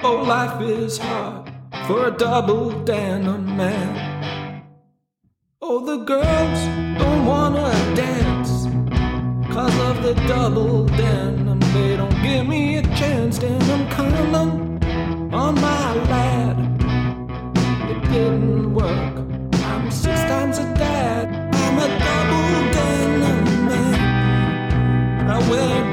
Oh, 0.02 0.24
life 0.26 0.60
is 0.60 0.98
hard 0.98 1.52
for 1.86 2.08
a 2.08 2.10
double 2.10 2.84
denim 2.84 3.56
man. 3.56 4.64
Oh, 5.60 5.84
the 5.86 6.04
girls 6.04 6.98
don't 6.98 7.24
wanna 7.24 7.81
cause 9.62 9.78
of 9.90 10.02
the 10.02 10.14
double 10.26 10.86
denim. 10.86 11.60
They 11.74 11.96
don't 11.96 12.22
give 12.22 12.46
me 12.46 12.76
a 12.78 12.82
chance, 12.96 13.38
and 13.42 13.62
I'm 13.74 13.88
counting 13.90 14.34
on 15.32 15.54
my 15.54 15.94
lad. 16.12 16.56
It 17.90 18.00
didn't 18.10 18.74
work. 18.74 19.14
I'm 19.70 19.90
six 19.90 20.20
times 20.32 20.58
a 20.58 20.66
dad. 20.74 21.28
I'm 21.54 21.78
a 21.86 21.88
double 22.06 22.72
denim 22.74 23.68
man. 23.68 25.30
I 25.30 25.38
wear 25.50 25.91